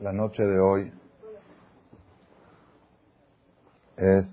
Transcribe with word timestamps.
La 0.00 0.14
noche 0.14 0.42
de 0.42 0.58
hoy 0.58 0.90
es 3.98 4.26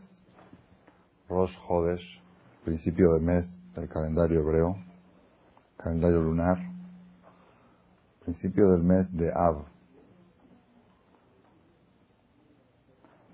Rosh 1.27 1.53
Hodesh, 1.67 2.21
principio 2.63 3.13
de 3.15 3.19
mes 3.19 3.45
del 3.75 3.89
calendario 3.89 4.39
hebreo, 4.39 4.77
calendario 5.75 6.21
lunar, 6.21 6.57
principio 8.23 8.71
del 8.71 8.83
mes 8.83 9.11
de 9.11 9.29
Av. 9.33 9.65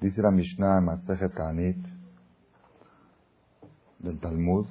Dice 0.01 0.19
la 0.23 0.31
Mishnah 0.31 0.79
en 0.79 0.85
Masejet 0.85 1.35
del 3.99 4.19
Talmud, 4.19 4.65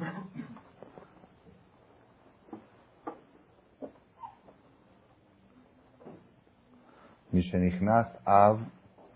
Mishenichnas 7.32 8.08
Av 8.24 8.60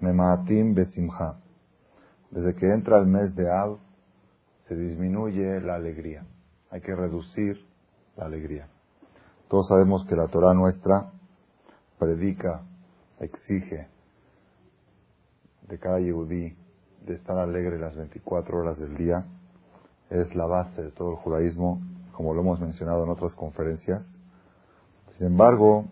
Memaatim 0.01 0.75
Besimcha. 0.75 1.37
Desde 2.31 2.55
que 2.55 2.73
entra 2.73 2.99
el 2.99 3.07
mes 3.07 3.35
de 3.35 3.51
Av, 3.51 3.79
se 4.69 4.75
disminuye 4.75 5.61
la 5.61 5.77
alegría. 5.77 6.25
Hay 6.71 6.81
que 6.81 6.95
reducir 6.95 7.65
la 8.17 8.25
alegría. 8.25 8.69
Todos 9.49 9.69
sabemos 9.69 10.05
que 10.07 10.17
la 10.17 10.29
Torah 10.29 10.55
nuestra 10.55 11.13
predica, 11.99 12.63
exige 13.21 13.89
de 15.69 15.79
cada 15.79 16.01
yehudí 16.01 16.57
de 17.07 17.15
estar 17.15 17.39
alegre 17.39 17.79
las 17.79 17.97
24 17.97 18.59
horas 18.59 18.79
del 18.79 18.97
día. 18.97 19.25
Es 20.11 20.35
la 20.35 20.47
base 20.47 20.83
de 20.83 20.91
todo 20.91 21.13
el 21.13 21.17
judaísmo, 21.17 21.81
como 22.13 22.35
lo 22.35 22.41
hemos 22.41 22.61
mencionado 22.61 23.05
en 23.05 23.11
otras 23.11 23.35
conferencias. 23.35 24.03
Sin 25.17 25.27
embargo, 25.27 25.87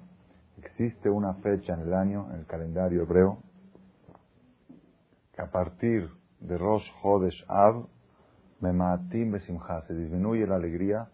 existe 0.65 1.09
una 1.11 1.35
fecha 1.35 1.75
en 1.75 1.81
el 1.81 1.95
año, 1.95 2.27
en 2.33 2.41
el 2.41 2.47
calendario 2.47 3.03
hebreo, 3.03 3.39
que 5.33 5.43
a 5.43 5.51
partir 5.51 6.09
de 6.41 6.59
Rosh 6.59 6.87
Hodesh 7.03 7.45
Av, 7.49 7.87
Memaatim 8.61 9.33
Besimcha, 9.33 9.83
se 9.83 9.95
disminuye 9.95 10.47
la 10.47 10.57
alegría 10.57 11.09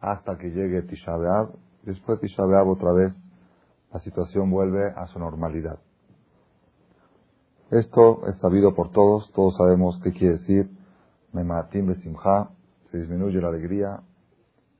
hasta 0.00 0.36
que 0.36 0.50
llegue 0.50 0.82
Tisha 0.82 1.16
B'Av. 1.16 1.50
Después 1.82 2.20
de 2.20 2.28
Tisha 2.28 2.44
B'Av 2.44 2.68
otra 2.68 2.92
vez 2.92 3.12
la 3.92 4.00
situación 4.00 4.50
vuelve 4.50 4.90
a 4.90 5.06
su 5.06 5.18
normalidad. 5.18 5.78
Esto 7.70 8.26
es 8.26 8.38
sabido 8.38 8.74
por 8.74 8.90
todos, 8.90 9.32
todos 9.32 9.56
sabemos 9.56 10.00
qué 10.02 10.12
quiere 10.12 10.38
decir 10.38 10.70
Memaatim 11.32 11.86
Besimcha, 11.86 12.50
se 12.90 12.98
disminuye 12.98 13.40
la 13.40 13.48
alegría, 13.48 14.00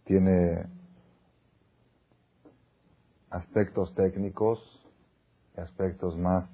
tiene 0.05 0.67
aspectos 3.35 3.93
técnicos 3.95 4.61
y 5.57 5.61
aspectos 5.61 6.17
más 6.17 6.49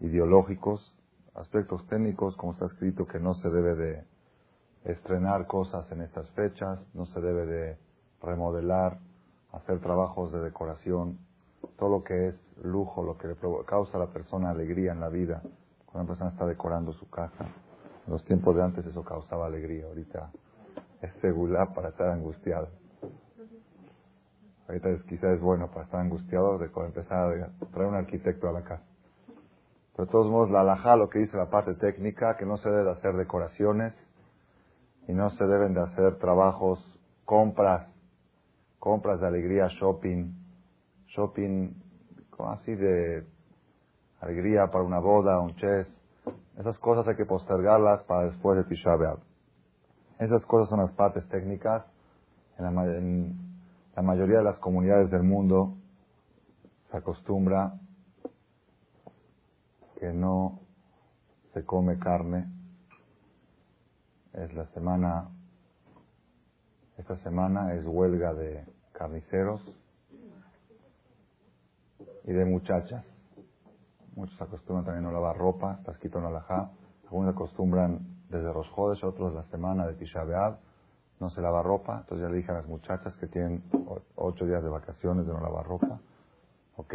ideológicos, 0.00 0.94
aspectos 1.34 1.86
técnicos, 1.88 2.34
como 2.36 2.52
está 2.52 2.64
escrito, 2.66 3.06
que 3.06 3.20
no 3.20 3.34
se 3.34 3.50
debe 3.50 3.74
de 3.74 4.04
estrenar 4.84 5.46
cosas 5.46 5.90
en 5.92 6.00
estas 6.00 6.30
fechas, 6.30 6.80
no 6.94 7.04
se 7.06 7.20
debe 7.20 7.44
de 7.44 7.78
remodelar, 8.22 8.98
hacer 9.52 9.80
trabajos 9.80 10.32
de 10.32 10.40
decoración, 10.40 11.18
todo 11.78 11.90
lo 11.90 12.04
que 12.04 12.28
es 12.28 12.34
lujo, 12.62 13.02
lo 13.02 13.18
que 13.18 13.28
le 13.28 13.36
causa 13.66 13.98
a 13.98 14.00
la 14.00 14.12
persona 14.12 14.50
alegría 14.50 14.92
en 14.92 15.00
la 15.00 15.10
vida, 15.10 15.42
cuando 15.84 16.00
una 16.00 16.06
persona 16.06 16.30
está 16.30 16.46
decorando 16.46 16.94
su 16.94 17.10
casa. 17.10 17.44
En 18.06 18.12
los 18.12 18.24
tiempos 18.24 18.56
de 18.56 18.62
antes 18.62 18.86
eso 18.86 19.04
causaba 19.04 19.46
alegría, 19.46 19.84
ahorita 19.86 20.30
es 21.02 21.12
seguridad 21.20 21.74
para 21.74 21.90
estar 21.90 22.08
angustiado. 22.08 22.68
Ahorita 24.68 24.88
quizás 25.08 25.34
es 25.34 25.40
bueno 25.40 25.68
para 25.68 25.84
estar 25.84 26.00
angustiado 26.00 26.58
de 26.58 26.66
empezar 26.66 27.32
a 27.42 27.66
traer 27.68 27.88
un 27.88 27.94
arquitecto 27.94 28.48
a 28.48 28.52
la 28.52 28.62
casa. 28.62 28.84
Pero 29.94 30.06
de 30.06 30.12
todos 30.12 30.30
modos, 30.30 30.50
la 30.50 30.60
alhaja, 30.60 30.96
lo 30.96 31.08
que 31.08 31.20
dice 31.20 31.36
la 31.36 31.48
parte 31.48 31.74
técnica, 31.74 32.36
que 32.36 32.44
no 32.44 32.56
se 32.56 32.68
debe 32.68 32.90
hacer 32.90 33.14
decoraciones 33.14 33.96
y 35.08 35.12
no 35.12 35.30
se 35.30 35.46
deben 35.46 35.72
de 35.72 35.82
hacer 35.82 36.18
trabajos, 36.18 36.80
compras, 37.24 37.88
compras 38.78 39.20
de 39.20 39.26
alegría, 39.26 39.68
shopping, 39.68 40.32
shopping 41.08 41.70
así 42.38 42.74
de 42.74 43.24
alegría 44.20 44.66
para 44.66 44.84
una 44.84 44.98
boda, 44.98 45.40
un 45.40 45.54
chess. 45.56 45.88
Esas 46.58 46.78
cosas 46.78 47.06
hay 47.06 47.16
que 47.16 47.24
postergarlas 47.24 48.02
para 48.02 48.26
después 48.26 48.58
de 48.58 48.64
Tisha 48.64 48.96
B'Av. 48.96 49.18
Esas 50.18 50.44
cosas 50.46 50.68
son 50.68 50.80
las 50.80 50.90
partes 50.92 51.26
técnicas. 51.28 51.84
En 52.58 52.74
la, 52.74 52.84
en, 52.96 53.45
la 53.96 54.02
mayoría 54.02 54.38
de 54.38 54.44
las 54.44 54.58
comunidades 54.58 55.10
del 55.10 55.22
mundo 55.22 55.78
se 56.90 56.96
acostumbra 56.98 57.80
que 59.98 60.12
no 60.12 60.60
se 61.54 61.64
come 61.64 61.98
carne. 61.98 62.46
Es 64.34 64.52
la 64.52 64.66
semana, 64.66 65.30
esta 66.98 67.16
semana 67.16 67.72
es 67.72 67.86
huelga 67.86 68.34
de 68.34 68.66
carniceros 68.92 69.62
y 72.24 72.32
de 72.32 72.44
muchachas. 72.44 73.02
Muchos 74.14 74.38
acostumbran 74.42 74.84
también 74.84 75.06
a 75.06 75.12
lavar 75.12 75.38
ropa, 75.38 75.80
escrito 75.88 76.18
en 76.18 76.26
alajá. 76.26 76.70
Algunos 77.04 77.34
acostumbran 77.34 78.00
desde 78.28 78.52
los 78.52 78.68
jodes, 78.68 79.02
otros 79.02 79.32
la 79.32 79.44
semana 79.44 79.86
de 79.86 79.94
Tisha 79.94 80.22
no 81.20 81.30
se 81.30 81.40
lava 81.40 81.62
ropa. 81.62 81.98
Entonces 82.00 82.26
ya 82.26 82.30
le 82.30 82.36
dije 82.38 82.50
a 82.50 82.54
las 82.54 82.66
muchachas 82.66 83.14
que 83.16 83.26
tienen 83.26 83.62
ocho 84.16 84.46
días 84.46 84.62
de 84.62 84.68
vacaciones 84.68 85.26
de 85.26 85.32
no 85.32 85.40
lavar 85.40 85.66
ropa. 85.66 86.00
¿Ok? 86.76 86.94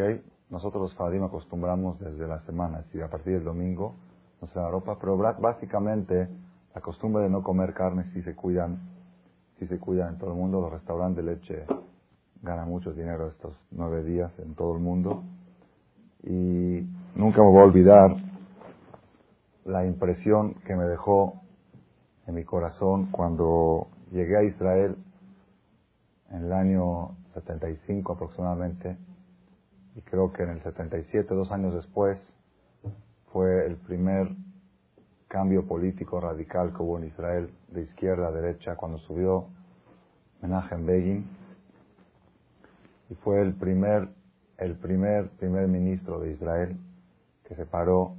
Nosotros 0.50 0.82
los 0.84 0.96
Fadim 0.96 1.24
acostumbramos 1.24 2.00
desde 2.00 2.28
la 2.28 2.40
semana, 2.42 2.80
decir, 2.80 3.02
a 3.04 3.10
partir 3.10 3.34
del 3.34 3.46
domingo 3.46 3.96
no 4.42 4.48
se 4.48 4.56
lava 4.58 4.72
ropa, 4.72 4.98
pero 5.00 5.18
básicamente 5.18 6.28
la 6.74 6.82
costumbre 6.82 7.24
de 7.24 7.30
no 7.30 7.44
comer 7.44 7.74
carne 7.74 8.06
si 8.14 8.22
se 8.24 8.36
cuidan, 8.36 8.80
si 9.60 9.68
se 9.68 9.80
cuidan 9.80 10.14
en 10.14 10.18
todo 10.18 10.32
el 10.32 10.38
mundo. 10.38 10.62
Los 10.62 10.72
restaurantes 10.72 11.24
de 11.24 11.32
leche 11.32 11.66
ganan 12.42 12.68
mucho 12.68 12.92
dinero 12.92 13.28
estos 13.28 13.56
nueve 13.72 14.04
días 14.04 14.32
en 14.40 14.56
todo 14.56 14.74
el 14.74 14.80
mundo. 14.80 15.24
Y 16.24 16.88
nunca 17.16 17.42
me 17.42 17.50
voy 17.50 17.60
a 17.60 17.66
olvidar 17.66 18.16
la 19.66 19.86
impresión 19.86 20.56
que 20.66 20.76
me 20.76 20.86
dejó 20.86 21.42
en 22.28 22.36
mi 22.36 22.44
corazón 22.44 23.08
cuando 23.12 23.88
Llegué 24.12 24.38
a 24.38 24.44
Israel 24.44 24.98
en 26.32 26.44
el 26.44 26.54
año 26.54 27.16
75 27.34 28.14
aproximadamente 28.14 28.98
y 29.96 30.02
creo 30.02 30.32
que 30.34 30.44
en 30.44 30.50
el 30.50 30.62
77, 30.62 31.34
dos 31.34 31.52
años 31.52 31.74
después, 31.74 32.20
fue 33.32 33.66
el 33.66 33.78
primer 33.78 34.30
cambio 35.30 35.66
político 35.66 36.20
radical 36.20 36.74
que 36.74 36.84
hubo 36.84 36.98
en 36.98 37.06
Israel 37.06 37.50
de 37.70 37.84
izquierda 37.84 38.28
a 38.28 38.32
derecha 38.32 38.76
cuando 38.76 38.98
subió 39.00 39.48
Menachem 40.42 40.86
Begin 40.86 41.26
y 43.10 43.16
fue 43.16 43.42
el 43.42 43.54
primer 43.54 44.10
el 44.58 44.76
primer 44.76 45.30
primer 45.32 45.70
ministro 45.70 46.20
de 46.20 46.34
Israel 46.34 46.78
que 47.48 47.56
se 47.56 47.66
paró 47.66 48.16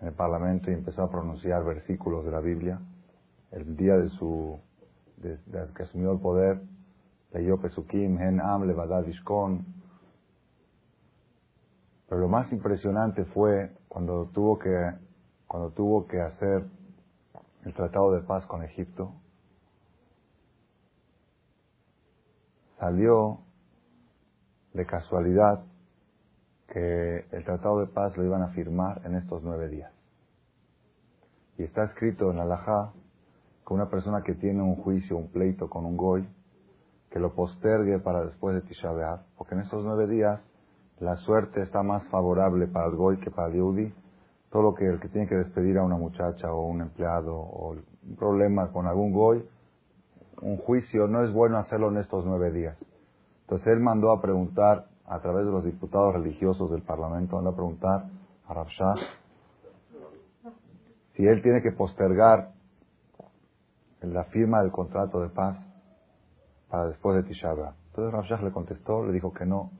en 0.00 0.08
el 0.08 0.14
parlamento 0.14 0.70
y 0.70 0.74
empezó 0.74 1.02
a 1.04 1.10
pronunciar 1.10 1.64
versículos 1.64 2.24
de 2.24 2.30
la 2.32 2.40
Biblia. 2.40 2.80
El 3.52 3.76
día 3.76 3.96
de 3.96 4.08
su 4.10 4.58
desde 5.20 5.74
que 5.74 5.82
asumió 5.82 6.12
el 6.12 6.20
poder, 6.20 6.60
leyó 7.32 7.60
Pesukim, 7.60 8.18
Hen 8.18 8.40
Am, 8.40 8.64
Levadad. 8.66 9.04
Pero 12.08 12.20
lo 12.20 12.28
más 12.28 12.50
impresionante 12.52 13.24
fue 13.26 13.76
cuando 13.88 14.26
tuvo 14.32 14.58
que, 14.58 14.70
cuando 15.46 15.70
tuvo 15.70 16.06
que 16.06 16.20
hacer 16.20 16.66
el 17.64 17.74
tratado 17.74 18.12
de 18.12 18.22
paz 18.22 18.46
con 18.46 18.62
Egipto. 18.62 19.12
Salió 22.78 23.40
de 24.72 24.86
casualidad 24.86 25.64
que 26.68 27.26
el 27.32 27.44
tratado 27.44 27.80
de 27.80 27.86
paz 27.86 28.16
lo 28.16 28.24
iban 28.24 28.42
a 28.42 28.48
firmar 28.48 29.02
en 29.04 29.16
estos 29.16 29.42
nueve 29.42 29.68
días. 29.68 29.92
Y 31.58 31.64
está 31.64 31.84
escrito 31.84 32.30
en 32.30 32.36
la 32.36 32.44
Alajá 32.44 32.92
con 33.68 33.78
una 33.78 33.90
persona 33.90 34.22
que 34.22 34.32
tiene 34.32 34.62
un 34.62 34.76
juicio, 34.76 35.18
un 35.18 35.28
pleito 35.30 35.68
con 35.68 35.84
un 35.84 35.94
goy, 35.94 36.26
que 37.10 37.18
lo 37.20 37.34
postergue 37.34 37.98
para 37.98 38.24
después 38.24 38.54
de 38.54 38.62
Tisha 38.62 38.90
B'Av, 38.90 39.20
porque 39.36 39.56
en 39.56 39.60
estos 39.60 39.84
nueve 39.84 40.06
días 40.06 40.42
la 41.00 41.16
suerte 41.16 41.60
está 41.60 41.82
más 41.82 42.02
favorable 42.08 42.66
para 42.66 42.86
el 42.86 42.96
goy 42.96 43.20
que 43.20 43.30
para 43.30 43.48
el 43.48 43.56
yehudi. 43.56 43.92
Todo 44.50 44.62
lo 44.62 44.74
que 44.74 44.86
el 44.86 44.98
que 44.98 45.10
tiene 45.10 45.28
que 45.28 45.34
despedir 45.34 45.76
a 45.76 45.84
una 45.84 45.98
muchacha 45.98 46.50
o 46.50 46.62
un 46.62 46.80
empleado 46.80 47.36
o 47.36 47.72
un 47.72 48.16
problema 48.16 48.72
con 48.72 48.86
algún 48.86 49.12
goy, 49.12 49.46
un 50.40 50.56
juicio 50.56 51.06
no 51.06 51.22
es 51.22 51.30
bueno 51.30 51.58
hacerlo 51.58 51.90
en 51.90 51.98
estos 51.98 52.24
nueve 52.24 52.50
días. 52.50 52.78
Entonces 53.42 53.66
él 53.66 53.80
mandó 53.80 54.12
a 54.12 54.22
preguntar 54.22 54.86
a 55.04 55.20
través 55.20 55.44
de 55.44 55.52
los 55.52 55.62
diputados 55.62 56.14
religiosos 56.14 56.70
del 56.70 56.80
Parlamento, 56.80 57.36
mandó 57.36 57.50
a 57.50 57.54
preguntar 57.54 58.06
a 58.46 58.54
Rabshah 58.54 58.94
si 61.12 61.26
él 61.26 61.42
tiene 61.42 61.60
que 61.60 61.72
postergar 61.72 62.56
la 64.02 64.24
firma 64.24 64.62
del 64.62 64.70
contrato 64.70 65.20
de 65.20 65.28
paz 65.28 65.56
para 66.68 66.86
después 66.86 67.16
de 67.16 67.22
Tisha 67.28 67.50
Entonces 67.50 68.30
Rav 68.30 68.42
le 68.42 68.52
contestó, 68.52 69.04
le 69.04 69.12
dijo 69.12 69.32
que 69.32 69.44
no, 69.44 69.70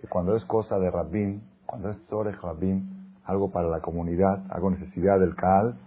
que 0.00 0.06
cuando 0.06 0.36
es 0.36 0.44
cosa 0.44 0.78
de 0.78 0.90
Rabbin, 0.90 1.42
cuando 1.64 1.90
es 1.90 1.96
Zorech 2.08 2.40
Rabim, 2.40 3.12
algo 3.24 3.50
para 3.50 3.68
la 3.68 3.80
comunidad, 3.80 4.44
algo 4.50 4.70
necesidad 4.70 5.18
del 5.18 5.34
Kaal, 5.34 5.78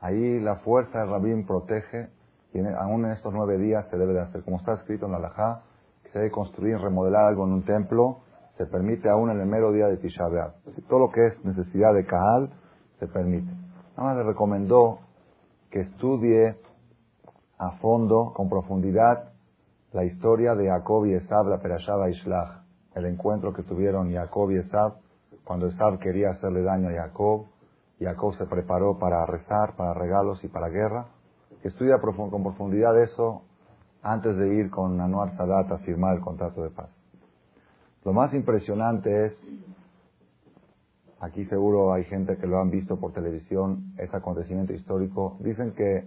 ahí 0.00 0.38
la 0.40 0.56
fuerza 0.56 1.00
de 1.00 1.06
Rabim 1.06 1.46
protege, 1.46 2.10
y 2.52 2.60
aún 2.60 3.04
en 3.04 3.10
estos 3.10 3.32
nueve 3.34 3.58
días 3.58 3.86
se 3.90 3.98
debe 3.98 4.14
de 4.14 4.20
hacer, 4.20 4.42
como 4.44 4.58
está 4.58 4.74
escrito 4.74 5.06
en 5.06 5.12
la 5.12 5.18
Lajá, 5.18 5.62
que 6.04 6.10
se 6.10 6.18
debe 6.18 6.30
construir, 6.30 6.78
remodelar 6.78 7.24
algo 7.24 7.44
en 7.44 7.52
un 7.52 7.64
templo, 7.64 8.18
se 8.56 8.66
permite 8.66 9.10
aún 9.10 9.30
en 9.30 9.40
el 9.40 9.46
mero 9.46 9.72
día 9.72 9.88
de 9.88 9.98
Tisha. 9.98 10.24
Todo 10.88 10.98
lo 11.00 11.10
que 11.10 11.26
es 11.26 11.44
necesidad 11.44 11.92
de 11.92 12.06
Kaal, 12.06 12.50
se 12.98 13.06
permite. 13.08 13.50
Nada 13.96 14.14
más 14.14 14.16
le 14.16 14.22
recomendó 14.22 15.00
que 15.70 15.80
estudie 15.80 16.56
a 17.58 17.72
fondo, 17.78 18.32
con 18.34 18.48
profundidad, 18.48 19.32
la 19.92 20.04
historia 20.04 20.54
de 20.54 20.68
Jacob 20.68 21.06
y 21.06 21.14
Esab, 21.14 21.48
la 21.48 21.58
Perashaba 21.58 22.10
Ishlach, 22.10 22.62
el 22.94 23.06
encuentro 23.06 23.52
que 23.52 23.62
tuvieron 23.62 24.12
Jacob 24.12 24.50
y 24.50 24.56
Esab, 24.56 24.94
cuando 25.44 25.66
Esab 25.66 25.98
quería 25.98 26.30
hacerle 26.30 26.62
daño 26.62 26.88
a 26.88 26.92
Jacob, 26.92 27.46
Jacob 27.98 28.34
se 28.34 28.46
preparó 28.46 28.98
para 28.98 29.24
rezar, 29.24 29.74
para 29.76 29.94
regalos 29.94 30.44
y 30.44 30.48
para 30.48 30.68
guerra. 30.68 31.06
Estudia 31.62 31.98
con 31.98 32.42
profundidad 32.42 33.00
eso 33.00 33.42
antes 34.02 34.36
de 34.36 34.54
ir 34.54 34.70
con 34.70 35.00
Anuar 35.00 35.36
Sadat 35.36 35.72
a 35.72 35.78
firmar 35.78 36.16
el 36.16 36.20
contrato 36.20 36.62
de 36.62 36.70
paz. 36.70 36.90
Lo 38.04 38.12
más 38.12 38.32
impresionante 38.34 39.26
es, 39.26 39.32
aquí 41.20 41.44
seguro 41.46 41.92
hay 41.92 42.04
gente 42.04 42.36
que 42.36 42.46
lo 42.46 42.60
han 42.60 42.70
visto 42.70 43.00
por 43.00 43.12
televisión, 43.12 43.94
ese 43.98 44.16
acontecimiento 44.16 44.74
histórico, 44.74 45.36
dicen 45.40 45.72
que 45.72 46.06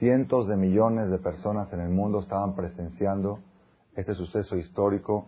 cientos 0.00 0.48
de 0.48 0.56
millones 0.56 1.10
de 1.10 1.18
personas 1.18 1.70
en 1.74 1.80
el 1.80 1.90
mundo 1.90 2.20
estaban 2.20 2.54
presenciando 2.54 3.38
este 3.94 4.14
suceso 4.14 4.56
histórico 4.56 5.26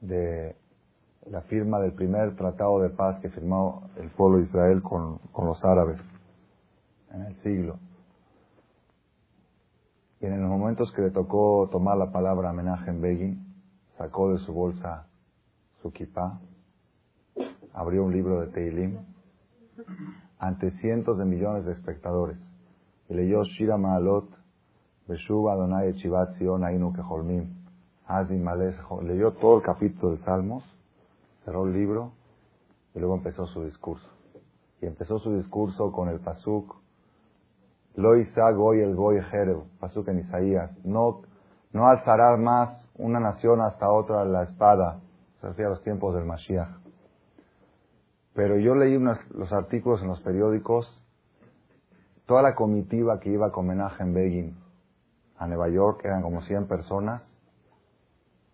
de 0.00 0.56
la 1.30 1.42
firma 1.42 1.78
del 1.78 1.92
primer 1.92 2.34
tratado 2.34 2.80
de 2.80 2.90
paz 2.90 3.20
que 3.20 3.30
firmó 3.30 3.88
el 3.98 4.10
pueblo 4.10 4.38
de 4.38 4.44
Israel 4.44 4.82
con, 4.82 5.20
los 5.36 5.64
árabes 5.64 6.00
en 7.12 7.22
el 7.22 7.36
siglo. 7.42 7.78
Y 10.20 10.26
en 10.26 10.40
los 10.40 10.50
momentos 10.50 10.90
que 10.92 11.02
le 11.02 11.10
tocó 11.10 11.68
tomar 11.70 11.96
la 11.96 12.10
palabra 12.10 12.50
homenaje 12.50 12.90
en 12.90 13.00
Begin, 13.00 13.54
sacó 13.96 14.32
de 14.32 14.38
su 14.38 14.52
bolsa 14.52 15.06
su 15.82 15.92
kippah, 15.92 16.40
abrió 17.74 18.02
un 18.02 18.12
libro 18.12 18.40
de 18.40 18.48
Teilim 18.48 18.98
ante 20.40 20.72
cientos 20.80 21.16
de 21.16 21.24
millones 21.24 21.64
de 21.64 21.72
espectadores 21.72 22.47
y 23.08 23.14
leyó 23.14 23.42
Shira 23.44 23.76
Maalot, 23.76 24.28
Beshuv 25.06 25.48
Adonai 25.48 25.94
Chivat 25.94 26.36
Sion 26.36 26.64
Ainu 26.64 26.92
Keholmim, 26.92 27.48
Azim 28.06 28.42
Males, 28.42 28.76
leyó 29.02 29.32
todo 29.32 29.58
el 29.58 29.62
capítulo 29.62 30.12
de 30.12 30.24
Salmos, 30.24 30.64
cerró 31.44 31.66
el 31.66 31.72
libro 31.72 32.12
y 32.94 32.98
luego 32.98 33.14
empezó 33.16 33.46
su 33.46 33.64
discurso. 33.64 34.08
Y 34.80 34.86
empezó 34.86 35.18
su 35.18 35.34
discurso 35.34 35.90
con 35.92 36.08
el 36.08 36.20
Pasuk, 36.20 36.76
Lo 37.96 38.10
Goy 38.10 38.80
el 38.80 38.94
Goy 38.94 39.22
Jereb, 39.22 39.62
Pasuk 39.80 40.08
en 40.08 40.20
Isaías, 40.20 40.70
no, 40.84 41.22
no 41.72 41.88
alzarás 41.88 42.38
más 42.38 42.88
una 42.96 43.20
nación 43.20 43.60
hasta 43.60 43.90
otra 43.90 44.24
la 44.24 44.44
espada, 44.44 45.00
se 45.40 45.62
los 45.62 45.82
tiempos 45.82 46.14
del 46.14 46.24
Mashiach. 46.24 46.68
Pero 48.34 48.58
yo 48.58 48.74
leí 48.74 48.98
los 48.98 49.52
artículos 49.52 50.02
en 50.02 50.08
los 50.08 50.20
periódicos 50.20 50.86
toda 52.28 52.42
la 52.42 52.54
comitiva 52.54 53.20
que 53.20 53.30
iba 53.30 53.50
con 53.50 53.70
en 53.70 54.14
Begin 54.14 54.54
a 55.38 55.46
Nueva 55.46 55.70
York, 55.70 56.02
eran 56.04 56.20
como 56.20 56.42
100 56.42 56.68
personas, 56.68 57.26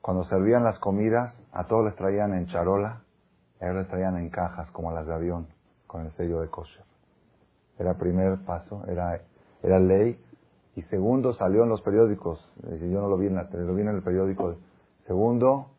cuando 0.01 0.23
servían 0.23 0.63
las 0.63 0.79
comidas, 0.79 1.37
a 1.51 1.67
todos 1.67 1.85
les 1.85 1.97
traían 1.97 2.35
en 2.35 2.47
charola, 2.47 3.03
a 3.61 3.65
ellos 3.65 3.79
les 3.79 3.89
traían 3.89 4.17
en 4.17 4.31
cajas, 4.31 4.71
como 4.71 4.93
las 4.93 5.09
de 5.09 5.15
avión, 5.15 5.49
con 5.89 6.07
el 6.07 6.13
sello 6.13 6.41
de 6.41 6.49
kosher. 6.49 6.85
Era 7.77 7.95
primer 7.95 8.39
paso, 8.45 8.85
era, 8.87 9.21
era 9.61 9.81
ley. 9.81 10.23
Y 10.77 10.83
segundo, 10.83 11.33
salió 11.33 11.65
en 11.65 11.71
los 11.71 11.83
periódicos, 11.83 12.49
yo 12.63 13.01
no 13.01 13.09
lo 13.09 13.17
vi 13.17 13.27
en 13.27 13.35
la 13.35 13.49
lo 13.51 13.75
vi 13.75 13.83
en 13.83 13.89
el 13.89 14.03
periódico. 14.03 14.55
Segundo, 15.09 15.71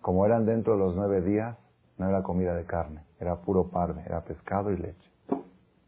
como 0.00 0.26
eran 0.26 0.46
dentro 0.46 0.72
de 0.72 0.80
los 0.80 0.96
nueve 0.96 1.20
días, 1.20 1.56
no 1.96 2.08
era 2.08 2.24
comida 2.24 2.56
de 2.56 2.64
carne, 2.64 3.04
era 3.20 3.36
puro 3.36 3.68
parme, 3.68 4.02
era 4.04 4.22
pescado 4.22 4.72
y 4.72 4.78
leche. 4.78 5.10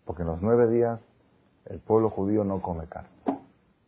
Porque 0.04 0.22
en 0.22 0.28
los 0.28 0.40
nueve 0.40 0.68
días 0.68 1.00
el 1.66 1.80
pueblo 1.80 2.10
judío 2.10 2.44
no 2.44 2.60
come 2.60 2.86
carne. 2.88 3.08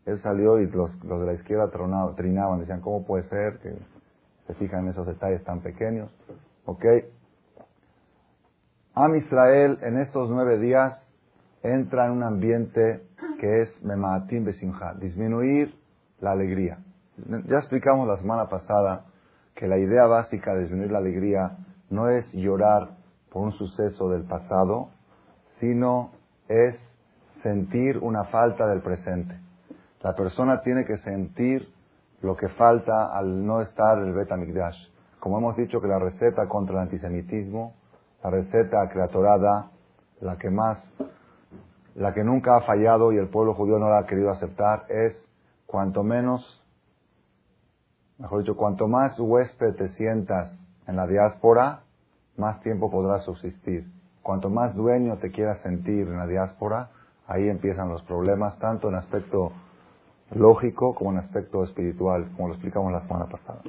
Él 0.06 0.20
salió 0.22 0.58
y 0.58 0.66
los, 0.70 0.90
de 1.00 1.26
la 1.26 1.34
izquierda 1.34 1.70
trinaban, 2.16 2.60
decían, 2.60 2.80
¿cómo 2.80 3.04
puede 3.04 3.28
ser 3.28 3.58
que 3.58 3.76
se 4.46 4.54
fijan 4.54 4.84
en 4.84 4.90
esos 4.90 5.06
detalles 5.06 5.44
tan 5.44 5.60
pequeños? 5.60 6.10
¿Ok? 6.64 6.84
Am 8.94 9.14
Israel 9.16 9.78
en 9.82 9.98
estos 9.98 10.30
nueve 10.30 10.58
días 10.58 10.92
entra 11.62 12.06
en 12.06 12.12
un 12.12 12.22
ambiente 12.22 13.02
que 13.38 13.62
es 13.62 13.84
Memaatim 13.84 14.44
Besimha, 14.44 14.94
disminuir 14.94 15.74
la 16.20 16.32
alegría. 16.32 16.78
Ya 17.26 17.58
explicamos 17.58 18.08
la 18.08 18.16
semana 18.16 18.48
pasada 18.48 19.04
que 19.54 19.68
la 19.68 19.78
idea 19.78 20.06
básica 20.06 20.54
de 20.54 20.62
disminuir 20.62 20.90
la 20.90 20.98
alegría 20.98 21.58
no 21.90 22.08
es 22.08 22.32
llorar 22.32 22.96
por 23.30 23.42
un 23.42 23.52
suceso 23.52 24.08
del 24.08 24.24
pasado, 24.24 24.88
sino 25.60 26.12
es 26.48 26.87
sentir 27.42 27.98
una 27.98 28.24
falta 28.24 28.66
del 28.66 28.80
presente. 28.80 29.38
La 30.02 30.14
persona 30.14 30.60
tiene 30.62 30.84
que 30.84 30.98
sentir 30.98 31.72
lo 32.22 32.36
que 32.36 32.48
falta 32.48 33.16
al 33.16 33.46
no 33.46 33.60
estar 33.60 33.98
el 33.98 34.12
Bet 34.12 34.28
Como 35.20 35.38
hemos 35.38 35.56
dicho 35.56 35.80
que 35.80 35.88
la 35.88 35.98
receta 35.98 36.48
contra 36.48 36.74
el 36.76 36.82
antisemitismo, 36.82 37.74
la 38.22 38.30
receta 38.30 38.88
creatorada, 38.88 39.70
la 40.20 40.36
que 40.36 40.50
más, 40.50 40.82
la 41.94 42.12
que 42.12 42.24
nunca 42.24 42.56
ha 42.56 42.60
fallado 42.62 43.12
y 43.12 43.18
el 43.18 43.28
pueblo 43.28 43.54
judío 43.54 43.78
no 43.78 43.88
la 43.88 43.98
ha 43.98 44.06
querido 44.06 44.30
aceptar, 44.30 44.86
es 44.88 45.20
cuanto 45.66 46.02
menos, 46.02 46.62
mejor 48.18 48.40
dicho, 48.40 48.56
cuanto 48.56 48.88
más 48.88 49.18
huésped 49.18 49.74
te 49.76 49.88
sientas 49.90 50.56
en 50.86 50.96
la 50.96 51.06
diáspora, 51.06 51.80
más 52.36 52.60
tiempo 52.62 52.90
podrás 52.90 53.24
subsistir. 53.24 53.86
Cuanto 54.22 54.50
más 54.50 54.74
dueño 54.74 55.18
te 55.18 55.30
quieras 55.30 55.60
sentir 55.60 56.06
en 56.06 56.18
la 56.18 56.26
diáspora, 56.26 56.90
Ahí 57.28 57.48
empiezan 57.48 57.90
los 57.90 58.02
problemas, 58.02 58.58
tanto 58.58 58.88
en 58.88 58.94
aspecto 58.96 59.52
lógico 60.30 60.94
como 60.94 61.12
en 61.12 61.18
aspecto 61.18 61.62
espiritual, 61.62 62.30
como 62.34 62.48
lo 62.48 62.54
explicamos 62.54 62.90
la 62.90 63.00
semana 63.00 63.26
pasada. 63.26 63.60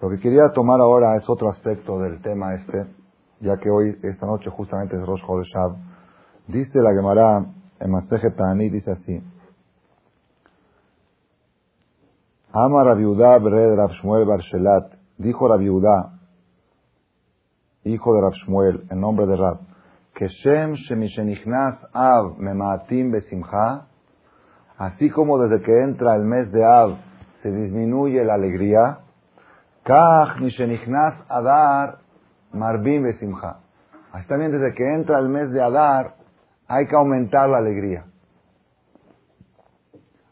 Lo 0.00 0.10
que 0.10 0.18
quería 0.18 0.50
tomar 0.52 0.80
ahora 0.80 1.16
es 1.16 1.28
otro 1.30 1.48
aspecto 1.48 2.00
del 2.00 2.20
tema 2.22 2.54
este, 2.54 2.86
ya 3.40 3.56
que 3.58 3.70
hoy, 3.70 3.96
esta 4.02 4.26
noche, 4.26 4.50
justamente 4.50 4.96
es 4.96 5.06
Rosh 5.06 5.22
Chodeshav. 5.24 5.76
Dice 6.48 6.80
la 6.80 6.92
Gemara 6.92 7.46
en 7.78 7.90
Maseje 7.90 8.32
Tani, 8.32 8.68
dice 8.68 8.90
así. 8.90 9.22
Ama 12.52 12.84
Rabiudá 12.84 13.38
Bered 13.38 13.76
Rav 13.76 13.92
Shmuel 13.92 14.26
Barshelat, 14.26 14.92
dijo 15.18 15.48
Rabiudá, 15.48 16.18
hijo 17.84 18.14
de 18.14 18.20
Rav 18.20 18.32
Shmuel, 18.32 18.86
en 18.90 19.00
nombre 19.00 19.26
de 19.26 19.36
Rab, 19.36 19.60
que 20.14 20.28
Shem 20.28 20.74
Shemishenichnas 20.74 21.86
Av 21.92 22.38
Memaatim 22.38 23.10
Besimcha, 23.10 23.86
así 24.78 25.10
como 25.10 25.38
desde 25.38 25.64
que 25.64 25.82
entra 25.82 26.14
el 26.14 26.24
mes 26.24 26.52
de 26.52 26.64
Av 26.64 26.96
se 27.42 27.50
disminuye 27.50 28.24
la 28.24 28.34
alegría, 28.34 28.98
Kach 29.84 30.38
Mishenichnas 30.40 31.14
Adar 31.28 31.98
Marbim 32.52 33.02
Besimcha. 33.02 33.56
Así 34.12 34.28
también 34.28 34.52
desde 34.52 34.74
que 34.74 34.94
entra 34.94 35.18
el 35.18 35.28
mes 35.28 35.50
de 35.50 35.62
Adar 35.62 36.14
hay 36.68 36.86
que 36.86 36.94
aumentar 36.94 37.48
la 37.48 37.58
alegría. 37.58 38.04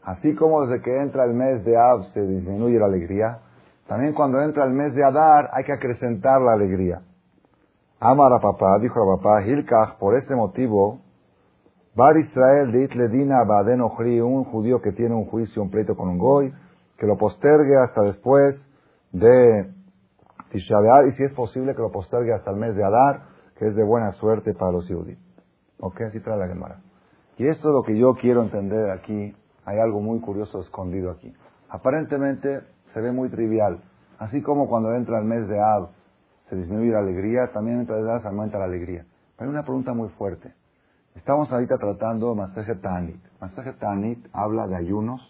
Así 0.03 0.35
como 0.35 0.65
desde 0.65 0.81
que 0.83 1.01
entra 1.01 1.25
el 1.25 1.33
mes 1.33 1.63
de 1.65 1.77
Av 1.77 2.05
se 2.13 2.21
disminuye 2.21 2.79
la 2.79 2.85
alegría, 2.85 3.39
también 3.87 4.13
cuando 4.13 4.41
entra 4.41 4.65
el 4.65 4.71
mes 4.71 4.93
de 4.93 5.03
Adar 5.03 5.49
hay 5.53 5.63
que 5.63 5.73
acrecentar 5.73 6.39
la 6.41 6.53
alegría. 6.53 7.01
Amar 8.03 8.33
a 8.33 8.39
papá, 8.39 8.79
dijo 8.79 8.99
a 8.99 9.15
papá, 9.15 9.43
Hilkach, 9.43 9.99
por 9.99 10.17
este 10.17 10.33
motivo, 10.33 11.01
Bar 11.93 12.17
Israel 12.17 12.71
de 12.71 12.85
Itledina 12.85 13.43
Baden 13.43 13.79
un 13.79 14.43
judío 14.43 14.81
que 14.81 14.91
tiene 14.91 15.13
un 15.13 15.25
juicio, 15.25 15.61
un 15.61 15.69
pleito 15.69 15.95
con 15.95 16.09
un 16.09 16.17
goy, 16.17 16.51
que 16.97 17.05
lo 17.05 17.15
postergue 17.15 17.77
hasta 17.77 18.01
después 18.01 18.59
de 19.11 19.71
Tisha 20.49 20.77
y 21.09 21.11
si 21.11 21.25
es 21.25 21.31
posible 21.33 21.75
que 21.75 21.81
lo 21.83 21.91
postergue 21.91 22.33
hasta 22.33 22.49
el 22.49 22.57
mes 22.57 22.75
de 22.75 22.83
Adar, 22.83 23.21
que 23.59 23.67
es 23.67 23.75
de 23.75 23.83
buena 23.83 24.13
suerte 24.13 24.55
para 24.55 24.71
los 24.71 24.87
judíos. 24.87 25.19
Ok, 25.79 26.01
así 26.01 26.19
trae 26.21 26.39
la 26.39 26.47
Gemara. 26.47 26.81
Y 27.37 27.45
esto 27.45 27.67
es 27.67 27.73
lo 27.75 27.83
que 27.83 27.95
yo 27.95 28.15
quiero 28.15 28.41
entender 28.41 28.89
aquí. 28.89 29.35
Hay 29.63 29.77
algo 29.77 30.01
muy 30.01 30.19
curioso 30.21 30.59
escondido 30.59 31.11
aquí. 31.11 31.31
Aparentemente 31.69 32.61
se 32.95 32.99
ve 32.99 33.11
muy 33.11 33.29
trivial. 33.29 33.83
Así 34.17 34.41
como 34.41 34.67
cuando 34.67 34.91
entra 34.95 35.19
el 35.19 35.25
mes 35.25 35.47
de 35.47 35.59
Ad, 35.59 35.89
se 36.51 36.57
disminuye 36.57 36.91
la 36.91 36.99
alegría, 36.99 37.49
también 37.53 37.79
entre 37.79 37.95
se 38.19 38.27
aumenta 38.27 38.59
la 38.59 38.65
alegría. 38.65 39.05
Pero 39.37 39.49
hay 39.49 39.55
una 39.55 39.63
pregunta 39.63 39.93
muy 39.93 40.09
fuerte. 40.09 40.53
Estamos 41.15 41.49
ahorita 41.49 41.77
tratando 41.77 42.35
Masaje 42.35 42.75
Tanit. 42.75 43.23
Masaje 43.39 43.71
Tanit 43.71 44.27
habla 44.33 44.67
de 44.67 44.75
ayunos 44.75 45.21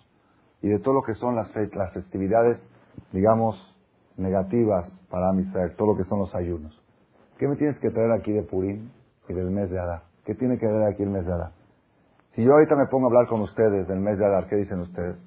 y 0.64 0.70
de 0.70 0.80
todo 0.80 0.96
lo 0.96 1.04
que 1.04 1.14
son 1.14 1.36
las, 1.36 1.52
las 1.76 1.94
festividades, 1.94 2.58
digamos, 3.12 3.56
negativas 4.18 4.92
para 5.12 5.32
Israel, 5.40 5.76
todo 5.78 5.92
lo 5.92 5.98
que 5.98 6.06
son 6.06 6.18
los 6.18 6.34
ayunos. 6.34 6.76
¿Qué 7.38 7.48
me 7.48 7.56
tienes 7.56 7.78
que 7.78 7.92
traer 7.92 8.12
aquí 8.14 8.32
de 8.32 8.42
Purim 8.42 8.90
y 9.30 9.34
del 9.34 9.52
mes 9.52 9.70
de 9.70 9.78
Adar? 9.78 10.02
¿Qué 10.26 10.34
tiene 10.34 10.58
que 10.58 10.66
ver 10.66 10.92
aquí 10.92 11.04
el 11.04 11.12
mes 11.12 11.28
de 11.28 11.34
Adar? 11.34 11.52
Si 12.34 12.44
yo 12.44 12.54
ahorita 12.54 12.76
me 12.76 12.88
pongo 12.88 13.06
a 13.06 13.10
hablar 13.10 13.28
con 13.28 13.42
ustedes 13.42 13.88
del 13.88 14.00
mes 14.00 14.18
de 14.18 14.26
Adar, 14.26 14.48
¿qué 14.48 14.56
dicen 14.56 14.80
ustedes? 14.80 15.18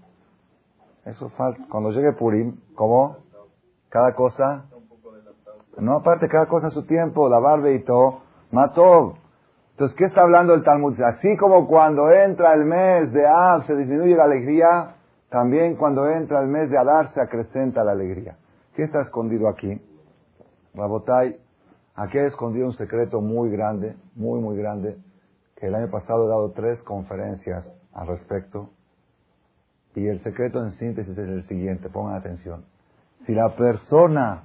Eso 1.04 1.28
falta. 1.30 1.64
Cuando 1.70 1.92
llegue 1.92 2.12
Purim, 2.14 2.56
¿cómo? 2.74 3.18
Cada 3.90 4.12
cosa. 4.16 4.64
No, 5.78 5.96
aparte, 5.96 6.28
cada 6.28 6.46
cosa 6.46 6.68
a 6.68 6.70
su 6.70 6.86
tiempo. 6.86 7.28
La 7.28 7.38
barbe 7.38 7.74
y 7.74 7.84
todo. 7.84 8.22
Mató. 8.50 9.14
Entonces, 9.72 9.96
¿qué 9.96 10.04
está 10.04 10.22
hablando 10.22 10.54
el 10.54 10.62
Talmud? 10.62 11.00
Así 11.02 11.36
como 11.36 11.66
cuando 11.66 12.10
entra 12.12 12.54
el 12.54 12.64
mes 12.64 13.12
de 13.12 13.26
Adar 13.26 13.66
se 13.66 13.74
disminuye 13.74 14.14
la 14.14 14.24
alegría, 14.24 14.94
también 15.30 15.74
cuando 15.74 16.08
entra 16.08 16.40
el 16.40 16.46
mes 16.46 16.70
de 16.70 16.78
Adar 16.78 17.08
se 17.08 17.20
acrecenta 17.20 17.82
la 17.82 17.90
alegría. 17.90 18.36
¿Qué 18.76 18.84
está 18.84 19.02
escondido 19.02 19.48
aquí? 19.48 19.80
Rabotai, 20.74 21.36
aquí 21.96 22.18
he 22.18 22.26
escondido 22.26 22.66
un 22.66 22.74
secreto 22.74 23.20
muy 23.20 23.50
grande, 23.50 23.96
muy, 24.14 24.40
muy 24.40 24.56
grande, 24.56 24.96
que 25.56 25.66
el 25.66 25.74
año 25.74 25.90
pasado 25.90 26.26
he 26.26 26.28
dado 26.28 26.52
tres 26.52 26.80
conferencias 26.82 27.68
al 27.92 28.06
respecto. 28.06 28.70
Y 29.96 30.06
el 30.06 30.22
secreto 30.22 30.60
en 30.60 30.70
síntesis 30.72 31.18
es 31.18 31.28
el 31.28 31.48
siguiente, 31.48 31.88
pongan 31.88 32.14
atención. 32.14 32.64
Si 33.26 33.32
la 33.34 33.56
persona 33.56 34.44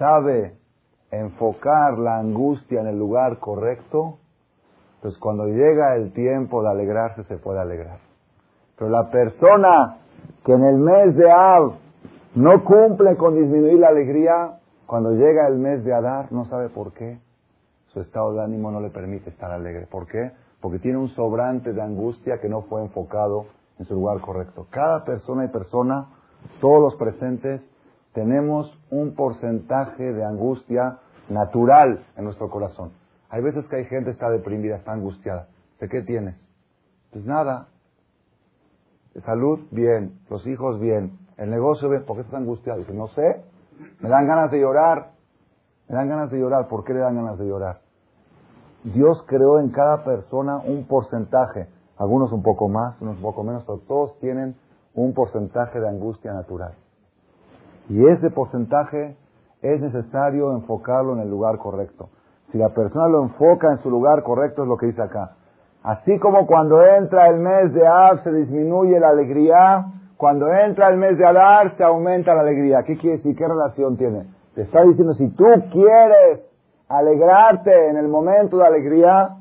sabe 0.00 0.56
enfocar 1.10 1.98
la 1.98 2.20
angustia 2.20 2.80
en 2.80 2.86
el 2.86 2.98
lugar 2.98 3.38
correcto, 3.38 4.16
pues 5.02 5.18
cuando 5.18 5.46
llega 5.46 5.94
el 5.96 6.14
tiempo 6.14 6.62
de 6.62 6.70
alegrarse 6.70 7.24
se 7.24 7.36
puede 7.36 7.60
alegrar. 7.60 7.98
Pero 8.78 8.90
la 8.90 9.10
persona 9.10 9.98
que 10.42 10.52
en 10.52 10.64
el 10.64 10.78
mes 10.78 11.16
de 11.16 11.30
Av 11.30 11.74
no 12.34 12.64
cumple 12.64 13.14
con 13.16 13.34
disminuir 13.34 13.78
la 13.78 13.88
alegría, 13.88 14.60
cuando 14.86 15.12
llega 15.12 15.46
el 15.46 15.58
mes 15.58 15.84
de 15.84 15.92
Adar 15.92 16.32
no 16.32 16.46
sabe 16.46 16.70
por 16.70 16.94
qué. 16.94 17.18
Su 17.88 18.00
estado 18.00 18.32
de 18.32 18.42
ánimo 18.42 18.70
no 18.70 18.80
le 18.80 18.88
permite 18.88 19.28
estar 19.28 19.50
alegre. 19.50 19.86
¿Por 19.86 20.06
qué? 20.06 20.32
Porque 20.62 20.78
tiene 20.78 20.96
un 20.96 21.08
sobrante 21.08 21.74
de 21.74 21.82
angustia 21.82 22.40
que 22.40 22.48
no 22.48 22.62
fue 22.62 22.80
enfocado 22.80 23.46
en 23.78 23.84
su 23.84 23.94
lugar 23.94 24.20
correcto. 24.20 24.66
Cada 24.70 25.04
persona 25.04 25.44
y 25.44 25.48
persona, 25.48 26.06
todos 26.60 26.80
los 26.80 26.94
presentes, 26.94 27.60
tenemos 28.12 28.72
un 28.90 29.14
porcentaje 29.14 30.12
de 30.12 30.24
angustia 30.24 30.98
natural 31.28 32.04
en 32.16 32.24
nuestro 32.24 32.50
corazón. 32.50 32.92
Hay 33.28 33.42
veces 33.42 33.66
que 33.68 33.76
hay 33.76 33.84
gente 33.84 34.06
que 34.06 34.10
está 34.10 34.28
deprimida, 34.28 34.76
está 34.76 34.92
angustiada. 34.92 35.48
¿De 35.78 35.88
qué 35.88 36.02
tienes? 36.02 36.36
Pues 37.12 37.24
nada. 37.24 37.68
salud, 39.24 39.60
bien. 39.70 40.18
Los 40.28 40.46
hijos, 40.46 40.80
bien. 40.80 41.18
El 41.36 41.50
negocio, 41.50 41.88
bien. 41.88 42.04
¿Por 42.04 42.16
qué 42.16 42.22
estás 42.22 42.40
angustiado? 42.40 42.80
Dice, 42.80 42.92
no 42.92 43.06
sé. 43.08 43.44
Me 44.00 44.08
dan 44.08 44.26
ganas 44.26 44.50
de 44.50 44.60
llorar. 44.60 45.12
Me 45.88 45.94
dan 45.94 46.08
ganas 46.08 46.30
de 46.30 46.38
llorar. 46.38 46.68
¿Por 46.68 46.84
qué 46.84 46.92
le 46.92 47.00
dan 47.00 47.16
ganas 47.16 47.38
de 47.38 47.46
llorar? 47.46 47.80
Dios 48.82 49.22
creó 49.26 49.60
en 49.60 49.70
cada 49.70 50.04
persona 50.04 50.58
un 50.58 50.86
porcentaje. 50.86 51.68
Algunos 51.98 52.32
un 52.32 52.42
poco 52.42 52.68
más, 52.68 53.00
unos 53.00 53.16
un 53.16 53.22
poco 53.22 53.44
menos, 53.44 53.62
pero 53.64 53.78
todos 53.86 54.18
tienen 54.20 54.56
un 54.94 55.12
porcentaje 55.12 55.78
de 55.78 55.88
angustia 55.88 56.32
natural. 56.32 56.74
Y 57.90 58.06
ese 58.06 58.30
porcentaje 58.30 59.16
es 59.62 59.80
necesario 59.80 60.52
enfocarlo 60.52 61.14
en 61.14 61.20
el 61.20 61.28
lugar 61.28 61.58
correcto. 61.58 62.08
Si 62.52 62.58
la 62.58 62.68
persona 62.68 63.08
lo 63.08 63.24
enfoca 63.24 63.68
en 63.68 63.78
su 63.78 63.90
lugar 63.90 64.22
correcto, 64.22 64.62
es 64.62 64.68
lo 64.68 64.76
que 64.76 64.86
dice 64.86 65.02
acá. 65.02 65.32
Así 65.82 66.16
como 66.20 66.46
cuando 66.46 66.80
entra 66.84 67.26
el 67.26 67.40
mes 67.40 67.74
de 67.74 67.84
Ab 67.84 68.22
se 68.22 68.32
disminuye 68.32 69.00
la 69.00 69.08
alegría, 69.08 69.86
cuando 70.16 70.52
entra 70.52 70.88
el 70.88 70.98
mes 70.98 71.18
de 71.18 71.26
Adar 71.26 71.76
se 71.76 71.82
aumenta 71.82 72.32
la 72.32 72.42
alegría. 72.42 72.84
¿Qué 72.84 72.96
quiere 72.96 73.16
decir? 73.16 73.34
¿Qué 73.34 73.48
relación 73.48 73.96
tiene? 73.96 74.24
Te 74.54 74.62
está 74.62 74.82
diciendo, 74.82 75.14
si 75.14 75.28
tú 75.30 75.46
quieres 75.72 76.42
alegrarte 76.88 77.88
en 77.88 77.96
el 77.96 78.06
momento 78.06 78.58
de 78.58 78.66
alegría, 78.66 79.36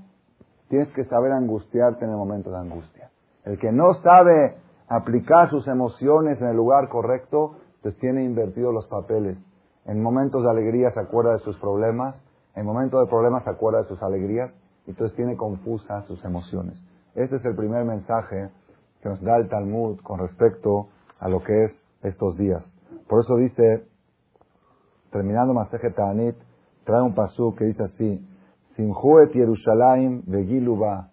tienes 0.69 0.87
que 0.93 1.03
saber 1.03 1.33
angustiarte 1.33 2.03
en 2.03 2.11
el 2.11 2.17
momento 2.17 2.49
de 2.49 2.57
angustia. 2.57 3.11
El 3.45 3.59
que 3.59 3.71
no 3.71 3.93
sabe 3.93 4.55
aplicar 4.87 5.49
sus 5.49 5.67
emociones 5.67 6.41
en 6.41 6.47
el 6.47 6.55
lugar 6.55 6.89
correcto, 6.89 7.55
pues 7.81 7.97
tiene 7.97 8.23
invertido 8.23 8.71
los 8.71 8.87
papeles. 8.87 9.37
En 9.85 10.01
momentos 10.01 10.43
de 10.43 10.49
alegría 10.49 10.91
se 10.91 10.99
acuerda 10.99 11.33
de 11.33 11.39
sus 11.39 11.57
problemas, 11.57 12.21
en 12.55 12.65
momentos 12.65 13.01
de 13.01 13.09
problemas 13.09 13.43
se 13.43 13.49
acuerda 13.49 13.81
de 13.81 13.87
sus 13.87 14.01
alegrías, 14.01 14.53
y 14.85 14.91
entonces 14.91 15.15
tiene 15.15 15.37
confusas 15.37 16.05
sus 16.05 16.23
emociones. 16.25 16.83
Este 17.15 17.37
es 17.37 17.45
el 17.45 17.55
primer 17.55 17.85
mensaje 17.85 18.49
que 19.01 19.09
nos 19.09 19.21
da 19.21 19.37
el 19.37 19.47
Talmud 19.49 19.99
con 20.01 20.19
respecto 20.19 20.89
a 21.19 21.29
lo 21.29 21.41
que 21.43 21.65
es 21.65 21.71
estos 22.03 22.37
días. 22.37 22.63
Por 23.07 23.21
eso 23.21 23.35
dice, 23.37 23.87
terminando 25.11 25.53
Maseje 25.53 25.91
Ta'anit, 25.91 26.35
trae 26.83 27.01
un 27.01 27.15
pasú 27.15 27.55
que 27.55 27.65
dice 27.65 27.83
así, 27.83 28.27
Sinjuet 28.75 29.31
Yerushalayim 29.33 30.23
Begiluba, 30.25 31.11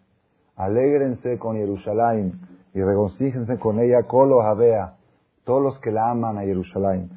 alégrense 0.57 1.39
con 1.39 1.57
Yerushalayim 1.57 2.33
y 2.75 2.83
regocíjense 2.83 3.59
con 3.59 3.81
ella, 3.81 4.03
Kolo 4.07 4.43
Habea, 4.43 4.97
todos 5.47 5.63
los 5.63 5.81
que 5.81 5.91
la 5.91 6.11
aman 6.11 6.37
a 6.37 6.45
Yerushalayim. 6.45 7.09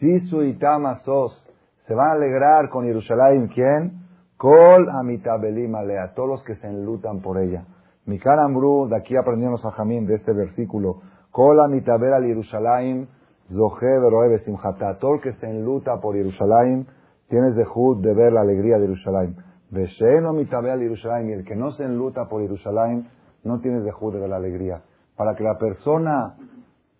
Sisu 0.00 0.42
y 0.42 0.58
Tamasos, 0.58 1.46
se 1.86 1.94
van 1.94 2.08
a 2.08 2.12
alegrar 2.12 2.70
con 2.70 2.86
Yerushalayim, 2.86 3.48
¿quién? 3.48 4.02
Kol 4.38 4.88
Amitabelim 4.90 5.74
Alea, 5.74 6.14
todos 6.14 6.28
los 6.28 6.44
que 6.44 6.56
se 6.56 6.66
enlutan 6.66 7.20
por 7.20 7.38
ella. 7.38 7.66
Mikar 8.06 8.38
Amru, 8.38 8.88
de 8.88 8.96
aquí 8.96 9.16
aprendimos 9.16 9.64
a 9.64 9.70
Jamín 9.70 10.06
de 10.06 10.14
este 10.16 10.32
versículo, 10.32 11.00
Kola 11.30 11.68
mitaber 11.68 12.12
al 12.12 12.24
Yerushalayim, 12.24 13.06
Zohe 13.52 14.00
veroe 14.00 14.38
simchata. 14.44 14.98
Todo 14.98 15.14
el 15.14 15.20
que 15.20 15.32
se 15.32 15.46
enluta 15.46 16.00
por 16.00 16.14
Yerushalayim, 16.14 16.86
tienes 17.28 17.56
de 17.56 17.64
Jud 17.64 18.02
de 18.02 18.14
ver 18.14 18.32
la 18.32 18.42
alegría 18.42 18.76
de 18.76 18.82
Yerushalayim. 18.82 19.34
Vesheno 19.70 20.32
mitaber 20.32 20.70
al 20.70 20.80
Yerushalayim, 20.80 21.30
y 21.30 21.32
el 21.32 21.44
que 21.44 21.56
no 21.56 21.72
se 21.72 21.84
enluta 21.84 22.28
por 22.28 22.40
Yerushalayim, 22.40 23.04
no 23.42 23.60
tienes 23.60 23.84
de 23.84 23.92
Jud 23.92 24.14
de 24.14 24.20
ver 24.20 24.30
la 24.30 24.36
alegría. 24.36 24.82
Para 25.16 25.34
que 25.34 25.42
la 25.44 25.58
persona, 25.58 26.36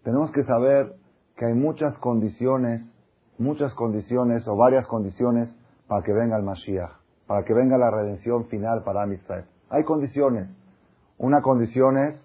tenemos 0.05 0.31
que 0.33 0.45
saber 0.45 0.95
que 1.37 1.47
hay 1.47 1.55
muchas 1.55 1.97
condiciones, 1.99 2.81
muchas 3.39 3.75
condiciones 3.75 4.47
o 4.47 4.55
varias 4.55 4.87
condiciones 4.87 5.55
para 5.89 6.03
que 6.03 6.13
venga 6.13 6.37
el 6.37 6.43
Mashiach, 6.43 6.91
para 7.27 7.45
que 7.45 7.55
venga 7.55 7.79
la 7.79 7.91
redención 7.91 8.47
final 8.47 8.85
para 8.85 9.03
Amisrael. 9.03 9.47
Hay 9.71 9.83
condiciones. 9.85 10.49
Una 11.19 11.41
condición 11.41 11.97
es 11.97 12.23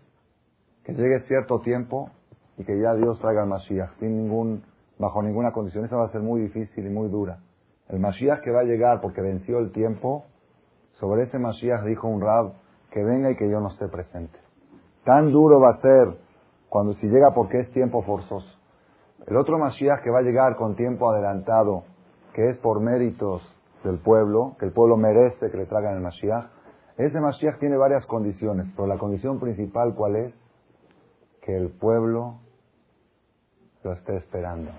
que 0.84 0.94
llegue 0.94 1.22
cierto 1.22 1.62
tiempo 1.62 2.10
y 2.58 2.66
que 2.66 2.80
ya 2.80 2.94
Dios 2.96 3.18
traiga 3.20 3.44
el 3.44 3.50
Mashiach, 3.50 3.94
sin 4.00 4.18
ningún, 4.18 4.64
bajo 4.98 5.24
ninguna 5.24 5.52
condición. 5.52 5.86
Esa 5.86 5.96
va 5.96 6.06
a 6.06 6.12
ser 6.12 6.22
muy 6.22 6.42
difícil 6.42 6.86
y 6.86 6.90
muy 6.90 7.10
dura. 7.10 7.40
El 7.88 8.00
Mashiach 8.00 8.42
que 8.42 8.52
va 8.52 8.62
a 8.62 8.66
llegar 8.66 9.00
porque 9.00 9.22
venció 9.22 9.60
el 9.60 9.72
tiempo, 9.72 10.26
sobre 11.00 11.24
ese 11.24 11.40
Mashiach 11.40 11.86
dijo 11.86 12.10
un 12.10 12.22
Rab 12.22 12.54
que 12.92 13.04
venga 13.04 13.32
y 13.32 13.38
que 13.38 13.50
yo 13.50 13.62
no 13.62 13.70
esté 13.70 13.88
presente. 13.88 14.38
Tan 15.06 15.32
duro 15.32 15.62
va 15.62 15.72
a 15.72 15.82
ser 15.82 16.29
cuando 16.70 16.94
si 16.94 17.08
llega 17.08 17.34
porque 17.34 17.60
es 17.60 17.72
tiempo 17.72 18.04
forzoso. 18.04 18.48
El 19.28 19.38
otro 19.38 19.58
Mashiach 19.58 20.02
que 20.02 20.12
va 20.12 20.20
a 20.20 20.24
llegar 20.24 20.56
con 20.56 20.76
tiempo 20.76 21.10
adelantado, 21.10 21.84
que 22.34 22.50
es 22.50 22.58
por 22.60 22.80
méritos 22.80 23.42
del 23.84 24.00
pueblo, 24.00 24.56
que 24.60 24.66
el 24.66 24.72
pueblo 24.72 24.98
merece 24.98 25.50
que 25.50 25.58
le 25.58 25.66
traigan 25.66 25.96
el 25.96 26.02
Mashiach, 26.02 26.46
ese 26.98 27.20
Mashiach 27.20 27.60
tiene 27.60 27.78
varias 27.78 28.06
condiciones, 28.06 28.68
pero 28.76 28.88
la 28.88 28.98
condición 28.98 29.40
principal, 29.40 29.94
¿cuál 29.96 30.16
es? 30.18 30.34
Que 31.42 31.56
el 31.56 31.70
pueblo 31.70 32.40
lo 33.84 33.94
esté 33.94 34.18
esperando. 34.18 34.72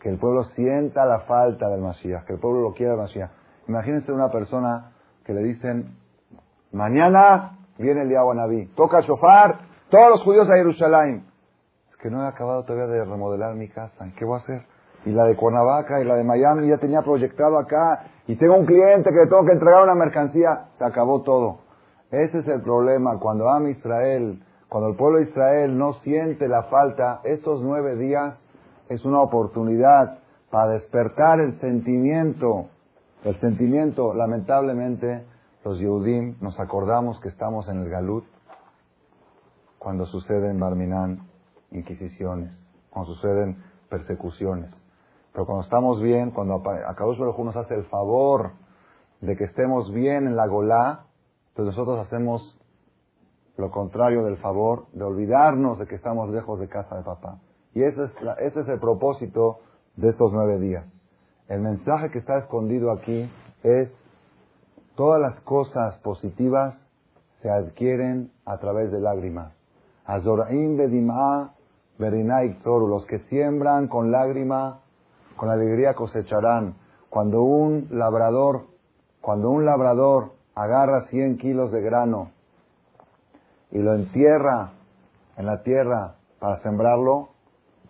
Que 0.00 0.08
el 0.08 0.18
pueblo 0.18 0.44
sienta 0.54 1.04
la 1.04 1.20
falta 1.20 1.68
del 1.68 1.80
Mashiach, 1.80 2.24
que 2.24 2.34
el 2.34 2.38
pueblo 2.38 2.62
lo 2.62 2.72
quiera 2.72 2.92
el 2.92 2.98
Mashiach. 2.98 3.30
Imagínense 3.68 4.12
una 4.12 4.30
persona 4.30 4.92
que 5.24 5.34
le 5.34 5.42
dicen, 5.42 5.96
mañana 6.72 7.58
viene 7.78 8.02
el 8.02 8.08
Naví, 8.10 8.66
toca 8.74 9.00
shofar, 9.00 9.58
todos 9.90 10.10
los 10.10 10.22
judíos 10.22 10.48
a 10.50 10.56
Jerusalén. 10.56 11.24
Es 11.90 11.96
que 11.98 12.10
no 12.10 12.24
he 12.24 12.26
acabado 12.26 12.64
todavía 12.64 12.86
de 12.86 13.04
remodelar 13.04 13.54
mi 13.54 13.68
casa, 13.68 14.06
¿qué 14.18 14.24
voy 14.24 14.38
a 14.38 14.42
hacer? 14.42 14.62
Y 15.04 15.10
la 15.10 15.24
de 15.24 15.36
Cuernavaca 15.36 16.00
y 16.00 16.04
la 16.04 16.16
de 16.16 16.24
Miami 16.24 16.68
ya 16.68 16.78
tenía 16.78 17.02
proyectado 17.02 17.58
acá, 17.58 18.06
y 18.26 18.36
tengo 18.36 18.56
un 18.56 18.66
cliente 18.66 19.10
que 19.10 19.28
tengo 19.28 19.44
que 19.44 19.52
entregar 19.52 19.84
una 19.84 19.94
mercancía, 19.94 20.66
se 20.78 20.84
acabó 20.84 21.22
todo. 21.22 21.60
Ese 22.10 22.38
es 22.38 22.48
el 22.48 22.62
problema. 22.62 23.18
Cuando 23.20 23.48
ama 23.48 23.70
Israel, 23.70 24.42
cuando 24.68 24.90
el 24.90 24.96
pueblo 24.96 25.18
de 25.18 25.24
Israel 25.24 25.78
no 25.78 25.92
siente 25.94 26.48
la 26.48 26.64
falta, 26.64 27.20
estos 27.24 27.62
nueve 27.62 27.96
días 27.96 28.40
es 28.88 29.04
una 29.04 29.20
oportunidad 29.20 30.18
para 30.50 30.70
despertar 30.70 31.40
el 31.40 31.60
sentimiento. 31.60 32.66
El 33.24 33.38
sentimiento, 33.40 34.14
lamentablemente, 34.14 35.24
los 35.64 35.78
Yehudim 35.78 36.36
nos 36.40 36.58
acordamos 36.58 37.20
que 37.20 37.28
estamos 37.28 37.68
en 37.68 37.80
el 37.80 37.88
Galut 37.88 38.24
cuando 39.86 40.04
suceden 40.06 40.58
Barminán 40.58 41.28
inquisiciones, 41.70 42.52
cuando 42.90 43.14
suceden 43.14 43.62
persecuciones. 43.88 44.74
Pero 45.32 45.46
cuando 45.46 45.62
estamos 45.62 46.02
bien, 46.02 46.32
cuando 46.32 46.60
Akadosh 46.88 47.16
Baruj 47.16 47.38
nos 47.44 47.54
hace 47.54 47.74
el 47.74 47.84
favor 47.84 48.54
de 49.20 49.36
que 49.36 49.44
estemos 49.44 49.92
bien 49.92 50.26
en 50.26 50.34
la 50.34 50.48
Golá, 50.48 51.04
entonces 51.50 51.76
nosotros 51.76 52.04
hacemos 52.04 52.58
lo 53.56 53.70
contrario 53.70 54.24
del 54.24 54.38
favor, 54.38 54.86
de 54.92 55.04
olvidarnos 55.04 55.78
de 55.78 55.86
que 55.86 55.94
estamos 55.94 56.30
lejos 56.30 56.58
de 56.58 56.66
casa 56.68 56.96
de 56.96 57.04
papá. 57.04 57.38
Y 57.72 57.84
ese 57.84 58.06
es, 58.06 58.10
ese 58.40 58.62
es 58.62 58.68
el 58.68 58.80
propósito 58.80 59.60
de 59.94 60.08
estos 60.08 60.32
nueve 60.32 60.58
días. 60.58 60.84
El 61.46 61.60
mensaje 61.60 62.10
que 62.10 62.18
está 62.18 62.38
escondido 62.38 62.90
aquí 62.90 63.30
es 63.62 63.92
todas 64.96 65.20
las 65.20 65.38
cosas 65.42 65.96
positivas 65.98 66.76
se 67.40 67.50
adquieren 67.50 68.32
a 68.44 68.58
través 68.58 68.90
de 68.90 68.98
lágrimas. 68.98 69.55
Azoraim 70.06 70.76
bedim'a 70.76 71.52
los 71.98 73.06
que 73.06 73.18
siembran 73.28 73.88
con 73.88 74.10
lágrima, 74.10 74.80
con 75.36 75.50
alegría 75.50 75.94
cosecharán. 75.94 76.74
Cuando 77.10 77.42
un 77.42 77.88
labrador, 77.90 78.66
cuando 79.20 79.50
un 79.50 79.64
labrador 79.64 80.32
agarra 80.54 81.06
100 81.08 81.38
kilos 81.38 81.72
de 81.72 81.80
grano 81.80 82.30
y 83.70 83.78
lo 83.78 83.94
entierra 83.94 84.72
en 85.36 85.46
la 85.46 85.62
tierra 85.62 86.16
para 86.38 86.62
sembrarlo, 86.62 87.28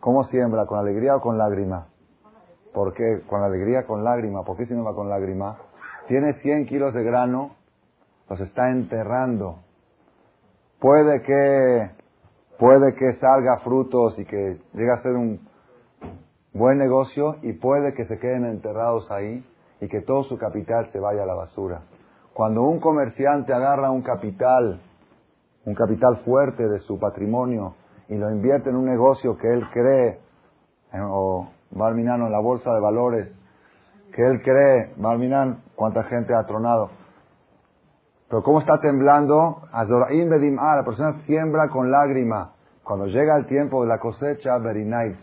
¿cómo 0.00 0.24
siembra? 0.24 0.66
¿Con 0.66 0.78
alegría 0.78 1.16
o 1.16 1.20
con 1.20 1.38
lágrima? 1.38 1.88
¿Por 2.72 2.92
qué? 2.92 3.22
Con 3.28 3.42
alegría, 3.42 3.86
con 3.86 4.04
lágrima. 4.04 4.44
¿Por 4.44 4.56
qué 4.56 4.66
siembra 4.66 4.92
con 4.94 5.08
lágrima? 5.08 5.58
Tiene 6.08 6.34
100 6.34 6.66
kilos 6.66 6.94
de 6.94 7.02
grano, 7.02 7.56
los 8.28 8.40
está 8.40 8.70
enterrando. 8.70 9.60
Puede 10.78 11.22
que, 11.22 11.90
puede 12.58 12.94
que 12.94 13.12
salga 13.14 13.58
frutos 13.58 14.18
y 14.18 14.24
que 14.24 14.58
llegue 14.72 14.92
a 14.92 15.02
ser 15.02 15.12
un 15.12 15.40
buen 16.52 16.78
negocio 16.78 17.36
y 17.42 17.52
puede 17.52 17.94
que 17.94 18.04
se 18.06 18.18
queden 18.18 18.44
enterrados 18.46 19.10
ahí 19.10 19.44
y 19.80 19.88
que 19.88 20.00
todo 20.00 20.22
su 20.22 20.38
capital 20.38 20.90
se 20.92 20.98
vaya 20.98 21.22
a 21.22 21.26
la 21.26 21.34
basura. 21.34 21.82
Cuando 22.32 22.62
un 22.62 22.80
comerciante 22.80 23.52
agarra 23.52 23.90
un 23.90 24.02
capital, 24.02 24.80
un 25.64 25.74
capital 25.74 26.18
fuerte 26.24 26.66
de 26.68 26.78
su 26.80 26.98
patrimonio 26.98 27.74
y 28.08 28.16
lo 28.16 28.30
invierte 28.30 28.70
en 28.70 28.76
un 28.76 28.86
negocio 28.86 29.36
que 29.36 29.52
él 29.52 29.64
cree, 29.72 30.20
o 30.94 31.48
Balminan 31.70 32.22
en 32.22 32.32
la 32.32 32.38
bolsa 32.38 32.72
de 32.72 32.80
valores, 32.80 33.28
que 34.14 34.22
él 34.22 34.40
cree, 34.42 34.94
Balminan, 34.96 35.62
cuánta 35.74 36.04
gente 36.04 36.34
ha 36.34 36.46
tronado. 36.46 36.90
Pero 38.28 38.42
cómo 38.42 38.60
está 38.60 38.80
temblando, 38.80 39.62
Azoraim 39.70 40.28
Bedim 40.28 40.56
la 40.56 40.82
persona 40.84 41.20
siembra 41.26 41.68
con 41.68 41.90
lágrima. 41.90 42.52
Cuando 42.82 43.06
llega 43.06 43.36
el 43.36 43.46
tiempo 43.46 43.82
de 43.82 43.88
la 43.88 43.98
cosecha, 43.98 44.58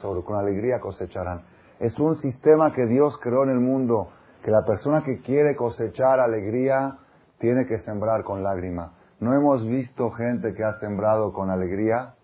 sobre 0.02 0.24
con 0.24 0.38
alegría 0.38 0.80
cosecharán. 0.80 1.42
Es 1.80 1.98
un 2.00 2.16
sistema 2.18 2.74
que 2.74 2.86
Dios 2.86 3.18
creó 3.22 3.44
en 3.44 3.50
el 3.50 3.60
mundo, 3.60 4.10
que 4.44 4.52
la 4.52 4.64
persona 4.66 5.04
que 5.04 5.22
quiere 5.22 5.56
cosechar 5.56 6.20
alegría 6.20 6.98
tiene 7.40 7.66
que 7.66 7.80
sembrar 7.80 8.24
con 8.24 8.42
lágrima. 8.42 8.94
¿No 9.20 9.34
hemos 9.34 9.66
visto 9.66 10.12
gente 10.12 10.54
que 10.54 10.64
ha 10.64 10.80
sembrado 10.80 11.34
con 11.34 11.50
alegría? 11.50 12.16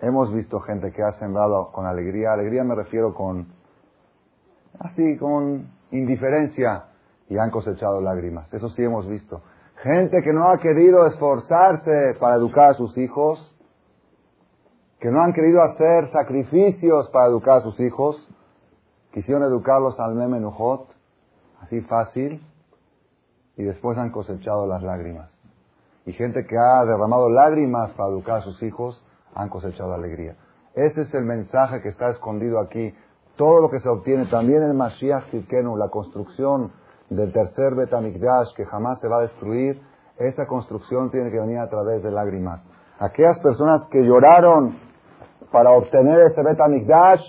Hemos 0.00 0.32
visto 0.32 0.60
gente 0.60 0.92
que 0.92 1.02
ha 1.02 1.12
sembrado 1.12 1.70
con 1.72 1.86
alegría. 1.86 2.32
Alegría 2.32 2.64
me 2.64 2.74
refiero 2.74 3.14
con, 3.14 3.48
así, 4.78 5.16
con 5.18 5.68
indiferencia 5.90 6.84
y 7.28 7.38
han 7.38 7.50
cosechado 7.50 8.00
lágrimas. 8.00 8.52
Eso 8.52 8.68
sí 8.70 8.82
hemos 8.82 9.06
visto. 9.08 9.42
Gente 9.82 10.22
que 10.22 10.32
no 10.32 10.50
ha 10.50 10.58
querido 10.58 11.06
esforzarse 11.06 12.16
para 12.18 12.36
educar 12.36 12.70
a 12.70 12.74
sus 12.74 12.96
hijos, 12.96 13.52
que 15.00 15.10
no 15.10 15.22
han 15.22 15.32
querido 15.32 15.62
hacer 15.62 16.10
sacrificios 16.10 17.08
para 17.10 17.26
educar 17.26 17.58
a 17.58 17.60
sus 17.60 17.78
hijos, 17.80 18.16
quisieron 19.12 19.42
educarlos 19.44 19.98
al 20.00 20.14
Memenujot, 20.14 20.88
así 21.60 21.80
fácil, 21.82 22.42
y 23.56 23.62
después 23.62 23.98
han 23.98 24.10
cosechado 24.10 24.66
las 24.66 24.82
lágrimas. 24.82 25.30
Y 26.06 26.12
gente 26.12 26.46
que 26.46 26.56
ha 26.56 26.84
derramado 26.84 27.28
lágrimas 27.28 27.90
para 27.92 28.10
educar 28.10 28.36
a 28.36 28.42
sus 28.42 28.62
hijos, 28.62 29.04
han 29.34 29.48
cosechado 29.48 29.92
alegría. 29.92 30.36
Ese 30.74 31.02
es 31.02 31.14
el 31.14 31.24
mensaje 31.24 31.82
que 31.82 31.88
está 31.88 32.08
escondido 32.10 32.60
aquí. 32.60 32.94
Todo 33.36 33.60
lo 33.60 33.70
que 33.70 33.80
se 33.80 33.88
obtiene, 33.88 34.26
también 34.26 34.62
el 34.62 34.74
Mashiach 34.74 35.30
Tzidkenu, 35.30 35.76
la 35.76 35.88
construcción 35.88 36.72
del 37.10 37.32
tercer 37.32 37.74
Betamikdash 37.74 38.54
que 38.56 38.64
jamás 38.64 38.98
se 39.00 39.08
va 39.08 39.18
a 39.18 39.22
destruir, 39.22 39.80
esa 40.18 40.46
construcción 40.46 41.10
tiene 41.10 41.30
que 41.30 41.38
venir 41.38 41.58
a 41.58 41.68
través 41.68 42.02
de 42.02 42.10
lágrimas. 42.10 42.64
Aquellas 42.98 43.38
personas 43.40 43.82
que 43.90 44.02
lloraron 44.02 44.78
para 45.52 45.70
obtener 45.70 46.20
ese 46.30 46.42
Betamikdash, 46.42 47.20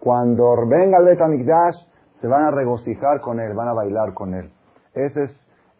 cuando 0.00 0.54
venga 0.66 0.98
el 0.98 1.04
Betamikdash, 1.04 1.76
se 2.20 2.28
van 2.28 2.44
a 2.44 2.50
regocijar 2.50 3.20
con 3.20 3.40
él, 3.40 3.54
van 3.54 3.68
a 3.68 3.72
bailar 3.72 4.14
con 4.14 4.34
él. 4.34 4.50
Esa 4.92 5.22
es, 5.22 5.30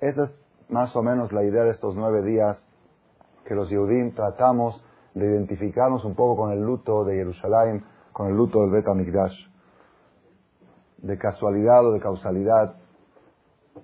esa 0.00 0.24
es 0.24 0.30
más 0.68 0.94
o 0.96 1.02
menos 1.02 1.32
la 1.32 1.42
idea 1.42 1.64
de 1.64 1.70
estos 1.70 1.96
nueve 1.96 2.22
días 2.22 2.62
que 3.44 3.54
los 3.54 3.68
Yehudim 3.68 4.14
tratamos 4.14 4.82
de 5.14 5.26
identificarnos 5.26 6.04
un 6.04 6.14
poco 6.14 6.36
con 6.36 6.52
el 6.52 6.60
luto 6.60 7.04
de 7.04 7.16
Jerusalén, 7.16 7.84
con 8.12 8.28
el 8.28 8.36
luto 8.36 8.60
del 8.62 8.70
Bet 8.70 8.86
De 10.98 11.18
casualidad 11.18 11.86
o 11.86 11.92
de 11.92 12.00
causalidad, 12.00 12.76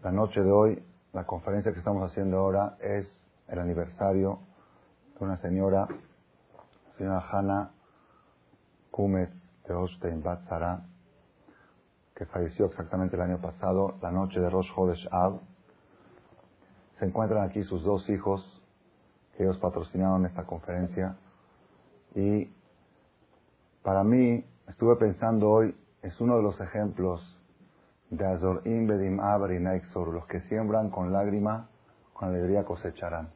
la 0.03 0.12
noche 0.12 0.40
de 0.40 0.50
hoy, 0.50 0.83
la 1.12 1.24
conferencia 1.24 1.72
que 1.72 1.79
estamos 1.79 2.09
haciendo 2.11 2.38
ahora 2.38 2.76
es 2.81 3.07
el 3.48 3.59
aniversario 3.59 4.38
de 5.18 5.24
una 5.24 5.37
señora, 5.38 5.88
señora 6.96 7.24
Hanna 7.31 7.70
Kumetz 8.90 9.35
de 9.66 9.74
Ostein 9.74 10.22
Batzara, 10.22 10.85
que 12.14 12.24
falleció 12.26 12.66
exactamente 12.66 13.16
el 13.16 13.22
año 13.22 13.40
pasado, 13.40 13.96
la 14.00 14.11
noche 14.11 14.40
de 14.40 14.48
Rosh 14.48 14.72
Chodesh 14.74 15.09
Av. 15.11 15.40
Se 16.98 17.05
encuentran 17.05 17.42
aquí 17.48 17.62
sus 17.64 17.83
dos 17.83 18.09
hijos, 18.09 18.62
ellos 19.38 19.59
patrocinaron 19.59 20.24
esta 20.24 20.44
conferencia. 20.44 21.16
Y 22.14 22.50
para 23.83 24.05
mí, 24.05 24.44
estuve 24.68 24.96
pensando 24.96 25.50
hoy, 25.50 25.74
es 26.03 26.20
uno 26.20 26.37
de 26.37 26.42
los 26.42 26.61
ejemplos 26.61 27.39
de 28.11 28.27
Azor 28.27 28.62
Bedim 28.64 29.20
Abri 29.20 29.59
los 29.61 30.27
que 30.27 30.40
siembran 30.42 30.90
con 30.90 31.12
lágrima, 31.12 31.68
con 32.12 32.29
alegría 32.29 32.64
cosecharán. 32.64 33.31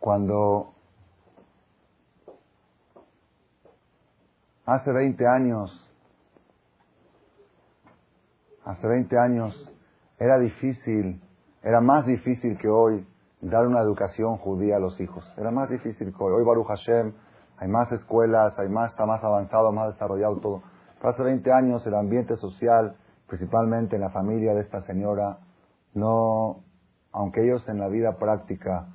Cuando 0.00 0.74
hace 4.66 4.92
20 4.92 5.26
años, 5.26 5.70
hace 8.64 8.86
20 8.86 9.18
años 9.18 9.72
era 10.18 10.38
difícil, 10.38 11.22
era 11.62 11.80
más 11.80 12.06
difícil 12.06 12.58
que 12.58 12.68
hoy 12.68 13.06
dar 13.40 13.66
una 13.66 13.80
educación 13.80 14.36
judía 14.38 14.76
a 14.76 14.78
los 14.80 15.00
hijos. 15.00 15.24
Era 15.36 15.50
más 15.50 15.70
difícil 15.70 16.12
que 16.14 16.22
hoy. 16.22 16.32
Hoy 16.32 16.44
Baruch 16.44 16.66
Hashem, 16.66 17.12
hay 17.58 17.68
más 17.68 17.90
escuelas, 17.92 18.58
hay 18.58 18.68
más, 18.68 18.90
está 18.90 19.06
más 19.06 19.22
avanzado, 19.22 19.70
más 19.72 19.92
desarrollado 19.92 20.40
todo. 20.40 20.62
Hace 21.04 21.22
20 21.22 21.52
años 21.52 21.86
el 21.86 21.94
ambiente 21.94 22.34
social, 22.38 22.96
principalmente 23.26 23.96
en 23.96 24.00
la 24.00 24.08
familia 24.08 24.54
de 24.54 24.62
esta 24.62 24.80
señora, 24.86 25.38
no, 25.92 26.62
aunque 27.12 27.44
ellos 27.44 27.68
en 27.68 27.78
la 27.78 27.88
vida 27.88 28.16
práctica 28.16 28.86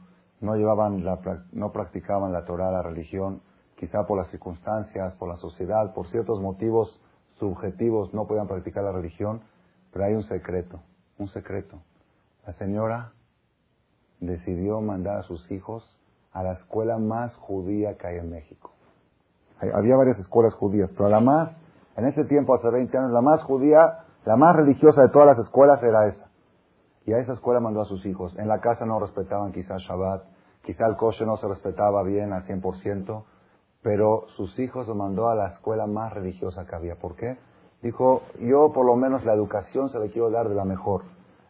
no 0.42 0.56
llevaban 0.56 1.04
no 1.52 1.72
practicaban 1.72 2.34
la 2.34 2.46
Torah, 2.46 2.72
la 2.72 2.82
religión, 2.82 3.44
quizá 3.76 4.08
por 4.08 4.18
las 4.18 4.28
circunstancias, 4.32 5.14
por 5.16 5.30
la 5.30 5.38
sociedad, 5.38 5.94
por 5.94 6.08
ciertos 6.08 6.42
motivos 6.42 7.00
subjetivos 7.38 8.12
no 8.12 8.26
podían 8.26 8.48
practicar 8.48 8.84
la 8.84 8.92
religión, 8.92 9.42
pero 9.94 10.06
hay 10.06 10.16
un 10.16 10.24
secreto, 10.24 10.80
un 11.20 11.28
secreto. 11.28 11.78
La 12.48 12.54
señora 12.54 13.12
decidió 14.20 14.82
mandar 14.82 15.18
a 15.18 15.24
sus 15.24 15.52
hijos 15.52 16.00
a 16.34 16.42
la 16.42 16.54
escuela 16.54 16.98
más 16.98 17.36
judía 17.36 17.98
que 17.98 18.08
hay 18.08 18.18
en 18.18 18.32
México. 18.32 18.72
había 19.62 19.96
varias 19.96 20.18
escuelas 20.18 20.56
judías, 20.56 20.90
pero 20.98 21.08
la 21.10 21.20
más, 21.20 21.52
en 22.00 22.08
ese 22.08 22.24
tiempo, 22.26 22.56
hace 22.56 22.70
20 22.70 22.98
años, 22.98 23.12
la 23.12 23.22
más 23.22 23.44
judía, 23.44 24.06
la 24.26 24.36
más 24.36 24.56
religiosa 24.56 25.02
de 25.02 25.10
todas 25.10 25.28
las 25.28 25.46
escuelas 25.46 25.82
era 25.84 26.08
esa. 26.08 26.30
Y 27.06 27.14
a 27.14 27.20
esa 27.20 27.34
escuela 27.34 27.60
mandó 27.60 27.82
a 27.82 27.86
sus 27.86 28.06
hijos. 28.06 28.38
En 28.38 28.48
la 28.48 28.60
casa 28.60 28.86
no 28.86 29.00
respetaban 29.00 29.52
quizá 29.52 29.78
Shabbat, 29.78 30.24
quizá 30.64 30.88
el 30.88 30.96
coche 30.96 31.26
no 31.26 31.38
se 31.38 31.48
respetaba 31.48 32.04
bien 32.04 32.34
al 32.34 32.44
100%, 32.44 33.24
pero 33.82 34.26
sus 34.36 34.58
hijos 34.60 34.88
lo 34.88 34.96
mandó 34.96 35.30
a 35.30 35.36
la 35.36 35.48
escuela 35.48 35.88
más 35.88 36.14
religiosa 36.14 36.66
que 36.66 36.76
había. 36.76 36.96
¿Por 36.96 37.16
qué? 37.16 37.38
Dijo, 37.82 38.24
yo 38.40 38.72
por 38.74 38.86
lo 38.86 38.96
menos 38.96 39.24
la 39.26 39.34
educación 39.34 39.90
se 39.90 40.00
le 40.00 40.10
quiero 40.12 40.30
dar 40.30 40.50
de 40.50 40.56
la 40.56 40.66
mejor. 40.66 41.04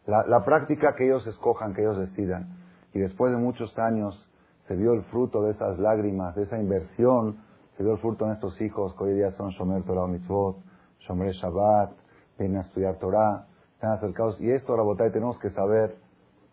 la 0.05 0.43
práctica 0.43 0.95
que 0.95 1.05
ellos 1.05 1.27
escojan, 1.27 1.73
que 1.73 1.81
ellos 1.81 1.99
decidan. 1.99 2.57
Y 2.93 2.99
después 2.99 3.31
de 3.31 3.37
muchos 3.37 3.77
años 3.77 4.27
se 4.67 4.75
vio 4.75 4.93
el 4.93 5.03
fruto 5.03 5.43
de 5.43 5.51
esas 5.51 5.77
lágrimas, 5.77 6.35
de 6.35 6.43
esa 6.43 6.57
inversión, 6.57 7.37
se 7.79 7.83
vio 7.83 7.93
el 7.93 7.99
fruto 7.99 8.25
en 8.25 8.33
estos 8.33 8.59
hijos 8.59 8.93
que 8.93 9.05
hoy 9.05 9.13
día 9.13 9.31
son 9.31 9.51
Shomer 9.51 9.83
Torah 9.83 10.05
Mitzvot, 10.05 10.57
Shomer 10.99 11.31
Shabbat, 11.31 11.93
vienen 12.37 12.57
a 12.57 12.61
estudiar 12.63 12.97
Torah, 12.97 13.47
están 13.75 13.93
acercados. 13.93 14.35
Y 14.41 14.51
esto, 14.51 14.75
Rabotay, 14.75 15.13
tenemos 15.13 15.39
que 15.39 15.49
saber, 15.51 15.95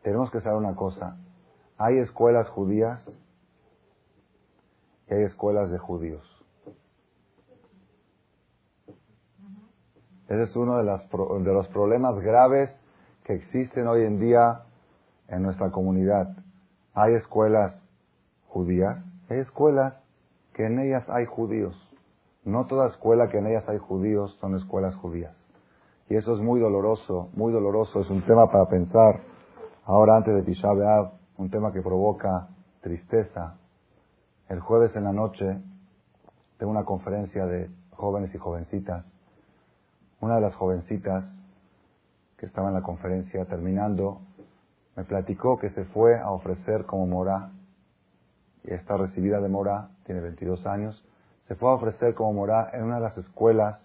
tenemos 0.04 0.30
que 0.30 0.40
saber 0.40 0.56
una 0.56 0.76
cosa. 0.76 1.16
Hay 1.78 1.98
escuelas 1.98 2.48
judías 2.50 3.04
y 5.10 5.14
hay 5.14 5.24
escuelas 5.24 5.68
de 5.72 5.78
judíos. 5.78 6.24
Ese 10.28 10.42
es 10.44 10.54
uno 10.54 10.78
de, 10.78 10.84
las, 10.84 11.10
de 11.10 11.52
los 11.52 11.66
problemas 11.66 12.20
graves 12.20 12.70
que 13.24 13.34
existen 13.34 13.88
hoy 13.88 14.04
en 14.04 14.20
día 14.20 14.60
en 15.26 15.42
nuestra 15.42 15.72
comunidad 15.72 16.36
hay 16.96 17.14
escuelas 17.14 17.76
judías, 18.48 18.96
hay 19.28 19.40
escuelas 19.40 20.05
que 20.56 20.64
en 20.64 20.78
ellas 20.78 21.04
hay 21.10 21.26
judíos. 21.26 21.76
No 22.42 22.64
toda 22.64 22.88
escuela 22.88 23.28
que 23.28 23.36
en 23.36 23.46
ellas 23.46 23.68
hay 23.68 23.76
judíos 23.76 24.34
son 24.40 24.56
escuelas 24.56 24.94
judías. 24.96 25.36
Y 26.08 26.16
eso 26.16 26.34
es 26.34 26.40
muy 26.40 26.58
doloroso, 26.60 27.28
muy 27.34 27.52
doloroso. 27.52 28.00
Es 28.00 28.08
un 28.08 28.22
tema 28.22 28.50
para 28.50 28.64
pensar. 28.64 29.20
Ahora 29.84 30.16
antes 30.16 30.34
de 30.34 30.42
Tisha 30.44 30.72
B'Av, 30.72 31.12
un 31.36 31.50
tema 31.50 31.74
que 31.74 31.82
provoca 31.82 32.48
tristeza. 32.80 33.58
El 34.48 34.60
jueves 34.60 34.96
en 34.96 35.04
la 35.04 35.12
noche 35.12 35.58
tengo 36.56 36.72
una 36.72 36.86
conferencia 36.86 37.44
de 37.44 37.68
jóvenes 37.90 38.34
y 38.34 38.38
jovencitas. 38.38 39.04
Una 40.22 40.36
de 40.36 40.40
las 40.40 40.54
jovencitas 40.54 41.30
que 42.38 42.46
estaba 42.46 42.68
en 42.68 42.74
la 42.74 42.82
conferencia 42.82 43.44
terminando 43.44 44.22
me 44.96 45.04
platicó 45.04 45.58
que 45.58 45.68
se 45.68 45.84
fue 45.84 46.18
a 46.18 46.30
ofrecer 46.30 46.86
como 46.86 47.06
mora 47.06 47.50
y 48.64 48.72
está 48.72 48.96
recibida 48.96 49.38
de 49.40 49.50
mora, 49.50 49.90
tiene 50.06 50.20
22 50.20 50.66
años, 50.66 51.04
se 51.48 51.54
fue 51.56 51.68
a 51.70 51.74
ofrecer 51.74 52.14
como 52.14 52.32
mora 52.32 52.70
en 52.72 52.84
una 52.84 52.96
de 52.96 53.02
las 53.02 53.18
escuelas 53.18 53.80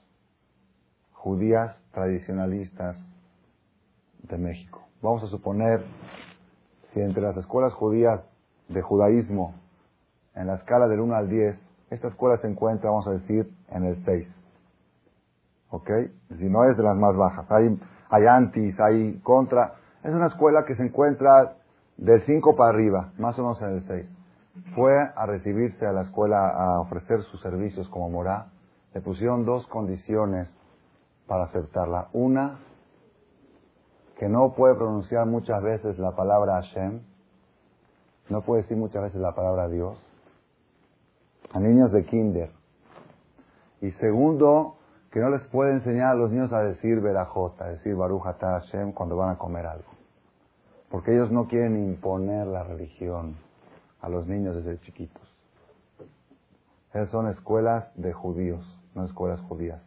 judías 1.11 1.77
tradicionalistas 1.91 2.97
de 4.23 4.37
México. 4.37 4.83
Vamos 5.01 5.23
a 5.23 5.27
suponer 5.27 5.83
si 6.93 7.01
entre 7.01 7.21
las 7.21 7.35
escuelas 7.37 7.73
judías 7.73 8.21
de 8.69 8.81
judaísmo, 8.81 9.55
en 10.35 10.47
la 10.47 10.55
escala 10.55 10.87
del 10.87 11.01
1 11.01 11.15
al 11.15 11.29
10, 11.29 11.57
esta 11.89 12.07
escuela 12.07 12.37
se 12.37 12.47
encuentra, 12.47 12.89
vamos 12.89 13.07
a 13.07 13.11
decir, 13.11 13.53
en 13.69 13.83
el 13.83 14.03
6. 14.05 14.27
¿Ok? 15.71 15.89
Si 16.37 16.45
no 16.45 16.63
es 16.65 16.77
de 16.77 16.83
las 16.83 16.95
más 16.95 17.15
bajas. 17.15 17.45
Hay, 17.51 17.79
hay 18.09 18.25
antis, 18.25 18.79
hay 18.79 19.19
contra. 19.23 19.75
Es 20.03 20.13
una 20.13 20.27
escuela 20.27 20.65
que 20.65 20.75
se 20.75 20.83
encuentra 20.83 21.57
del 21.97 22.21
5 22.21 22.55
para 22.55 22.69
arriba, 22.69 23.11
más 23.17 23.37
o 23.39 23.43
menos 23.43 23.61
en 23.61 23.69
el 23.69 23.87
6. 23.87 24.20
Fue 24.75 24.93
a 25.15 25.25
recibirse 25.25 25.85
a 25.85 25.93
la 25.93 26.01
escuela 26.01 26.49
a 26.49 26.81
ofrecer 26.81 27.23
sus 27.23 27.41
servicios 27.41 27.87
como 27.89 28.09
morá. 28.09 28.47
Le 28.93 29.01
pusieron 29.01 29.45
dos 29.45 29.65
condiciones 29.67 30.53
para 31.25 31.45
aceptarla. 31.45 32.09
Una, 32.11 32.59
que 34.17 34.27
no 34.27 34.53
puede 34.53 34.75
pronunciar 34.75 35.25
muchas 35.25 35.63
veces 35.63 35.97
la 35.97 36.11
palabra 36.11 36.55
Hashem, 36.55 37.01
no 38.29 38.41
puede 38.41 38.63
decir 38.63 38.77
muchas 38.77 39.03
veces 39.03 39.21
la 39.21 39.33
palabra 39.33 39.69
Dios, 39.69 39.97
a 41.53 41.59
niños 41.59 41.91
de 41.91 42.05
kinder. 42.05 42.51
Y 43.81 43.91
segundo, 43.93 44.75
que 45.11 45.19
no 45.19 45.29
les 45.29 45.41
puede 45.43 45.73
enseñar 45.73 46.11
a 46.11 46.15
los 46.15 46.31
niños 46.31 46.51
a 46.53 46.61
decir 46.61 46.99
Berajot, 46.99 47.59
a 47.61 47.67
decir 47.69 47.95
Baruch 47.95 48.23
Hashem 48.23 48.91
cuando 48.91 49.15
van 49.15 49.29
a 49.29 49.37
comer 49.37 49.65
algo. 49.65 49.89
Porque 50.89 51.13
ellos 51.13 51.31
no 51.31 51.47
quieren 51.47 51.77
imponer 51.77 52.47
la 52.47 52.63
religión 52.63 53.37
a 54.01 54.09
los 54.09 54.27
niños 54.27 54.55
desde 54.55 54.79
chiquitos. 54.81 55.21
Esas 56.89 57.09
son 57.09 57.29
escuelas 57.29 57.85
de 57.95 58.11
judíos, 58.11 58.65
no 58.95 59.05
escuelas 59.05 59.39
judías. 59.41 59.81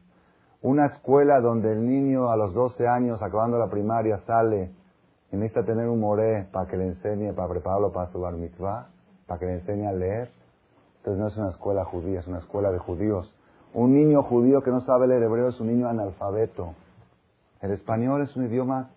Una 0.63 0.87
escuela 0.87 1.41
donde 1.41 1.73
el 1.73 1.87
niño 1.87 2.31
a 2.31 2.37
los 2.37 2.55
12 2.55 2.89
años, 2.89 3.23
acabando 3.23 3.59
la 3.59 3.69
primaria, 3.69 4.19
sale 4.27 4.71
y 5.31 5.37
necesita 5.37 5.65
tener 5.65 5.89
un 5.89 6.01
moré 6.01 6.49
para 6.51 6.67
que 6.67 6.77
le 6.77 6.87
enseñe, 6.87 7.35
para 7.35 7.49
prepararlo 7.49 7.93
para 7.93 8.11
su 8.11 8.21
bar 8.21 8.35
mitzvah, 8.35 8.89
para 9.27 9.39
que 9.39 9.47
le 9.47 9.55
enseñe 9.55 9.87
a 9.87 9.93
leer. 9.93 10.31
Entonces 10.99 11.21
no 11.21 11.27
es 11.29 11.37
una 11.37 11.51
escuela 11.51 11.85
judía, 11.85 12.21
es 12.21 12.27
una 12.27 12.39
escuela 12.39 12.71
de 12.71 12.79
judíos 12.79 13.35
un 13.75 13.93
niño 13.93 14.23
judío 14.23 14.63
que 14.63 14.71
no 14.71 14.81
sabe 14.83 15.09
leer 15.09 15.25
hebreo 15.25 15.49
es 15.49 15.59
un 15.59 15.67
niño 15.67 15.89
analfabeto. 15.89 16.75
El 17.61 17.73
español 17.73 18.23
es 18.23 18.37
un 18.37 18.47
idioma 18.47 18.91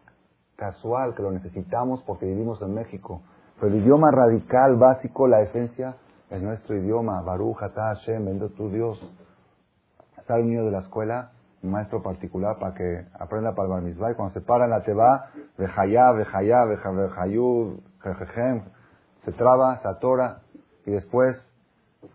casual, 0.56 1.16
que 1.16 1.24
lo 1.24 1.32
necesitamos 1.32 2.04
porque 2.04 2.28
vivimos 2.28 2.62
en 2.62 2.76
México. 2.76 3.22
Pero 3.60 3.74
el 3.74 3.82
idioma 3.82 4.12
radical, 4.12 4.76
básico, 4.76 5.28
la 5.28 5.42
esencia, 5.42 5.96
es 6.30 6.42
nuestro 6.42 6.76
idioma. 6.76 7.22
Baruch, 7.22 7.62
Atah, 7.64 7.96
Hashem, 7.96 8.26
bendito 8.26 8.50
tu 8.50 8.70
Dios. 8.70 9.00
Sale 10.28 10.44
un 10.44 10.50
niño 10.50 10.66
de 10.66 10.72
la 10.72 10.80
escuela, 10.80 11.32
un 11.64 11.72
maestro 11.72 12.04
particular, 12.04 12.60
para 12.60 12.74
que 12.74 13.06
aprenda 13.20 13.56
para 13.56 13.80
el 13.80 13.90
Y 13.90 13.96
cuando 13.96 14.30
se 14.30 14.42
para 14.42 14.66
en 14.66 14.72
la 14.72 14.84
teba, 14.84 15.30
vejayá, 15.58 16.12
vejayá, 16.12 16.66
vejayú, 16.66 17.80
jejejem, 18.04 18.62
se 19.26 19.32
traba, 19.32 19.78
se 19.78 19.88
atora, 19.88 20.40
y 20.86 20.92
después 20.92 21.42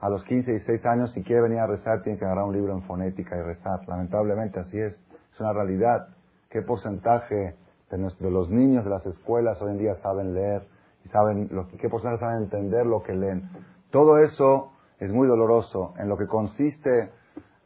a 0.00 0.09
los 0.09 0.24
15 0.24 0.50
y 0.50 0.55
16 0.55 0.87
años, 0.87 1.12
si 1.12 1.22
quiere 1.22 1.42
venir 1.42 1.59
a 1.59 1.66
rezar, 1.66 2.02
tiene 2.02 2.18
que 2.18 2.24
agarrar 2.24 2.44
un 2.44 2.55
libro 2.55 2.72
en 2.72 2.83
fonética 2.83 3.37
y 3.37 3.42
rezar. 3.42 3.81
Lamentablemente 3.88 4.61
así 4.61 4.78
es. 4.78 4.94
Es 5.33 5.40
una 5.40 5.52
realidad. 5.52 6.09
¿Qué 6.50 6.62
porcentaje 6.62 7.57
de, 7.90 8.31
los 8.31 8.50
niños 8.50 8.85
de 8.85 8.90
las 8.90 9.05
escuelas 9.07 9.61
hoy 9.61 9.72
en 9.72 9.78
día 9.78 9.94
saben 9.96 10.35
leer? 10.35 10.62
Saben 11.10 11.48
lo, 11.50 11.68
¿Qué 11.68 11.88
porcentaje 11.88 12.20
saben 12.20 12.44
entender 12.44 12.86
lo 12.86 13.02
que 13.02 13.14
leen? 13.14 13.48
Todo 13.90 14.18
eso 14.18 14.72
es 14.98 15.12
muy 15.12 15.26
doloroso. 15.26 15.94
En 15.98 16.08
lo 16.08 16.16
que 16.16 16.26
consiste 16.26 17.10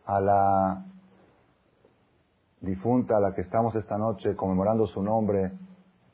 a 0.07 0.21
la 0.21 0.85
difunta 2.61 3.17
a 3.17 3.21
la 3.21 3.35
que 3.35 3.43
estamos 3.43 3.75
esta 3.77 3.99
noche 3.99 4.35
conmemorando 4.35 4.87
su 4.87 5.03
nombre, 5.03 5.53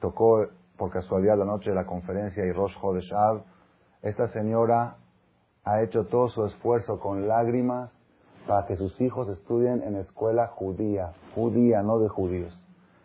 tocó 0.00 0.46
por 0.76 0.90
casualidad 0.90 1.38
la 1.38 1.44
noche 1.44 1.70
de 1.70 1.76
la 1.76 1.86
conferencia 1.86 2.44
y 2.44 2.52
Rosh 2.52 2.74
Hodeshav, 2.80 3.42
esta 4.02 4.26
señora 4.28 4.96
ha 5.64 5.82
hecho 5.82 6.06
todo 6.06 6.28
su 6.28 6.44
esfuerzo 6.44 6.98
con 6.98 7.28
lágrimas 7.28 7.90
para 8.46 8.66
que 8.66 8.76
sus 8.76 9.00
hijos 9.00 9.28
estudien 9.28 9.82
en 9.82 9.96
escuela 9.96 10.48
judía, 10.48 11.12
judía, 11.34 11.82
no 11.82 12.00
de 12.00 12.08
judíos. 12.08 12.60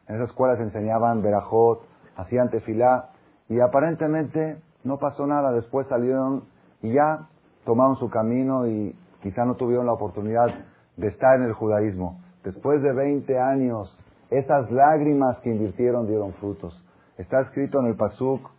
En 0.08 0.16
esa 0.16 0.26
escuela 0.26 0.56
se 0.56 0.64
enseñaban 0.64 1.22
Berajot, 1.22 1.82
hacían 2.16 2.50
tefilá, 2.50 3.12
y 3.50 3.60
aparentemente 3.60 4.58
no 4.84 4.98
pasó 4.98 5.26
nada. 5.26 5.52
Después 5.52 5.88
salieron 5.88 6.44
y 6.82 6.94
ya 6.94 7.30
tomaron 7.66 7.96
su 7.98 8.10
camino 8.10 8.68
y 8.68 8.96
quizá 9.22 9.46
no 9.46 9.56
tuvieron 9.56 9.86
la 9.86 9.94
oportunidad 9.94 10.48
de 10.96 11.08
estar 11.08 11.36
en 11.38 11.44
el 11.44 11.54
judaísmo. 11.54 12.22
Después 12.44 12.82
de 12.82 12.94
20 12.94 13.40
años, 13.40 14.00
esas 14.30 14.72
lágrimas 14.72 15.38
que 15.40 15.50
invirtieron 15.50 16.08
dieron 16.08 16.34
frutos. 16.34 16.84
Está 17.18 17.42
escrito 17.42 17.80
en 17.80 17.88
el 17.88 17.96
Pasuk, 17.96 18.50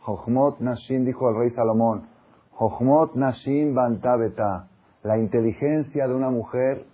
Jochmot 0.00 0.60
Nashim, 0.60 1.04
dijo 1.04 1.28
el 1.30 1.36
rey 1.36 1.50
Salomón, 1.50 2.08
Jochmot 2.52 3.14
Nashim 3.14 3.74
Bantabeta. 3.74 4.68
La 5.02 5.16
inteligencia 5.16 6.08
de 6.08 6.14
una 6.14 6.30
mujer 6.30 6.86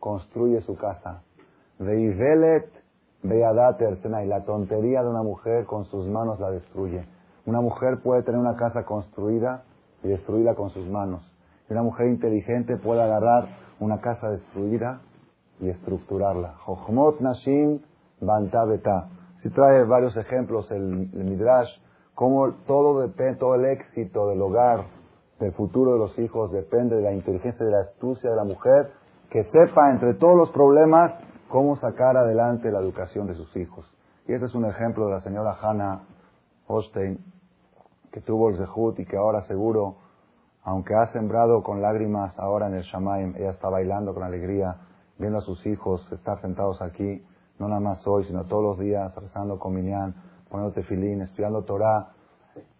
construye 0.00 0.60
su 0.62 0.76
casa. 0.76 1.22
Veivelet 1.78 2.77
Beadat 3.22 3.80
Y 3.80 4.26
la 4.26 4.44
tontería 4.44 5.02
de 5.02 5.08
una 5.08 5.22
mujer 5.22 5.64
con 5.66 5.84
sus 5.86 6.06
manos 6.06 6.38
la 6.40 6.50
destruye. 6.50 7.04
Una 7.46 7.60
mujer 7.60 8.00
puede 8.02 8.22
tener 8.22 8.40
una 8.40 8.56
casa 8.56 8.84
construida 8.84 9.64
y 10.02 10.08
destruirla 10.08 10.54
con 10.54 10.70
sus 10.70 10.88
manos. 10.88 11.22
Y 11.68 11.72
una 11.72 11.82
mujer 11.82 12.08
inteligente 12.08 12.76
puede 12.76 13.02
agarrar 13.02 13.48
una 13.80 14.00
casa 14.00 14.30
destruida 14.30 15.00
y 15.60 15.68
estructurarla. 15.68 16.54
Jochmot 16.64 17.20
Nashim 17.20 17.80
Bantabeta. 18.20 19.08
Si 19.42 19.50
trae 19.50 19.84
varios 19.84 20.16
ejemplos 20.16 20.70
el, 20.70 21.10
el 21.12 21.24
Midrash 21.24 21.70
cómo 22.18 22.52
todo 22.66 23.00
depende, 23.02 23.38
todo 23.38 23.54
el 23.54 23.64
éxito 23.66 24.28
del 24.28 24.42
hogar, 24.42 24.86
del 25.38 25.52
futuro 25.52 25.92
de 25.92 25.98
los 25.98 26.18
hijos, 26.18 26.50
depende 26.50 26.96
de 26.96 27.02
la 27.02 27.12
inteligencia 27.12 27.62
y 27.62 27.66
de 27.66 27.70
la 27.70 27.82
astucia 27.82 28.28
de 28.28 28.34
la 28.34 28.42
mujer, 28.42 28.90
que 29.30 29.44
sepa 29.44 29.92
entre 29.92 30.14
todos 30.14 30.36
los 30.36 30.50
problemas 30.50 31.12
cómo 31.48 31.76
sacar 31.76 32.16
adelante 32.16 32.70
la 32.70 32.80
educación 32.80 33.26
de 33.26 33.34
sus 33.34 33.54
hijos. 33.56 33.86
Y 34.26 34.32
ese 34.32 34.44
es 34.44 34.54
un 34.54 34.66
ejemplo 34.66 35.06
de 35.06 35.12
la 35.12 35.20
señora 35.20 35.56
Hannah 35.60 36.02
Hostein, 36.66 37.18
que 38.12 38.20
tuvo 38.20 38.50
el 38.50 38.58
Zehut 38.58 38.98
y 38.98 39.06
que 39.06 39.16
ahora 39.16 39.42
seguro, 39.42 39.96
aunque 40.62 40.94
ha 40.94 41.06
sembrado 41.12 41.62
con 41.62 41.80
lágrimas 41.80 42.38
ahora 42.38 42.66
en 42.68 42.74
el 42.74 42.82
Shamaim, 42.82 43.34
ella 43.36 43.50
está 43.50 43.68
bailando 43.68 44.14
con 44.14 44.22
alegría, 44.22 44.76
viendo 45.18 45.38
a 45.38 45.42
sus 45.42 45.64
hijos 45.66 46.10
estar 46.12 46.40
sentados 46.40 46.80
aquí, 46.82 47.24
no 47.58 47.68
nada 47.68 47.80
más 47.80 48.06
hoy, 48.06 48.24
sino 48.24 48.44
todos 48.44 48.62
los 48.62 48.78
días, 48.78 49.14
rezando 49.16 49.58
con 49.58 49.74
Minyan, 49.74 50.14
poniendo 50.50 50.74
tefilín, 50.74 51.22
estudiando 51.22 51.64
Torah 51.64 52.10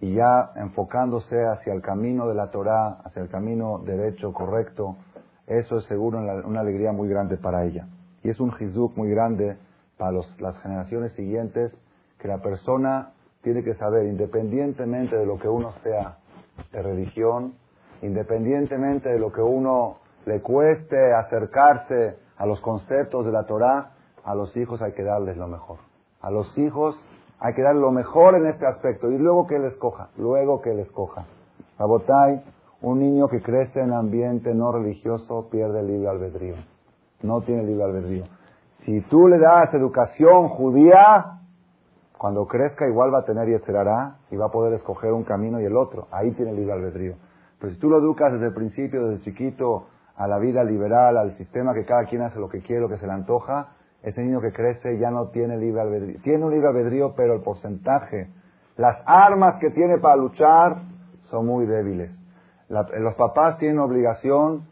y 0.00 0.14
ya 0.14 0.52
enfocándose 0.56 1.46
hacia 1.46 1.72
el 1.72 1.82
camino 1.82 2.28
de 2.28 2.34
la 2.34 2.50
Torah, 2.50 3.00
hacia 3.04 3.22
el 3.22 3.28
camino 3.28 3.78
derecho, 3.78 4.32
correcto, 4.32 4.96
eso 5.46 5.78
es 5.78 5.84
seguro 5.86 6.18
una 6.18 6.60
alegría 6.60 6.92
muy 6.92 7.08
grande 7.08 7.38
para 7.38 7.64
ella. 7.64 7.86
Y 8.22 8.30
es 8.30 8.40
un 8.40 8.52
jizuk 8.52 8.96
muy 8.96 9.10
grande 9.10 9.56
para 9.96 10.12
las 10.12 10.62
generaciones 10.62 11.12
siguientes 11.12 11.72
que 12.18 12.28
la 12.28 12.38
persona 12.38 13.12
tiene 13.42 13.62
que 13.62 13.74
saber, 13.74 14.06
independientemente 14.06 15.16
de 15.16 15.26
lo 15.26 15.38
que 15.38 15.48
uno 15.48 15.72
sea 15.82 16.18
de 16.72 16.82
religión, 16.82 17.54
independientemente 18.02 19.08
de 19.08 19.18
lo 19.18 19.32
que 19.32 19.40
uno 19.40 19.98
le 20.26 20.40
cueste 20.40 21.12
acercarse 21.12 22.18
a 22.36 22.46
los 22.46 22.60
conceptos 22.60 23.24
de 23.24 23.32
la 23.32 23.44
Torah, 23.44 23.92
a 24.24 24.34
los 24.34 24.56
hijos 24.56 24.82
hay 24.82 24.92
que 24.92 25.02
darles 25.02 25.36
lo 25.36 25.48
mejor. 25.48 25.78
A 26.20 26.30
los 26.30 26.56
hijos 26.58 27.02
hay 27.40 27.54
que 27.54 27.62
dar 27.62 27.74
lo 27.74 27.92
mejor 27.92 28.34
en 28.34 28.46
este 28.46 28.66
aspecto 28.66 29.10
y 29.10 29.18
luego 29.18 29.46
que 29.46 29.56
él 29.56 29.64
escoja, 29.64 30.08
luego 30.16 30.60
que 30.60 30.72
él 30.72 30.80
escoja. 30.80 31.24
Rabotai, 31.78 32.42
un 32.82 33.00
niño 33.00 33.28
que 33.28 33.40
crece 33.40 33.80
en 33.80 33.92
ambiente 33.92 34.54
no 34.54 34.72
religioso 34.72 35.48
pierde 35.50 35.80
el 35.80 35.86
libre 35.86 36.08
albedrío. 36.08 36.56
No 37.22 37.40
tiene 37.42 37.64
libre 37.64 37.84
albedrío. 37.84 38.24
Si 38.84 39.00
tú 39.02 39.28
le 39.28 39.38
das 39.38 39.72
educación 39.74 40.48
judía, 40.48 41.38
cuando 42.16 42.46
crezca 42.46 42.86
igual 42.86 43.14
va 43.14 43.20
a 43.20 43.24
tener 43.24 43.48
y 43.48 43.54
esperará 43.54 44.16
y 44.30 44.36
va 44.36 44.46
a 44.46 44.50
poder 44.50 44.74
escoger 44.74 45.12
un 45.12 45.24
camino 45.24 45.60
y 45.60 45.64
el 45.64 45.76
otro. 45.76 46.08
Ahí 46.10 46.32
tiene 46.32 46.52
libre 46.52 46.72
albedrío. 46.72 47.14
Pero 47.60 47.72
si 47.72 47.78
tú 47.78 47.88
lo 47.88 47.98
educas 47.98 48.32
desde 48.32 48.46
el 48.46 48.54
principio, 48.54 49.06
desde 49.06 49.24
chiquito, 49.24 49.86
a 50.16 50.26
la 50.26 50.38
vida 50.38 50.64
liberal, 50.64 51.16
al 51.16 51.36
sistema 51.36 51.74
que 51.74 51.84
cada 51.84 52.04
quien 52.04 52.22
hace 52.22 52.40
lo 52.40 52.48
que 52.48 52.60
quiere, 52.60 52.82
lo 52.82 52.88
que 52.88 52.98
se 52.98 53.06
le 53.06 53.12
antoja, 53.12 53.68
ese 54.02 54.20
niño 54.20 54.40
que 54.40 54.52
crece 54.52 54.98
ya 54.98 55.10
no 55.10 55.28
tiene 55.28 55.56
libre 55.56 55.80
albedrío. 55.80 56.20
Tiene 56.22 56.44
un 56.44 56.50
libre 56.50 56.68
albedrío, 56.68 57.14
pero 57.16 57.34
el 57.34 57.40
porcentaje, 57.40 58.28
las 58.76 59.00
armas 59.06 59.56
que 59.60 59.70
tiene 59.70 59.98
para 59.98 60.16
luchar 60.16 60.82
son 61.30 61.46
muy 61.46 61.66
débiles. 61.66 62.16
los 62.68 63.14
papás 63.14 63.58
tienen 63.58 63.78
obligación 63.78 64.66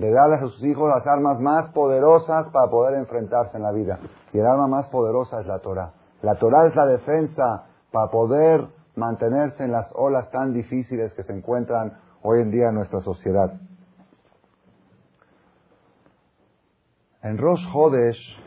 de 0.00 0.10
darles 0.10 0.40
a 0.42 0.48
sus 0.48 0.64
hijos 0.64 0.88
las 0.88 1.06
armas 1.06 1.38
más 1.40 1.70
poderosas 1.72 2.48
para 2.52 2.70
poder 2.70 2.94
enfrentarse 2.94 3.58
en 3.58 3.62
la 3.62 3.70
vida. 3.70 3.98
Y 4.32 4.38
el 4.38 4.46
arma 4.46 4.66
más 4.66 4.88
poderosa 4.88 5.40
es 5.40 5.46
la 5.46 5.58
Torah. 5.58 5.92
La 6.22 6.36
Torah 6.36 6.66
es 6.66 6.74
la 6.74 6.86
defensa 6.86 7.66
para 7.92 8.10
poder 8.10 8.66
mantenerse 8.96 9.62
en 9.62 9.72
las 9.72 9.92
olas 9.94 10.30
tan 10.30 10.54
difíciles 10.54 11.12
que 11.12 11.22
se 11.22 11.34
encuentran 11.34 11.98
hoy 12.22 12.40
en 12.40 12.50
día 12.50 12.68
en 12.68 12.76
nuestra 12.76 13.00
sociedad. 13.00 13.60
En 17.22 17.36
Rosh 17.36 17.62
Hodesh, 17.74 18.38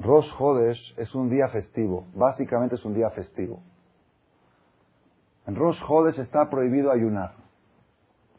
Rosh 0.00 0.28
Hodesh 0.36 0.94
es 0.98 1.14
un 1.14 1.30
día 1.30 1.46
festivo, 1.48 2.06
básicamente 2.12 2.74
es 2.74 2.84
un 2.84 2.94
día 2.94 3.10
festivo. 3.10 3.60
En 5.46 5.54
Rosh 5.54 5.80
Hodesh 5.88 6.18
está 6.18 6.50
prohibido 6.50 6.90
ayunar. 6.90 7.34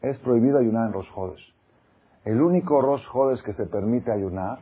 Es 0.02 0.18
prohibido 0.18 0.58
ayunar 0.58 0.88
en 0.88 0.92
Rosh 0.92 1.08
Hodesh. 1.14 1.57
El 2.28 2.42
único 2.42 2.82
Rosh 2.82 3.06
Hodesh 3.10 3.42
que 3.42 3.54
se 3.54 3.64
permite 3.64 4.12
ayunar, 4.12 4.58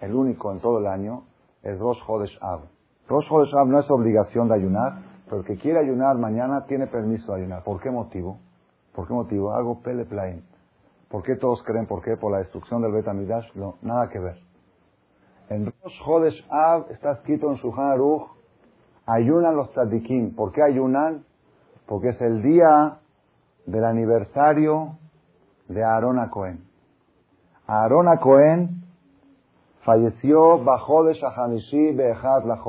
el 0.00 0.14
único 0.14 0.50
en 0.50 0.60
todo 0.60 0.78
el 0.78 0.86
año, 0.86 1.24
es 1.62 1.78
Rosh 1.78 1.98
Hodesh 2.06 2.38
Av. 2.40 2.62
Rosh 3.06 3.26
Hodesh 3.30 3.52
Av 3.54 3.68
no 3.68 3.80
es 3.80 3.90
obligación 3.90 4.48
de 4.48 4.54
ayunar, 4.54 5.02
pero 5.26 5.40
el 5.40 5.46
que 5.46 5.58
quiere 5.58 5.78
ayunar 5.78 6.16
mañana 6.16 6.64
tiene 6.64 6.86
permiso 6.86 7.34
de 7.34 7.42
ayunar. 7.42 7.64
¿Por 7.64 7.82
qué 7.82 7.90
motivo? 7.90 8.38
¿Por 8.94 9.06
qué 9.06 9.12
motivo? 9.12 9.52
Algo 9.52 9.82
peleplain. 9.82 10.42
¿Por 11.10 11.22
qué 11.22 11.36
todos 11.36 11.62
creen? 11.64 11.84
¿Por 11.86 12.02
qué? 12.02 12.16
Por 12.16 12.32
la 12.32 12.38
destrucción 12.38 12.80
del 12.80 12.92
Betamidash. 12.92 13.56
No, 13.56 13.74
nada 13.82 14.08
que 14.08 14.18
ver. 14.18 14.38
En 15.50 15.66
Rosh 15.66 16.00
Hodesh 16.06 16.46
Av 16.48 16.90
está 16.92 17.12
escrito 17.12 17.50
en 17.50 17.56
Shulchan 17.56 17.90
Aruch, 17.90 18.30
ayunan 19.04 19.54
los 19.54 19.70
tzadikim. 19.72 20.34
¿Por 20.34 20.50
qué 20.52 20.62
ayunan? 20.62 21.26
Porque 21.86 22.08
es 22.08 22.20
el 22.22 22.40
día 22.40 23.00
del 23.66 23.84
aniversario 23.84 24.96
de 25.68 25.84
Aarón 25.84 26.18
a 26.18 26.30
Cohen. 26.30 26.71
Aarón 27.66 28.08
a 28.08 28.18
Cohen 28.18 28.82
falleció 29.84 30.62
bajo 30.62 31.04
de 31.04 31.14
Shahamishi 31.14 31.92
Be'echad 31.92 32.44
la 32.44 32.60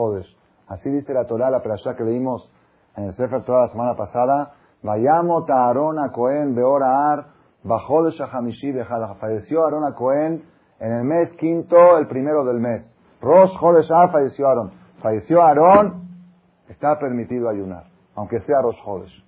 Así 0.67 0.89
dice 0.89 1.13
la 1.13 1.25
Torah, 1.25 1.49
la 1.49 1.61
perashá 1.61 1.95
que 1.95 2.03
leímos 2.03 2.51
en 2.95 3.05
el 3.05 3.13
Sefer 3.13 3.43
Torah 3.43 3.67
la 3.67 3.71
semana 3.71 3.95
pasada. 3.95 4.53
Vayamos 4.81 5.49
a 5.49 5.67
Aarón 5.67 5.99
a 5.99 6.11
Cohen 6.11 6.55
Beoraar 6.55 7.33
Bajó 7.63 8.03
de 8.03 8.11
Shahamishi 8.11 8.73
Falleció 9.19 9.63
Aarón 9.63 9.85
a 9.85 9.95
Cohen 9.95 10.43
en 10.79 10.91
el 10.91 11.03
mes 11.05 11.31
quinto, 11.37 11.97
el 11.97 12.07
primero 12.07 12.43
del 12.43 12.59
mes. 12.59 12.85
Rosh 13.21 13.51
Hodeshah 13.59 14.09
falleció 14.11 14.47
Aarón. 14.47 14.71
Falleció 15.01 15.41
Aarón, 15.41 16.09
está 16.67 16.99
permitido 16.99 17.47
ayunar, 17.47 17.85
aunque 18.15 18.41
sea 18.41 18.61
Rosh 18.61 18.79
Hodesh. 18.85 19.23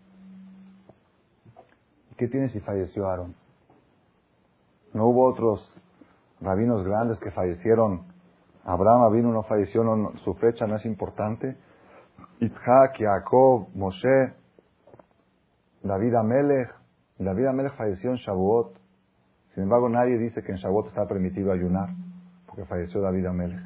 ¿Qué 2.18 2.28
tiene 2.28 2.50
si 2.50 2.60
falleció 2.60 3.08
Aarón? 3.08 3.36
No 4.96 5.08
hubo 5.08 5.26
otros 5.26 5.60
rabinos 6.40 6.86
grandes 6.86 7.20
que 7.20 7.30
fallecieron. 7.30 8.04
Abraham 8.64 9.12
vino, 9.12 9.30
no 9.34 9.44
falleció, 9.44 9.84
su 10.24 10.34
fecha 10.36 10.66
no 10.68 10.78
es 10.78 10.86
importante. 10.86 11.58
Itzhak, 12.40 12.98
Jacob, 12.98 13.68
Moshe, 13.76 14.34
David 15.84 16.16
Amelech, 16.16 16.70
David 17.20 17.48
Amelech 17.48 17.74
falleció 17.74 18.12
en 18.12 18.16
Shavuot. 18.16 18.78
Sin 19.54 19.64
embargo, 19.64 19.90
nadie 19.90 20.18
dice 20.18 20.42
que 20.42 20.54
en 20.54 20.60
Shavuot 20.60 20.88
está 20.88 21.06
permitido 21.06 21.52
ayunar, 21.52 21.90
porque 22.46 22.64
falleció 22.64 23.02
David 23.02 23.26
Amelech. 23.26 23.64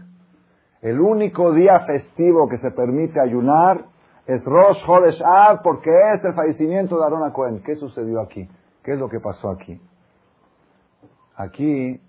El 0.81 0.99
único 0.99 1.53
día 1.53 1.81
festivo 1.81 2.49
que 2.49 2.57
se 2.57 2.71
permite 2.71 3.21
ayunar 3.21 3.85
es 4.25 4.43
Rosh 4.43 4.83
Chodesh 4.83 5.21
Av, 5.23 5.61
porque 5.61 5.91
es 6.15 6.23
el 6.25 6.33
fallecimiento 6.33 6.97
de 6.97 7.05
Aaron 7.05 7.31
Cohen. 7.33 7.61
¿Qué 7.61 7.75
sucedió 7.75 8.19
aquí? 8.19 8.49
¿Qué 8.83 8.93
es 8.93 8.99
lo 8.99 9.09
que 9.09 9.19
pasó 9.19 9.51
aquí? 9.51 9.79
Aquí 11.39 12.01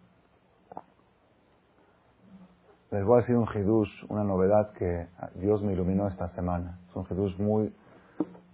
les 2.90 3.04
voy 3.04 3.14
a 3.14 3.20
decir 3.20 3.36
un 3.36 3.46
hidush, 3.46 3.88
una 4.08 4.24
novedad 4.24 4.72
que 4.72 5.06
Dios 5.36 5.62
me 5.62 5.72
iluminó 5.72 6.08
esta 6.08 6.30
semana. 6.30 6.80
Es 6.88 6.96
un 6.96 7.06
hidush 7.08 7.38
muy 7.38 7.72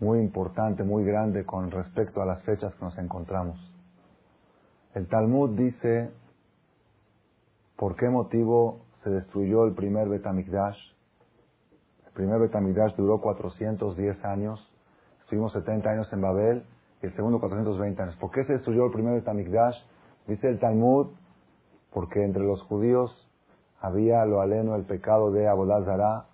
muy 0.01 0.19
importante, 0.19 0.83
muy 0.85 1.03
grande 1.03 1.47
con 1.47 1.71
respecto 1.71 2.21
a 2.21 2.27
las 2.27 2.43
fechas 2.43 2.75
que 2.75 2.85
nos 2.85 2.99
encontramos. 2.99 3.59
El 4.93 5.09
Talmud 5.09 5.57
dice 5.57 6.11
por 7.77 7.97
qué 7.97 8.11
motivo 8.11 8.83
se 9.03 9.09
destruyó 9.09 9.65
el 9.65 9.73
primer 9.73 10.11
Betamikdash. 10.11 10.77
El 12.07 12.13
primer 12.13 12.39
Betamikdash 12.39 12.95
duró 12.97 13.23
410 13.23 14.23
años, 14.27 14.71
estuvimos 15.23 15.55
70 15.55 15.89
años 15.89 16.13
en 16.13 16.21
Babel 16.21 16.67
y 17.01 17.07
el 17.07 17.17
segundo 17.17 17.41
420 17.41 18.03
años. 18.03 18.17
¿Por 18.17 18.31
qué 18.31 18.45
se 18.45 18.53
destruyó 18.53 18.85
el 18.85 18.93
primer 18.93 19.15
Betamikdash? 19.15 19.96
Dice 20.27 20.49
el 20.49 20.59
Talmud, 20.59 21.09
porque 21.93 22.25
entre 22.25 22.43
los 22.43 22.61
judíos 22.63 23.11
había 23.81 24.25
lo 24.25 24.41
aleno 24.41 24.75
el 24.75 24.85
pecado 24.85 25.31
de 25.31 25.49
Abodazara. 25.49 26.27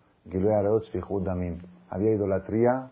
Había 1.91 2.11
idolatría, 2.13 2.91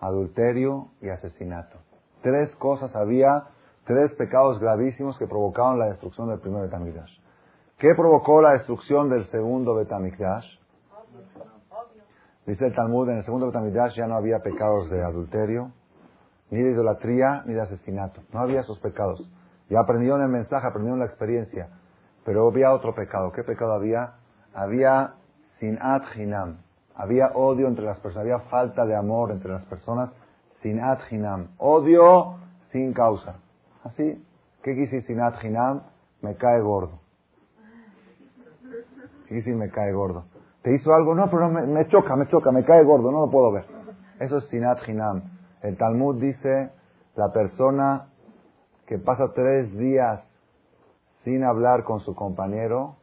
adulterio 0.00 0.88
y 1.02 1.08
asesinato. 1.08 1.78
Tres 2.22 2.54
cosas 2.56 2.94
había, 2.96 3.48
tres 3.84 4.12
pecados 4.14 4.58
gravísimos 4.60 5.18
que 5.18 5.26
provocaron 5.26 5.78
la 5.78 5.86
destrucción 5.86 6.28
del 6.28 6.40
primer 6.40 6.62
Betamigdash. 6.62 7.12
¿Qué 7.78 7.94
provocó 7.94 8.40
la 8.40 8.52
destrucción 8.52 9.10
del 9.10 9.26
segundo 9.26 9.74
Betamigdash? 9.74 10.46
Dice 12.46 12.64
el 12.64 12.74
Talmud, 12.74 13.10
en 13.10 13.18
el 13.18 13.24
segundo 13.24 13.46
Betamigdash 13.46 13.96
ya 13.96 14.06
no 14.06 14.14
había 14.14 14.38
pecados 14.38 14.88
de 14.88 15.02
adulterio, 15.02 15.72
ni 16.50 16.62
de 16.62 16.70
idolatría, 16.70 17.42
ni 17.44 17.54
de 17.54 17.60
asesinato. 17.60 18.22
No 18.32 18.40
había 18.40 18.60
esos 18.60 18.78
pecados. 18.78 19.20
Ya 19.68 19.80
aprendieron 19.80 20.22
el 20.22 20.28
mensaje, 20.28 20.66
aprendieron 20.66 21.00
la 21.00 21.06
experiencia. 21.06 21.68
Pero 22.24 22.48
había 22.48 22.72
otro 22.72 22.94
pecado. 22.94 23.32
¿Qué 23.32 23.42
pecado 23.42 23.72
había? 23.72 24.14
Había 24.54 25.14
sinat 25.58 26.02
hinam. 26.16 26.58
Había 26.94 27.28
odio 27.34 27.68
entre 27.68 27.84
las 27.84 28.00
personas, 28.00 28.22
había 28.24 28.38
falta 28.48 28.86
de 28.86 28.96
amor 28.96 29.30
entre 29.30 29.52
las 29.52 29.64
personas, 29.66 30.10
sin 30.62 30.80
hinam. 31.10 31.48
Odio 31.58 32.36
sin 32.72 32.92
causa. 32.92 33.36
Así, 33.84 34.24
¿qué 34.62 34.74
quise 34.74 35.02
sin 35.02 35.20
hinam? 35.42 35.82
Me 36.22 36.36
cae 36.36 36.60
gordo. 36.60 37.00
¿Qué 39.28 39.34
quise 39.34 39.52
me 39.52 39.70
cae 39.70 39.92
gordo? 39.92 40.24
¿Te 40.62 40.74
hizo 40.74 40.92
algo? 40.94 41.14
No, 41.14 41.28
pero 41.30 41.48
me, 41.48 41.86
choca, 41.88 42.16
me 42.16 42.26
choca, 42.28 42.50
me 42.50 42.64
cae 42.64 42.82
gordo, 42.82 43.12
no 43.12 43.26
lo 43.26 43.30
puedo 43.30 43.52
ver. 43.52 43.66
Eso 44.18 44.38
es 44.38 44.44
sinat 44.48 44.78
hinam. 44.88 45.22
El 45.62 45.76
Talmud 45.76 46.20
dice, 46.20 46.70
la 47.14 47.32
persona 47.32 48.06
que 48.86 48.98
pasa 48.98 49.32
tres 49.34 49.76
días 49.76 50.22
sin 51.24 51.42
hablar 51.44 51.84
con 51.84 52.00
su 52.00 52.14
compañero, 52.14 52.94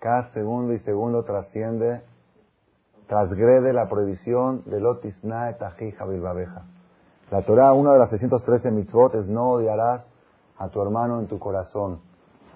cada 0.00 0.32
segundo 0.32 0.72
y 0.72 0.78
segundo 0.80 1.22
trasciende 1.24 2.02
transgrede 3.06 3.72
la 3.72 3.88
prohibición 3.88 4.62
de 4.66 4.80
Lotis 4.80 5.16
Tajija 5.22 6.04
Bilbabeja. 6.06 6.62
La 7.30 7.42
Torah, 7.42 7.72
una 7.72 7.92
de 7.92 7.98
las 8.00 8.10
613 8.10 8.70
mitzvot 8.72 9.14
es 9.14 9.26
no 9.26 9.50
odiarás 9.50 10.02
a 10.58 10.68
tu 10.68 10.82
hermano 10.82 11.20
en 11.20 11.28
tu 11.28 11.38
corazón. 11.38 12.00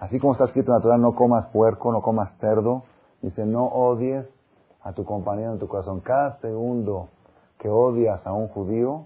Así 0.01 0.19
como 0.19 0.33
está 0.33 0.45
escrito 0.45 0.73
en 0.73 0.79
la 0.79 0.83
Torah, 0.83 0.99
no 0.99 1.15
comas 1.15 1.47
puerco, 1.49 1.93
no 1.93 2.03
comas 2.03 2.33
cerdo, 2.39 2.85
dice 3.23 3.45
no 3.47 3.67
odies 3.67 4.27
a 4.83 4.93
tu 4.93 5.05
compañero 5.05 5.53
en 5.53 5.59
tu 5.59 5.69
corazón. 5.69 6.01
Cada 6.01 6.39
segundo 6.41 7.09
que 7.59 7.69
odias 7.69 8.27
a 8.27 8.33
un 8.33 8.49
judío 8.49 9.05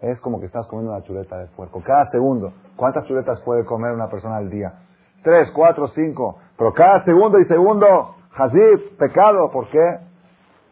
es 0.00 0.20
como 0.20 0.40
que 0.40 0.46
estás 0.46 0.66
comiendo 0.66 0.92
una 0.92 1.02
chuleta 1.02 1.38
de 1.38 1.46
puerco. 1.46 1.82
Cada 1.82 2.10
segundo. 2.10 2.52
¿Cuántas 2.76 3.04
chuletas 3.06 3.40
puede 3.42 3.64
comer 3.64 3.92
una 3.92 4.08
persona 4.08 4.36
al 4.36 4.50
día? 4.50 4.74
Tres, 5.22 5.50
cuatro, 5.52 5.88
cinco. 5.88 6.36
Pero 6.56 6.72
cada 6.72 7.04
segundo 7.04 7.38
y 7.38 7.44
segundo, 7.44 8.14
Hazib, 8.36 8.96
pecado. 8.98 9.50
¿Por 9.50 9.68
qué? 9.68 9.98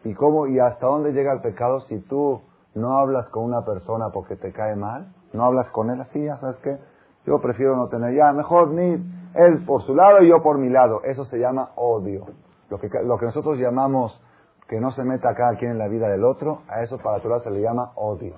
¿Y 0.03 0.13
cómo 0.13 0.47
y 0.47 0.59
hasta 0.59 0.85
dónde 0.85 1.13
llega 1.13 1.33
el 1.33 1.41
pecado 1.41 1.81
si 1.81 1.99
tú 2.01 2.41
no 2.75 2.97
hablas 2.99 3.27
con 3.29 3.43
una 3.43 3.65
persona 3.65 4.09
porque 4.13 4.35
te 4.35 4.51
cae 4.51 4.75
mal? 4.75 5.07
¿No 5.33 5.45
hablas 5.45 5.67
con 5.71 5.89
él 5.89 5.99
así? 5.99 6.23
¿Ya 6.23 6.37
sabes 6.37 6.57
qué? 6.57 6.77
Yo 7.25 7.41
prefiero 7.41 7.75
no 7.75 7.87
tener 7.87 8.13
ya, 8.13 8.31
mejor 8.31 8.69
ni 8.69 9.03
él 9.33 9.65
por 9.65 9.81
su 9.81 9.95
lado 9.95 10.21
y 10.21 10.29
yo 10.29 10.43
por 10.43 10.59
mi 10.59 10.69
lado. 10.69 11.01
Eso 11.03 11.25
se 11.25 11.39
llama 11.39 11.71
odio. 11.75 12.25
Lo 12.69 12.79
que, 12.79 12.87
lo 13.03 13.17
que 13.17 13.25
nosotros 13.25 13.57
llamamos 13.57 14.21
que 14.67 14.79
no 14.79 14.91
se 14.91 15.03
meta 15.03 15.33
cada 15.35 15.55
quien 15.57 15.71
en 15.71 15.77
la 15.79 15.87
vida 15.87 16.07
del 16.07 16.23
otro, 16.23 16.61
a 16.67 16.81
eso 16.81 16.97
para 16.99 17.19
Torah 17.19 17.39
se 17.39 17.51
le 17.51 17.61
llama 17.61 17.91
odio. 17.95 18.35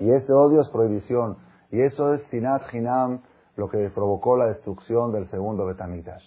Y 0.00 0.10
ese 0.10 0.32
odio 0.32 0.62
es 0.62 0.68
prohibición. 0.70 1.36
Y 1.70 1.80
eso 1.82 2.14
es 2.14 2.22
sinat 2.30 2.62
hinam, 2.72 3.20
lo 3.56 3.68
que 3.68 3.90
provocó 3.90 4.36
la 4.36 4.46
destrucción 4.46 5.12
del 5.12 5.28
segundo 5.28 5.66
Betamigdash. 5.66 6.24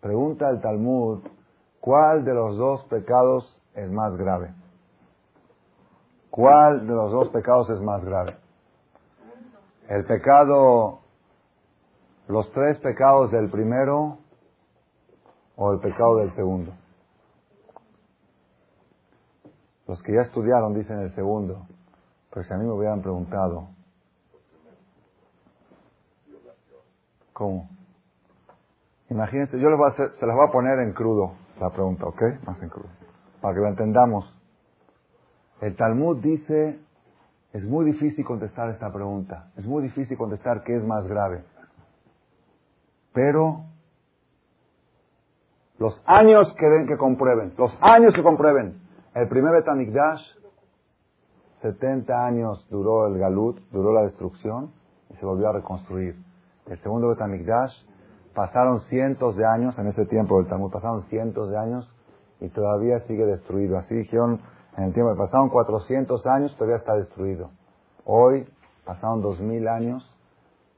Pregunta 0.00 0.48
el 0.48 0.60
Talmud, 0.60 1.20
¿cuál 1.80 2.24
de 2.24 2.32
los 2.32 2.56
dos 2.56 2.84
pecados 2.84 3.60
es 3.74 3.90
más 3.90 4.16
grave? 4.16 4.54
¿Cuál 6.30 6.86
de 6.86 6.94
los 6.94 7.10
dos 7.10 7.28
pecados 7.30 7.68
es 7.70 7.80
más 7.80 8.04
grave? 8.04 8.36
El 9.88 10.04
pecado, 10.04 11.00
los 12.28 12.50
tres 12.52 12.78
pecados 12.78 13.30
del 13.30 13.50
primero 13.50 14.18
o 15.56 15.72
el 15.72 15.80
pecado 15.80 16.18
del 16.18 16.32
segundo. 16.34 16.72
Los 19.88 20.02
que 20.02 20.12
ya 20.14 20.22
estudiaron 20.22 20.74
dicen 20.74 20.98
el 21.00 21.14
segundo, 21.14 21.66
pero 22.36 22.46
si 22.46 22.52
a 22.52 22.58
mí 22.58 22.66
me 22.66 22.72
hubieran 22.72 23.00
preguntado, 23.00 23.70
¿cómo? 27.32 27.70
Imagínense, 29.08 29.58
yo 29.58 29.70
les 29.70 29.78
voy 29.78 29.88
a 29.88 29.92
hacer, 29.94 30.12
se 30.20 30.26
las 30.26 30.36
voy 30.36 30.46
a 30.46 30.52
poner 30.52 30.78
en 30.80 30.92
crudo 30.92 31.32
la 31.58 31.70
pregunta, 31.70 32.04
¿ok? 32.04 32.22
Más 32.46 32.62
en 32.62 32.68
crudo, 32.68 32.90
para 33.40 33.54
que 33.54 33.60
lo 33.60 33.68
entendamos. 33.68 34.38
El 35.62 35.76
Talmud 35.76 36.18
dice, 36.18 36.78
es 37.54 37.64
muy 37.64 37.86
difícil 37.86 38.22
contestar 38.22 38.68
esta 38.68 38.92
pregunta, 38.92 39.50
es 39.56 39.64
muy 39.66 39.82
difícil 39.82 40.18
contestar 40.18 40.62
qué 40.62 40.76
es 40.76 40.84
más 40.84 41.08
grave. 41.08 41.42
Pero 43.14 43.64
los 45.78 46.02
años 46.04 46.54
que 46.58 46.66
den 46.66 46.86
que 46.86 46.98
comprueben, 46.98 47.54
los 47.56 47.74
años 47.80 48.12
que 48.12 48.22
comprueben, 48.22 48.78
el 49.14 49.26
primer 49.26 49.52
Betamikdash, 49.52 50.36
70 51.72 52.26
años 52.26 52.66
duró 52.70 53.06
el 53.06 53.18
Galut, 53.18 53.58
duró 53.72 53.92
la 53.92 54.02
destrucción 54.02 54.70
y 55.10 55.16
se 55.16 55.26
volvió 55.26 55.48
a 55.48 55.52
reconstruir. 55.52 56.16
El 56.66 56.78
segundo 56.80 57.08
Betamikdash, 57.08 57.72
pasaron 58.34 58.80
cientos 58.88 59.36
de 59.36 59.44
años, 59.44 59.76
en 59.78 59.88
ese 59.88 60.06
tiempo 60.06 60.36
del 60.38 60.48
Talmud 60.48 60.70
pasaron 60.70 61.02
cientos 61.04 61.50
de 61.50 61.58
años 61.58 61.90
y 62.40 62.48
todavía 62.50 63.00
sigue 63.06 63.24
destruido. 63.24 63.78
Así 63.78 63.94
dijeron 63.94 64.40
en 64.76 64.84
el 64.84 64.92
tiempo, 64.92 65.16
pasaron 65.16 65.48
400 65.48 66.24
años, 66.26 66.54
todavía 66.56 66.76
está 66.76 66.94
destruido. 66.94 67.50
Hoy, 68.04 68.46
pasaron 68.84 69.22
2000 69.22 69.68
años, 69.68 70.16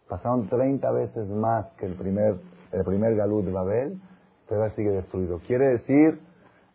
pasaron 0.09 0.49
30 0.49 0.91
veces 0.93 1.29
más 1.29 1.67
que 1.79 1.87
el 1.87 1.95
primer, 1.97 2.37
el 2.73 2.85
primer 2.85 3.15
Galut 3.17 3.45
de 3.45 3.53
Babel, 3.53 4.01
todavía 4.49 4.75
sigue 4.75 4.91
destruido. 4.91 5.41
Quiere 5.47 5.69
decir 5.69 6.21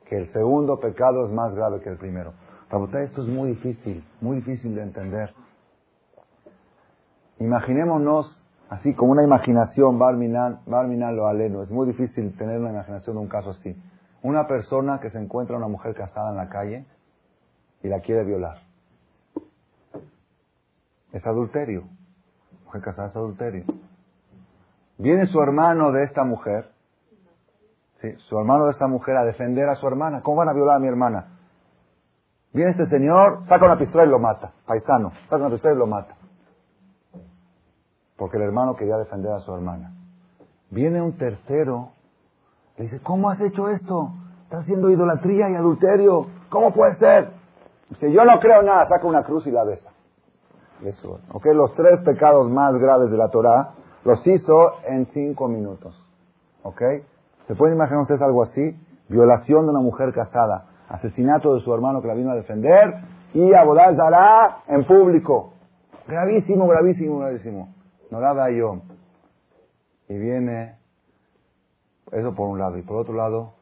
que 0.05 0.17
el 0.17 0.31
segundo 0.33 0.79
pecado 0.79 1.25
es 1.25 1.31
más 1.31 1.55
grave 1.55 1.79
que 1.79 1.89
el 1.89 1.97
primero. 1.97 2.33
Para 2.73 3.03
esto 3.03 3.21
es 3.21 3.27
muy 3.27 3.49
difícil, 3.49 4.03
muy 4.19 4.37
difícil 4.37 4.73
de 4.73 4.81
entender. 4.81 5.31
Imaginémonos 7.37 8.41
así 8.67 8.95
como 8.95 9.11
una 9.11 9.23
imaginación, 9.23 9.99
Barminan, 9.99 10.61
Barminan 10.65 11.15
lo 11.15 11.27
aleno. 11.27 11.61
Es 11.61 11.69
muy 11.69 11.85
difícil 11.85 12.35
tener 12.35 12.59
una 12.59 12.71
imaginación 12.71 13.15
de 13.15 13.21
un 13.21 13.27
caso 13.27 13.51
así. 13.51 13.79
Una 14.23 14.47
persona 14.47 14.99
que 14.99 15.11
se 15.11 15.19
encuentra 15.19 15.55
una 15.55 15.67
mujer 15.67 15.93
casada 15.93 16.31
en 16.31 16.37
la 16.37 16.49
calle 16.49 16.87
y 17.83 17.89
la 17.89 17.99
quiere 17.99 18.23
violar. 18.23 18.57
Es 21.11 21.23
adulterio. 21.27 21.83
Mujer 22.65 22.81
casada 22.81 23.09
es 23.09 23.15
adulterio. 23.15 23.65
Viene 24.97 25.27
su 25.27 25.39
hermano 25.43 25.91
de 25.91 26.05
esta 26.05 26.23
mujer 26.23 26.71
su 28.27 28.37
hermano 28.37 28.65
de 28.65 28.71
esta 28.71 28.87
mujer 28.87 29.15
a 29.15 29.23
defender 29.23 29.69
a 29.69 29.75
su 29.75 29.87
hermana. 29.87 30.21
¿Cómo 30.21 30.37
van 30.37 30.49
a 30.49 30.53
violar 30.53 30.75
a 30.75 30.79
mi 30.79 30.87
hermana? 30.87 31.32
Viene 32.53 32.71
este 32.71 32.85
señor, 32.85 33.47
saca 33.47 33.65
una 33.65 33.77
pistola 33.77 34.05
y 34.05 34.09
lo 34.09 34.19
mata. 34.19 34.51
Paisano, 34.65 35.11
saca 35.29 35.37
una 35.37 35.49
pistola 35.49 35.73
y 35.73 35.77
lo 35.77 35.87
mata. 35.87 36.15
Porque 38.15 38.37
el 38.37 38.43
hermano 38.43 38.75
quería 38.75 38.97
defender 38.97 39.31
a 39.31 39.39
su 39.39 39.53
hermana. 39.53 39.91
Viene 40.69 41.01
un 41.01 41.17
tercero, 41.17 41.89
le 42.77 42.85
dice, 42.85 43.01
¿cómo 43.01 43.29
has 43.29 43.41
hecho 43.41 43.69
esto? 43.69 44.11
Estás 44.43 44.61
haciendo 44.61 44.89
idolatría 44.91 45.49
y 45.49 45.55
adulterio. 45.55 46.27
¿Cómo 46.49 46.71
puede 46.73 46.95
ser? 46.97 47.31
Dice, 47.89 48.11
yo 48.11 48.23
no 48.23 48.39
creo 48.39 48.61
nada, 48.61 48.85
saca 48.87 49.07
una 49.07 49.23
cruz 49.23 49.47
y 49.47 49.51
la 49.51 49.63
besa. 49.63 49.89
Eso. 50.83 51.19
¿Ok? 51.31 51.45
Los 51.53 51.73
tres 51.75 52.01
pecados 52.01 52.49
más 52.49 52.73
graves 52.75 53.09
de 53.09 53.17
la 53.17 53.29
Torah 53.29 53.71
los 54.03 54.25
hizo 54.27 54.73
en 54.85 55.07
cinco 55.07 55.47
minutos. 55.47 55.95
¿Ok? 56.61 56.81
¿Se 57.47 57.55
pueden 57.55 57.75
imaginar 57.75 58.01
ustedes 58.01 58.21
algo 58.21 58.43
así? 58.43 58.79
Violación 59.09 59.65
de 59.65 59.71
una 59.71 59.81
mujer 59.81 60.13
casada, 60.13 60.65
asesinato 60.93 61.55
de 61.55 61.61
su 61.61 61.73
hermano 61.73 62.01
que 62.01 62.07
la 62.07 62.13
vino 62.13 62.31
a 62.31 62.35
defender 62.35 62.93
y 63.33 63.51
abodaz 63.53 63.97
dará 63.97 64.59
en 64.67 64.85
público. 64.85 65.53
Gravísimo, 66.07 66.67
gravísimo, 66.67 67.19
gravísimo. 67.19 67.73
No 68.11 68.19
la 68.19 68.33
da 68.35 68.51
yo. 68.51 68.81
Y 70.07 70.17
viene, 70.19 70.77
eso 72.11 72.35
por 72.35 72.47
un 72.47 72.59
lado. 72.59 72.77
Y 72.77 72.83
por 72.83 72.97
otro 72.97 73.15
lado, 73.15 73.55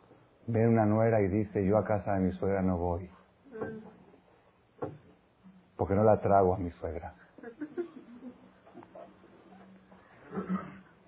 viene 0.47 0.67
una 0.67 0.85
nuera 0.85 1.21
y 1.21 1.29
dice, 1.29 1.65
yo 1.65 1.77
a 1.77 1.85
casa 1.85 2.15
de 2.15 2.19
mi 2.19 2.31
suegra 2.33 2.61
no 2.61 2.77
voy. 2.77 3.09
Porque 5.77 5.95
no 5.95 6.03
la 6.03 6.19
trago 6.19 6.53
a 6.53 6.57
mi 6.57 6.69
suegra. 6.71 7.13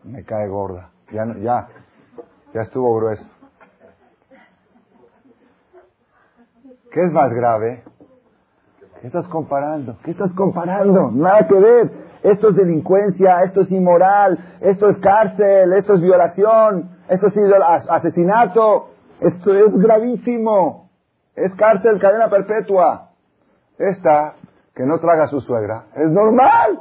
Me 0.03 0.23
cae 0.23 0.47
gorda. 0.47 0.89
Ya, 1.11 1.25
ya, 1.37 1.67
ya 2.53 2.61
estuvo 2.61 2.95
grueso. 2.95 3.32
¿Qué 6.93 7.03
es 7.03 7.11
más 7.11 7.33
grave? 7.33 7.83
¿Qué 9.01 9.07
estás 9.07 9.27
comparando? 9.27 9.97
¿Qué 10.03 10.11
estás 10.11 10.31
comparando? 10.33 11.09
Nada 11.11 11.47
que 11.47 11.55
ver. 11.55 11.91
Esto 12.21 12.49
es 12.49 12.55
delincuencia, 12.55 13.41
esto 13.43 13.61
es 13.61 13.71
inmoral, 13.71 14.37
esto 14.61 14.87
es 14.89 14.97
cárcel, 14.99 15.73
esto 15.73 15.95
es 15.95 16.01
violación, 16.01 16.91
esto 17.09 17.27
es 17.27 17.35
asesinato, 17.89 18.91
esto 19.19 19.53
es 19.53 19.75
gravísimo. 19.75 20.91
Es 21.35 21.53
cárcel, 21.55 21.99
cadena 21.99 22.29
perpetua. 22.29 23.09
Esta, 23.79 24.35
que 24.75 24.85
no 24.85 24.99
traga 24.99 25.25
su 25.27 25.41
suegra, 25.41 25.85
es 25.95 26.09
normal. 26.11 26.79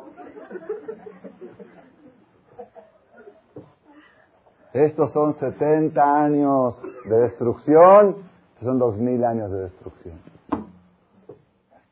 Estos 4.74 5.10
son 5.12 5.34
70 5.38 6.22
años 6.22 6.78
de 7.06 7.16
destrucción, 7.16 8.31
son 8.62 8.78
2000 8.78 9.24
años 9.24 9.50
de 9.50 9.60
destrucción. 9.60 10.14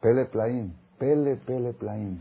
Pele 0.01 0.27
Plaim, 0.27 0.73
Pele, 0.99 1.37
Pele 1.37 1.73
Plaim. 1.73 2.21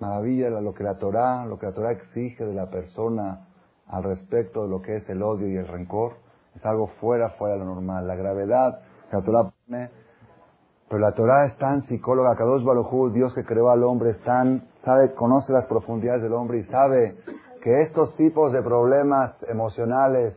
Maravilla 0.00 0.50
lo 0.50 0.74
que 0.74 0.84
la 0.84 0.98
Torah, 0.98 1.44
lo 1.46 1.58
que 1.58 1.66
la 1.66 1.72
Torah 1.72 1.92
exige 1.92 2.44
de 2.44 2.54
la 2.54 2.70
persona 2.70 3.46
al 3.88 4.02
respecto 4.04 4.62
de 4.62 4.68
lo 4.68 4.80
que 4.80 4.96
es 4.96 5.08
el 5.08 5.22
odio 5.22 5.48
y 5.48 5.56
el 5.56 5.66
rencor, 5.66 6.14
es 6.54 6.64
algo 6.64 6.88
fuera, 7.00 7.30
fuera 7.30 7.54
de 7.54 7.60
lo 7.60 7.66
normal. 7.66 8.06
La 8.06 8.14
gravedad 8.14 8.80
que 9.10 9.16
la 9.16 9.22
Torah 9.22 9.50
pone, 9.66 9.90
pero 10.88 11.00
la 11.00 11.12
Torah 11.12 11.46
es 11.46 11.56
tan 11.58 11.86
psicóloga, 11.86 12.36
Kadosh 12.36 12.64
Baruj 12.64 13.12
Dios 13.12 13.34
que 13.34 13.44
creó 13.44 13.70
al 13.70 13.82
hombre, 13.82 14.10
es 14.10 14.20
tan, 14.22 14.68
sabe, 14.84 15.14
conoce 15.14 15.52
las 15.52 15.66
profundidades 15.66 16.22
del 16.22 16.32
hombre 16.32 16.58
y 16.58 16.64
sabe 16.64 17.16
que 17.62 17.82
estos 17.82 18.16
tipos 18.16 18.52
de 18.52 18.62
problemas 18.62 19.34
emocionales 19.48 20.36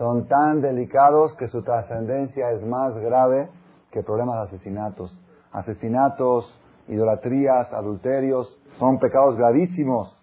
son 0.00 0.28
tan 0.28 0.62
delicados 0.62 1.36
que 1.36 1.46
su 1.48 1.62
trascendencia 1.62 2.52
es 2.52 2.64
más 2.64 2.96
grave 2.96 3.50
que 3.90 4.02
problemas 4.02 4.36
de 4.36 4.56
asesinatos. 4.56 5.14
Asesinatos, 5.52 6.58
idolatrías, 6.88 7.70
adulterios, 7.70 8.58
son 8.78 8.98
pecados 8.98 9.36
gravísimos, 9.36 10.18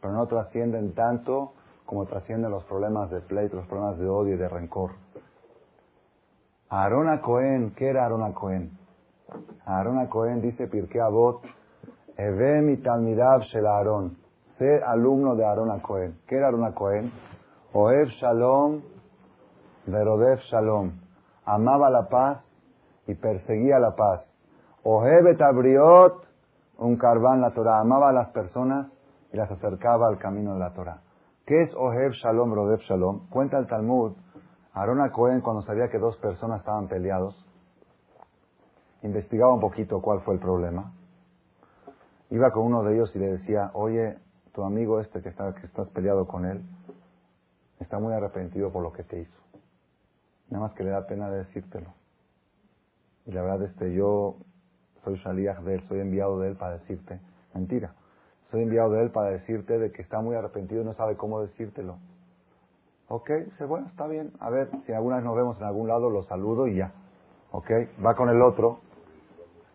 pero 0.00 0.14
no 0.14 0.26
trascienden 0.26 0.94
tanto 0.94 1.52
como 1.86 2.06
trascienden 2.06 2.50
los 2.50 2.64
problemas 2.64 3.08
de 3.10 3.20
pleito, 3.20 3.54
los 3.54 3.68
problemas 3.68 3.98
de 4.00 4.08
odio 4.08 4.34
y 4.34 4.36
de 4.36 4.48
rencor. 4.48 4.90
Aarona 6.70 7.20
Cohen, 7.20 7.72
¿qué 7.76 7.90
era 7.90 8.02
Aarona 8.02 8.34
Cohen? 8.34 8.76
Aarona 9.64 10.08
Cohen 10.08 10.40
dice 10.40 10.66
Pirkei 10.66 11.00
Avot, 11.00 11.40
Evem 12.16 12.70
y 12.70 12.78
Talmidav 12.78 13.42
Shel 13.42 13.64
Aaron 13.64 14.16
ser 14.58 14.82
alumno 14.82 15.36
de 15.36 15.44
Aaron 15.44 15.78
Cohen. 15.78 16.18
¿Qué 16.26 16.34
era 16.34 16.48
Aaron 16.48 16.72
Cohen? 16.72 17.12
Oev 17.72 18.08
Shalom, 18.20 18.82
Verodev 19.86 20.38
Shalom. 20.50 20.92
Amaba 21.44 21.90
la 21.90 22.08
paz 22.08 22.44
y 23.06 23.14
perseguía 23.14 23.78
la 23.78 23.94
paz. 23.94 24.26
Oev 24.82 25.40
Abriot, 25.40 26.26
un 26.78 26.96
carbán 26.96 27.40
la 27.40 27.52
Torah. 27.52 27.80
Amaba 27.80 28.08
a 28.08 28.12
las 28.12 28.30
personas 28.30 28.90
y 29.32 29.36
las 29.36 29.50
acercaba 29.50 30.08
al 30.08 30.18
camino 30.18 30.54
de 30.54 30.60
la 30.60 30.72
Torah. 30.72 31.02
¿Qué 31.46 31.62
es 31.62 31.74
Ohev 31.74 32.12
Shalom, 32.12 32.50
Verodev 32.50 32.80
Shalom? 32.80 33.28
Cuenta 33.28 33.58
el 33.58 33.66
Talmud. 33.66 34.12
Aaron 34.72 35.08
Cohen, 35.10 35.40
cuando 35.40 35.62
sabía 35.62 35.88
que 35.88 35.98
dos 35.98 36.16
personas 36.18 36.60
estaban 36.60 36.88
peleados, 36.88 37.46
investigaba 39.02 39.54
un 39.54 39.60
poquito 39.60 40.00
cuál 40.00 40.20
fue 40.22 40.34
el 40.34 40.40
problema. 40.40 40.92
Iba 42.30 42.50
con 42.50 42.64
uno 42.64 42.82
de 42.82 42.94
ellos 42.94 43.14
y 43.14 43.18
le 43.20 43.32
decía, 43.32 43.70
oye, 43.74 44.18
tu 44.52 44.64
amigo 44.64 44.98
este 44.98 45.20
que, 45.20 45.28
está, 45.28 45.54
que 45.54 45.66
estás 45.66 45.88
peleado 45.90 46.26
con 46.26 46.44
él 46.46 46.64
está 47.78 47.98
muy 47.98 48.14
arrepentido 48.14 48.72
por 48.72 48.82
lo 48.82 48.92
que 48.92 49.04
te 49.04 49.20
hizo. 49.20 49.43
Nada 50.50 50.66
más 50.66 50.74
que 50.74 50.84
le 50.84 50.90
da 50.90 51.06
pena 51.06 51.30
de 51.30 51.38
decírtelo. 51.38 51.92
Y 53.26 53.32
la 53.32 53.42
verdad, 53.42 53.62
este, 53.62 53.92
yo 53.94 54.36
soy 55.02 55.16
shaliach 55.16 55.60
de 55.60 55.74
él, 55.74 55.82
soy 55.88 56.00
enviado 56.00 56.38
de 56.40 56.48
él 56.48 56.56
para 56.56 56.78
decirte. 56.78 57.20
Mentira. 57.54 57.94
Soy 58.50 58.62
enviado 58.62 58.90
de 58.92 59.02
él 59.02 59.10
para 59.10 59.30
decirte 59.30 59.78
de 59.78 59.90
que 59.90 60.02
está 60.02 60.20
muy 60.20 60.36
arrepentido 60.36 60.82
y 60.82 60.84
no 60.84 60.92
sabe 60.92 61.16
cómo 61.16 61.40
decírtelo. 61.40 61.98
Ok, 63.08 63.30
dice, 63.46 63.64
bueno, 63.64 63.86
está 63.88 64.06
bien. 64.06 64.32
A 64.40 64.50
ver, 64.50 64.70
si 64.86 64.92
alguna 64.92 65.16
vez 65.16 65.24
nos 65.24 65.36
vemos 65.36 65.58
en 65.60 65.66
algún 65.66 65.88
lado, 65.88 66.10
lo 66.10 66.22
saludo 66.22 66.66
y 66.66 66.76
ya. 66.76 66.92
Ok, 67.50 67.70
va 68.04 68.14
con 68.14 68.28
el 68.28 68.40
otro. 68.42 68.80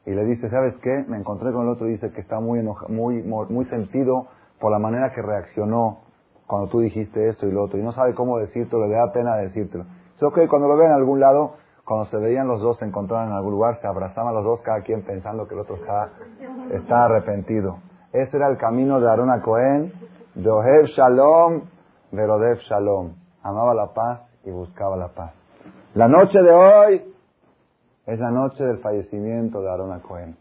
y 0.06 0.12
le 0.12 0.26
dice, 0.26 0.50
¿sabes 0.50 0.76
qué? 0.82 1.06
Me 1.08 1.18
encontré 1.18 1.52
con 1.52 1.64
el 1.64 1.70
otro 1.70 1.88
y 1.88 1.92
dice 1.92 2.12
que 2.12 2.22
está 2.22 2.40
muy, 2.40 2.62
muy, 2.88 3.22
muy 3.24 3.66
sentido 3.66 4.28
por 4.60 4.72
la 4.72 4.80
manera 4.80 5.14
que 5.14 5.22
reaccionó 5.22 6.00
cuando 6.48 6.68
tú 6.70 6.80
dijiste 6.80 7.30
esto 7.30 7.48
y 7.48 7.52
lo 7.52 7.64
otro, 7.64 7.78
y 7.78 7.84
no 7.84 7.92
sabe 7.92 8.16
cómo 8.16 8.40
decírtelo, 8.40 8.88
le 8.88 8.96
da 8.96 9.12
pena 9.12 9.36
decírtelo. 9.38 9.86
Dice, 10.20 10.26
ok, 10.26 10.50
cuando 10.50 10.68
lo 10.68 10.76
vean 10.76 10.92
en 10.92 10.98
algún 10.98 11.22
lado, 11.22 11.54
cuando 11.86 12.04
se 12.08 12.18
veían 12.18 12.46
los 12.46 12.60
dos, 12.60 12.78
se 12.78 12.84
encontraban 12.84 13.30
en 13.30 13.36
algún 13.36 13.54
lugar, 13.54 13.80
se 13.80 13.88
abrazaban 13.88 14.36
los 14.36 14.44
dos, 14.44 14.60
cada 14.60 14.82
quien 14.82 15.02
pensando 15.02 15.48
que 15.48 15.54
el 15.54 15.62
otro 15.62 15.78
está, 15.78 16.10
está 16.72 17.06
arrepentido. 17.06 17.78
Ese 18.12 18.36
era 18.36 18.50
el 18.50 18.58
camino 18.58 19.00
de 19.00 19.10
Arona 19.10 19.42
Cohen, 19.42 19.94
de 20.36 20.50
Ohev 20.50 20.88
Shalom, 20.88 21.62
Verodev 22.12 22.58
Shalom. 22.58 23.14
Amaba 23.44 23.74
la 23.74 23.94
paz 23.94 24.22
y 24.44 24.52
buscaba 24.52 24.98
la 24.98 25.08
paz. 25.08 25.32
La 25.94 26.10
noche 26.10 26.42
de 26.42 26.52
hoy 26.52 27.16
es 28.06 28.20
la 28.20 28.32
noche 28.32 28.66
del 28.66 28.80
fallecimiento 28.80 29.62
de 29.62 29.72
Arona 29.72 30.02
Cohen. 30.02 30.36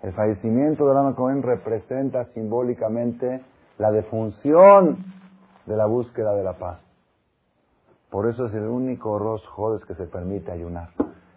El 0.00 0.12
fallecimiento 0.12 0.84
de 0.84 0.92
Arona 0.92 1.16
Cohen 1.16 1.42
representa 1.42 2.26
simbólicamente 2.26 3.42
la 3.78 3.90
defunción 3.90 4.98
de 5.66 5.76
la 5.76 5.86
búsqueda 5.86 6.34
de 6.34 6.44
la 6.44 6.52
paz. 6.52 6.85
Por 8.16 8.30
eso 8.30 8.46
es 8.46 8.54
el 8.54 8.66
único 8.66 9.18
Rosh 9.18 9.44
Jodes 9.44 9.84
que 9.84 9.94
se 9.94 10.06
permite 10.06 10.50
ayunar. 10.50 10.88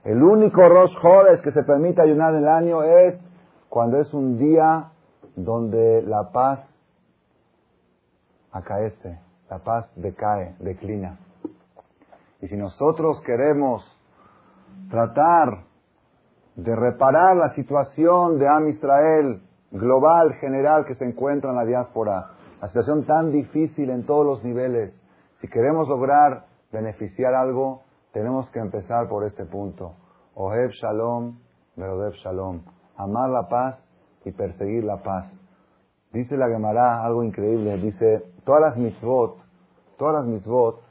El 0.05 0.23
único 0.23 0.61
Rosh 0.61 0.95
Jodes 1.01 1.41
que 1.41 1.51
se 1.51 1.63
permite 1.63 2.01
ayunar 2.01 2.33
en 2.35 2.39
el 2.39 2.47
año 2.47 2.83
es 2.83 3.19
cuando 3.67 3.97
es 3.97 4.13
un 4.13 4.37
día 4.37 4.89
donde 5.35 6.01
la 6.03 6.31
paz 6.31 6.65
acaece, 8.53 9.19
la 9.49 9.59
paz 9.59 9.91
decae, 9.97 10.55
declina. 10.59 11.19
Y 12.39 12.47
si 12.47 12.55
nosotros 12.55 13.21
queremos 13.25 13.83
tratar 14.89 15.65
de 16.55 16.73
reparar 16.77 17.35
la 17.35 17.49
situación 17.55 18.39
de 18.39 18.47
Am 18.47 18.69
Israel 18.69 19.41
global, 19.71 20.33
general, 20.35 20.85
que 20.85 20.95
se 20.95 21.03
encuentra 21.03 21.49
en 21.49 21.57
la 21.57 21.65
diáspora, 21.65 22.29
la 22.61 22.67
situación 22.69 23.05
tan 23.05 23.33
difícil 23.33 23.89
en 23.89 24.05
todos 24.05 24.25
los 24.25 24.45
niveles, 24.45 24.93
si 25.41 25.49
queremos 25.49 25.89
lograr 25.89 26.47
beneficiar 26.71 27.33
algo, 27.33 27.81
tenemos 28.13 28.49
que 28.51 28.59
empezar 28.59 29.07
por 29.07 29.25
este 29.25 29.45
punto. 29.45 29.95
Ohev 30.35 30.71
Shalom, 30.71 31.39
Verodev 31.75 32.13
Shalom. 32.13 32.61
Amar 32.97 33.29
la 33.29 33.47
paz 33.47 33.83
y 34.25 34.31
perseguir 34.31 34.83
la 34.83 35.01
paz. 35.01 35.31
Dice 36.11 36.35
la 36.37 36.47
Gemara 36.47 37.03
algo 37.03 37.23
increíble. 37.23 37.77
Dice, 37.77 38.23
todas 38.43 38.61
las 38.61 38.77
mitzvot, 38.77 39.37
todas 39.97 40.15
las 40.15 40.25
mitzvot, 40.25 40.81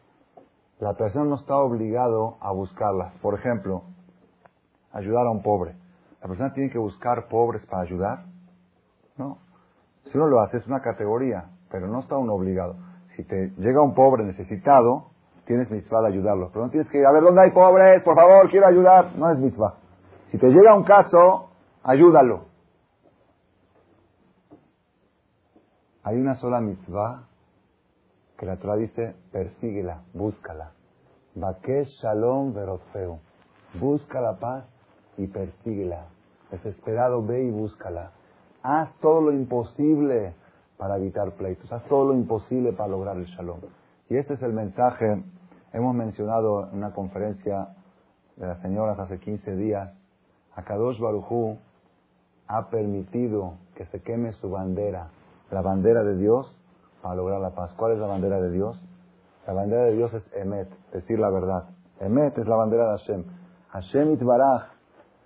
la 0.79 0.95
persona 0.95 1.25
no 1.25 1.35
está 1.35 1.57
obligado 1.57 2.37
a 2.41 2.53
buscarlas. 2.53 3.13
Por 3.19 3.35
ejemplo, 3.35 3.83
ayudar 4.93 5.27
a 5.27 5.31
un 5.31 5.43
pobre. 5.43 5.75
¿La 6.23 6.29
persona 6.29 6.53
tiene 6.53 6.71
que 6.71 6.79
buscar 6.79 7.29
pobres 7.29 7.65
para 7.67 7.83
ayudar? 7.83 8.27
No. 9.17 9.39
Si 10.05 10.17
uno 10.17 10.29
lo 10.29 10.41
hace 10.41 10.59
es 10.59 10.67
una 10.67 10.81
categoría, 10.81 11.51
pero 11.71 11.89
no 11.89 12.01
está 12.01 12.17
uno 12.17 12.35
obligado. 12.35 12.77
Si 13.17 13.25
te 13.25 13.51
llega 13.57 13.83
un 13.83 13.95
pobre 13.95 14.25
necesitado, 14.25 15.11
tienes 15.49 15.71
mitzvah 15.71 16.03
de 16.03 16.09
ayudarlo. 16.09 16.51
Pero 16.53 16.67
no 16.67 16.71
tienes 16.71 16.89
que 16.91 17.05
a 17.05 17.11
ver 17.11 17.23
dónde 17.23 17.41
hay 17.41 17.51
pobres, 17.51 18.03
por 18.03 18.15
favor, 18.15 18.49
quiero 18.51 18.67
ayudar. 18.67 19.17
No 19.17 19.33
es 19.33 19.39
mitzvah. 19.39 19.75
Si 20.31 20.39
te 20.39 20.51
llega 20.51 20.77
un 20.77 20.85
caso, 20.85 21.51
ayúdalo. 21.83 22.45
Hay 26.05 26.17
una 26.17 26.35
sola 26.35 26.61
mitzvah 26.61 27.25
que 28.39 28.47
la 28.47 28.57
Torah 28.57 28.77
dice, 28.77 29.17
persíguela, 29.33 30.03
búscala. 30.13 30.73
Bakesh 31.35 31.89
shalom 32.03 32.53
verotfeu. 32.53 33.19
Busca 33.81 34.21
la 34.21 34.39
paz 34.39 34.65
y 35.17 35.27
persíguela. 35.27 36.07
Desesperado, 36.51 37.25
ve 37.25 37.45
y 37.45 37.51
búscala. 37.51 38.13
Haz 38.63 38.95
todo 39.01 39.23
lo 39.23 39.33
imposible 39.33 40.35
para 40.77 40.97
evitar 40.97 41.33
pleitos. 41.33 41.73
Haz 41.73 41.85
todo 41.85 42.13
lo 42.13 42.15
imposible 42.15 42.73
para 42.73 42.91
lograr 42.91 43.17
el 43.17 43.27
shalom. 43.27 43.61
Y 44.11 44.17
este 44.17 44.35
es 44.35 44.43
el 44.43 44.53
mensaje 44.53 45.23
Hemos 45.73 45.95
mencionado 45.95 46.69
en 46.71 46.79
una 46.79 46.93
conferencia 46.93 47.69
de 48.37 48.47
las 48.47 48.61
señoras 48.63 48.99
hace 48.99 49.19
15 49.19 49.57
días, 49.57 49.93
Akadosh 50.55 50.99
Barujú 50.99 51.59
ha 52.47 52.71
permitido 52.71 53.55
que 53.75 53.85
se 53.87 54.01
queme 54.01 54.33
su 54.33 54.51
bandera, 54.51 55.09
la 55.51 55.61
bandera 55.61 56.03
de 56.03 56.17
Dios, 56.17 56.57
para 57.03 57.15
lograr 57.15 57.41
la 57.41 57.51
paz. 57.51 57.73
¿Cuál 57.75 57.93
es 57.93 57.99
la 57.99 58.07
bandera 58.07 58.41
de 58.41 58.51
Dios? 58.51 58.83
La 59.47 59.53
bandera 59.53 59.85
de 59.85 59.93
Dios 59.95 60.13
es 60.15 60.23
Emet, 60.35 60.69
decir 60.93 61.19
la 61.19 61.31
verdad. 61.31 61.65
Emet 62.01 62.37
es 62.39 62.47
la 62.47 62.57
bandera 62.57 62.85
de 62.85 62.99
Hashem. 62.99 63.25
Hashem 63.69 64.13
Itbaraj 64.13 64.63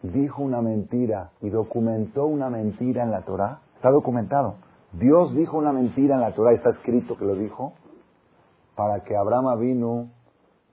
dijo 0.02 0.42
una 0.42 0.60
mentira 0.60 1.30
y 1.40 1.50
documentó 1.50 2.26
una 2.26 2.50
mentira 2.50 3.04
en 3.04 3.12
la 3.12 3.22
Torah. 3.22 3.60
Está 3.76 3.90
documentado. 3.90 4.56
Dios 4.92 5.34
dijo 5.34 5.56
una 5.56 5.72
mentira 5.72 6.16
en 6.16 6.20
la 6.20 6.34
Torah, 6.34 6.52
está 6.52 6.70
escrito 6.70 7.16
que 7.16 7.24
lo 7.24 7.34
dijo, 7.34 7.74
para 8.74 9.04
que 9.04 9.16
Abraham 9.16 9.58
vino 9.58 10.08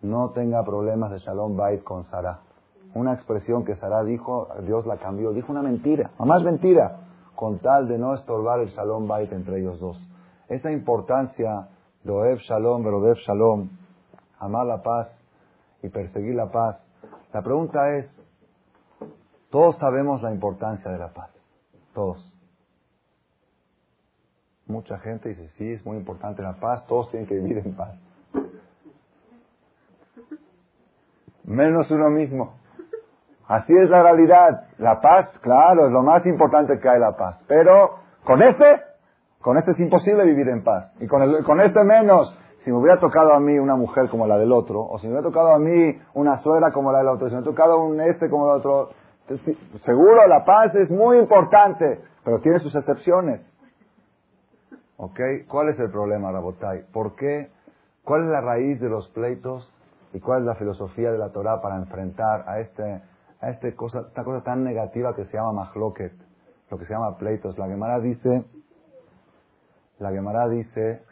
no 0.02 0.30
tenga 0.32 0.64
problemas 0.64 1.12
de 1.12 1.20
Shalom 1.20 1.58
Bait 1.58 1.84
con 1.84 2.04
Sara. 2.06 2.40
Una 2.96 3.14
expresión 3.14 3.66
que 3.66 3.76
Sara 3.76 4.04
dijo, 4.04 4.48
Dios 4.66 4.86
la 4.86 4.98
cambió, 4.98 5.32
dijo 5.32 5.52
una 5.52 5.62
mentira, 5.62 6.12
más 6.20 6.44
mentira, 6.44 7.02
con 7.36 7.60
tal 7.60 7.88
de 7.88 7.98
no 7.98 8.16
estorbar 8.16 8.60
el 8.62 8.70
Shalom 8.70 9.08
Bait 9.08 9.32
entre 9.32 9.60
ellos 9.60 9.80
dos. 9.80 9.98
Esa 10.48 10.72
importancia 10.72 11.70
de 12.04 12.38
Shalom, 12.38 12.84
Verodev 12.84 13.18
Shalom, 13.18 13.70
amar 14.40 14.66
la 14.66 14.82
paz 14.82 15.10
y 15.84 15.90
perseguir 15.90 16.36
la 16.36 16.52
paz. 16.52 16.78
La 17.34 17.42
pregunta 17.42 17.96
es, 17.96 18.10
todos 19.50 19.78
sabemos 19.78 20.22
la 20.22 20.32
importancia 20.32 20.92
de 20.92 20.98
la 20.98 21.10
paz, 21.14 21.30
todos. 21.94 22.26
Mucha 24.66 24.98
gente 25.00 25.30
dice, 25.30 25.50
sí, 25.58 25.72
es 25.72 25.86
muy 25.86 25.98
importante 25.98 26.42
la 26.42 26.60
paz, 26.60 26.86
todos 26.88 27.10
tienen 27.10 27.28
que 27.28 27.36
vivir 27.36 27.58
en 27.60 27.76
paz. 27.76 27.98
Menos 31.50 31.90
uno 31.92 32.10
mismo. 32.10 32.54
Así 33.48 33.76
es 33.76 33.90
la 33.90 34.04
realidad. 34.04 34.68
La 34.78 35.02
paz, 35.02 35.28
claro, 35.42 35.88
es 35.88 35.92
lo 35.92 36.04
más 36.04 36.26
importante 36.26 36.80
que 36.80 36.88
hay 36.88 37.00
la 37.00 37.18
paz. 37.18 37.40
Pero 37.48 37.96
con 38.24 38.42
este, 38.44 38.82
con 39.42 39.58
este 39.58 39.72
es 39.72 39.80
imposible 39.80 40.24
vivir 40.24 40.48
en 40.50 40.64
paz. 40.64 40.94
Y 41.00 41.08
con, 41.08 41.24
el, 41.24 41.44
con 41.44 41.60
este 41.60 41.84
menos. 41.84 42.38
Si 42.64 42.72
me 42.72 42.78
hubiera 42.78 43.00
tocado 43.00 43.34
a 43.34 43.40
mí 43.40 43.58
una 43.58 43.76
mujer 43.76 44.10
como 44.10 44.28
la 44.28 44.38
del 44.38 44.52
otro, 44.52 44.82
o 44.82 45.00
si 45.00 45.08
me 45.08 45.14
hubiera 45.14 45.28
tocado 45.28 45.54
a 45.54 45.60
mí 45.60 45.98
una 46.14 46.38
suegra 46.44 46.72
como 46.72 46.92
la 46.92 47.00
del 47.00 47.08
otro, 47.08 47.28
si 47.28 47.34
me 47.34 47.40
hubiera 47.40 47.52
tocado 47.52 47.84
un 47.84 48.00
este 48.02 48.30
como 48.30 48.52
el 48.52 48.60
otro, 48.60 48.90
seguro 49.86 50.28
la 50.28 50.44
paz 50.44 50.76
es 50.76 50.92
muy 50.92 51.18
importante, 51.18 52.02
pero 52.24 52.42
tiene 52.42 52.60
sus 52.60 52.76
excepciones. 52.76 53.42
¿Ok? 54.98 55.20
¿Cuál 55.48 55.70
es 55.70 55.80
el 55.80 55.90
problema, 55.90 56.32
Rabotai? 56.34 56.84
¿Por 56.92 57.16
qué? 57.16 57.50
¿Cuál 58.04 58.26
es 58.26 58.30
la 58.30 58.42
raíz 58.42 58.82
de 58.82 58.90
los 58.90 59.08
pleitos 59.12 59.74
y 60.14 60.20
cuál 60.20 60.42
es 60.42 60.46
la 60.46 60.56
filosofía 60.56 61.12
de 61.12 61.18
la 61.18 61.30
Torah 61.30 61.62
para 61.62 61.76
enfrentar 61.76 62.46
a, 62.48 62.60
este, 62.60 63.02
a 63.42 63.50
este 63.50 63.76
cosa, 63.76 64.06
esta 64.08 64.24
cosa 64.24 64.44
tan 64.44 64.64
negativa 64.64 65.16
que 65.16 65.26
se 65.26 65.38
llama 65.38 65.54
mahloket, 65.54 66.14
lo 66.70 66.78
que 66.78 66.86
se 66.86 66.94
llama 66.94 67.18
pleitos. 67.18 67.58
La 67.58 67.68
Gemara 67.68 68.00
dice, 68.00 68.46
la 70.00 70.12
Gemara 70.12 70.48
dice 70.48 71.04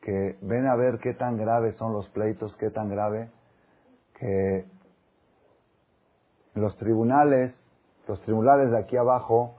que 0.00 0.36
ven 0.42 0.66
a 0.66 0.76
ver 0.76 0.98
qué 0.98 1.14
tan 1.14 1.36
graves 1.36 1.76
son 1.76 1.92
los 1.92 2.08
pleitos, 2.08 2.56
qué 2.56 2.70
tan 2.70 2.88
grave, 2.88 3.30
que 4.18 4.66
los 6.54 6.76
tribunales, 6.76 7.58
los 8.08 8.20
tribunales 8.22 8.70
de 8.70 8.78
aquí 8.78 8.96
abajo, 8.96 9.56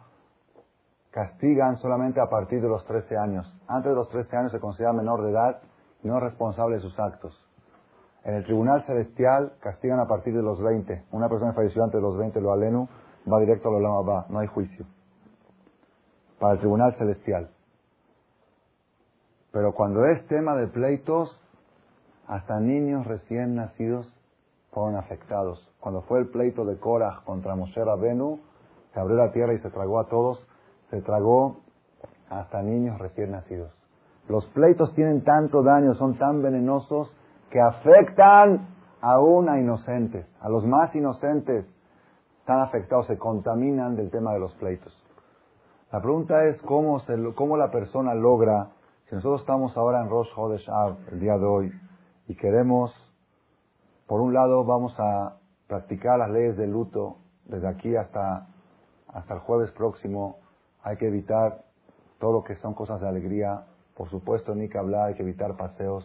castigan 1.11 1.77
solamente 1.77 2.19
a 2.19 2.27
partir 2.27 2.61
de 2.61 2.67
los 2.67 2.85
13 2.85 3.17
años. 3.17 3.55
Antes 3.67 3.91
de 3.91 3.95
los 3.95 4.09
13 4.09 4.35
años 4.35 4.51
se 4.51 4.59
considera 4.59 4.93
menor 4.93 5.23
de 5.23 5.31
edad 5.31 5.61
y 6.03 6.07
no 6.07 6.19
responsable 6.19 6.75
de 6.75 6.81
sus 6.81 6.99
actos. 6.99 7.42
En 8.23 8.35
el 8.35 8.45
tribunal 8.45 8.85
celestial 8.85 9.53
castigan 9.59 9.99
a 9.99 10.07
partir 10.07 10.33
de 10.33 10.41
los 10.41 10.61
20. 10.61 11.05
Una 11.11 11.27
persona 11.27 11.53
falleció 11.53 11.83
antes 11.83 11.99
de 11.99 12.01
los 12.01 12.17
20, 12.17 12.39
lo 12.39 12.53
alenu, 12.53 12.87
va 13.31 13.39
directo 13.39 13.69
a 13.69 13.71
lo 13.73 13.79
lama 13.79 14.01
va, 14.01 14.25
no 14.29 14.39
hay 14.39 14.47
juicio. 14.47 14.85
Para 16.39 16.53
el 16.53 16.59
tribunal 16.59 16.95
celestial. 16.97 17.49
Pero 19.51 19.73
cuando 19.73 20.05
es 20.05 20.25
tema 20.27 20.55
de 20.55 20.67
pleitos, 20.67 21.39
hasta 22.27 22.59
niños 22.59 23.05
recién 23.05 23.55
nacidos 23.55 24.11
fueron 24.71 24.95
afectados. 24.95 25.69
Cuando 25.79 26.01
fue 26.03 26.19
el 26.19 26.29
pleito 26.29 26.65
de 26.65 26.77
Korah 26.79 27.21
contra 27.25 27.55
Moshe 27.55 27.83
Rabenu, 27.83 28.39
se 28.93 28.99
abrió 28.99 29.17
la 29.17 29.31
tierra 29.31 29.53
y 29.53 29.59
se 29.59 29.69
tragó 29.69 29.99
a 29.99 30.07
todos, 30.07 30.47
se 30.89 31.01
tragó 31.01 31.59
hasta 32.29 32.61
niños 32.61 32.97
recién 32.99 33.31
nacidos. 33.31 33.71
Los 34.29 34.45
pleitos 34.47 34.93
tienen 34.95 35.23
tanto 35.23 35.61
daño, 35.61 35.93
son 35.95 36.17
tan 36.17 36.41
venenosos 36.41 37.13
que 37.53 37.61
afectan 37.61 38.67
aún 38.99 39.47
a 39.47 39.59
inocentes, 39.59 40.25
a 40.41 40.49
los 40.49 40.65
más 40.65 40.95
inocentes, 40.95 41.67
están 42.39 42.61
afectados, 42.61 43.05
se 43.05 43.19
contaminan 43.19 43.95
del 43.95 44.09
tema 44.09 44.33
de 44.33 44.39
los 44.39 44.55
pleitos. 44.55 44.91
La 45.91 46.01
pregunta 46.01 46.45
es 46.45 46.59
cómo, 46.63 46.97
se, 47.01 47.15
cómo 47.35 47.55
la 47.55 47.69
persona 47.69 48.15
logra, 48.15 48.71
si 49.07 49.13
nosotros 49.13 49.41
estamos 49.41 49.77
ahora 49.77 50.01
en 50.01 50.09
Rosh 50.09 50.29
Hodesh 50.35 50.67
el 51.11 51.19
día 51.19 51.37
de 51.37 51.45
hoy, 51.45 51.71
y 52.27 52.35
queremos, 52.35 52.91
por 54.07 54.19
un 54.19 54.33
lado, 54.33 54.65
vamos 54.65 54.95
a 54.97 55.35
practicar 55.67 56.17
las 56.17 56.31
leyes 56.31 56.57
del 56.57 56.71
luto 56.71 57.17
desde 57.45 57.67
aquí 57.67 57.95
hasta 57.95 58.47
hasta 59.09 59.35
el 59.35 59.41
jueves 59.41 59.69
próximo 59.73 60.39
hay 60.81 60.97
que 60.97 61.05
evitar 61.05 61.61
todo 62.19 62.33
lo 62.33 62.43
que 62.43 62.55
son 62.55 62.73
cosas 62.73 62.99
de 62.99 63.07
alegría. 63.07 63.67
Por 63.95 64.09
supuesto, 64.09 64.55
ni 64.55 64.69
que 64.69 64.79
hablar, 64.79 65.09
hay 65.09 65.13
que 65.13 65.21
evitar 65.21 65.55
paseos, 65.55 66.03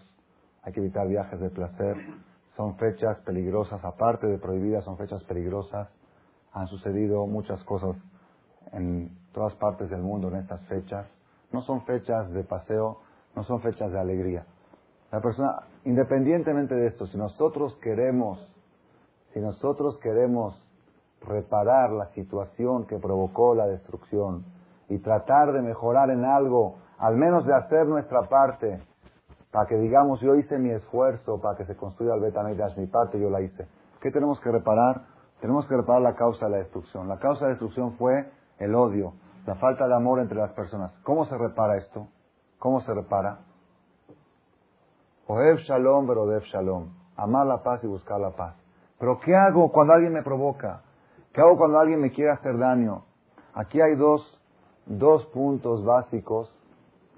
hay 0.68 0.74
que 0.74 0.80
evitar 0.80 1.08
viajes 1.08 1.40
de 1.40 1.48
placer. 1.48 1.96
Son 2.54 2.76
fechas 2.76 3.18
peligrosas, 3.20 3.82
aparte 3.82 4.26
de 4.26 4.36
prohibidas, 4.36 4.84
son 4.84 4.98
fechas 4.98 5.24
peligrosas. 5.24 5.88
Han 6.52 6.66
sucedido 6.66 7.26
muchas 7.26 7.64
cosas 7.64 7.96
en 8.72 9.16
todas 9.32 9.54
partes 9.54 9.88
del 9.88 10.02
mundo 10.02 10.28
en 10.28 10.36
estas 10.36 10.60
fechas. 10.66 11.06
No 11.52 11.62
son 11.62 11.86
fechas 11.86 12.30
de 12.32 12.44
paseo, 12.44 12.98
no 13.34 13.44
son 13.44 13.62
fechas 13.62 13.90
de 13.90 13.98
alegría. 13.98 14.44
La 15.10 15.22
persona, 15.22 15.62
independientemente 15.84 16.74
de 16.74 16.88
esto, 16.88 17.06
si 17.06 17.16
nosotros 17.16 17.74
queremos, 17.76 18.38
si 19.32 19.40
nosotros 19.40 19.96
queremos 20.02 20.54
reparar 21.22 21.92
la 21.92 22.08
situación 22.12 22.86
que 22.86 22.98
provocó 22.98 23.54
la 23.54 23.66
destrucción 23.66 24.44
y 24.90 24.98
tratar 24.98 25.52
de 25.52 25.62
mejorar 25.62 26.10
en 26.10 26.26
algo, 26.26 26.76
al 26.98 27.16
menos 27.16 27.46
de 27.46 27.54
hacer 27.54 27.86
nuestra 27.86 28.28
parte, 28.28 28.82
para 29.50 29.66
que 29.66 29.76
digamos 29.76 30.20
yo 30.20 30.34
hice 30.34 30.58
mi 30.58 30.70
esfuerzo 30.70 31.40
para 31.40 31.56
que 31.56 31.64
se 31.64 31.76
construya 31.76 32.14
el 32.14 32.20
Betamigdash, 32.20 32.76
mi 32.76 32.86
parte 32.86 33.18
yo 33.18 33.30
la 33.30 33.40
hice. 33.40 33.66
¿Qué 34.00 34.10
tenemos 34.10 34.40
que 34.40 34.50
reparar? 34.50 35.06
Tenemos 35.40 35.66
que 35.66 35.76
reparar 35.76 36.02
la 36.02 36.14
causa 36.14 36.46
de 36.46 36.52
la 36.52 36.58
destrucción. 36.58 37.08
La 37.08 37.18
causa 37.18 37.40
de 37.40 37.46
la 37.46 37.50
destrucción 37.50 37.92
fue 37.94 38.30
el 38.58 38.74
odio, 38.74 39.14
la 39.46 39.54
falta 39.56 39.88
de 39.88 39.94
amor 39.94 40.20
entre 40.20 40.36
las 40.36 40.52
personas. 40.52 40.92
¿Cómo 41.02 41.24
se 41.24 41.36
repara 41.38 41.76
esto? 41.76 42.08
¿Cómo 42.58 42.80
se 42.80 42.92
repara? 42.92 43.38
Oev 45.28 45.58
shalom, 45.58 46.06
verodev 46.06 46.42
shalom. 46.44 46.88
Amar 47.16 47.46
la 47.46 47.62
paz 47.62 47.82
y 47.84 47.86
buscar 47.86 48.20
la 48.20 48.30
paz. 48.30 48.56
Pero 48.98 49.20
¿qué 49.20 49.34
hago 49.34 49.70
cuando 49.70 49.92
alguien 49.92 50.12
me 50.12 50.22
provoca? 50.22 50.82
¿Qué 51.32 51.40
hago 51.40 51.56
cuando 51.56 51.78
alguien 51.78 52.00
me 52.00 52.10
quiere 52.10 52.32
hacer 52.32 52.58
daño? 52.58 53.04
Aquí 53.54 53.80
hay 53.80 53.94
dos, 53.94 54.40
dos 54.86 55.26
puntos 55.26 55.84
básicos, 55.84 56.52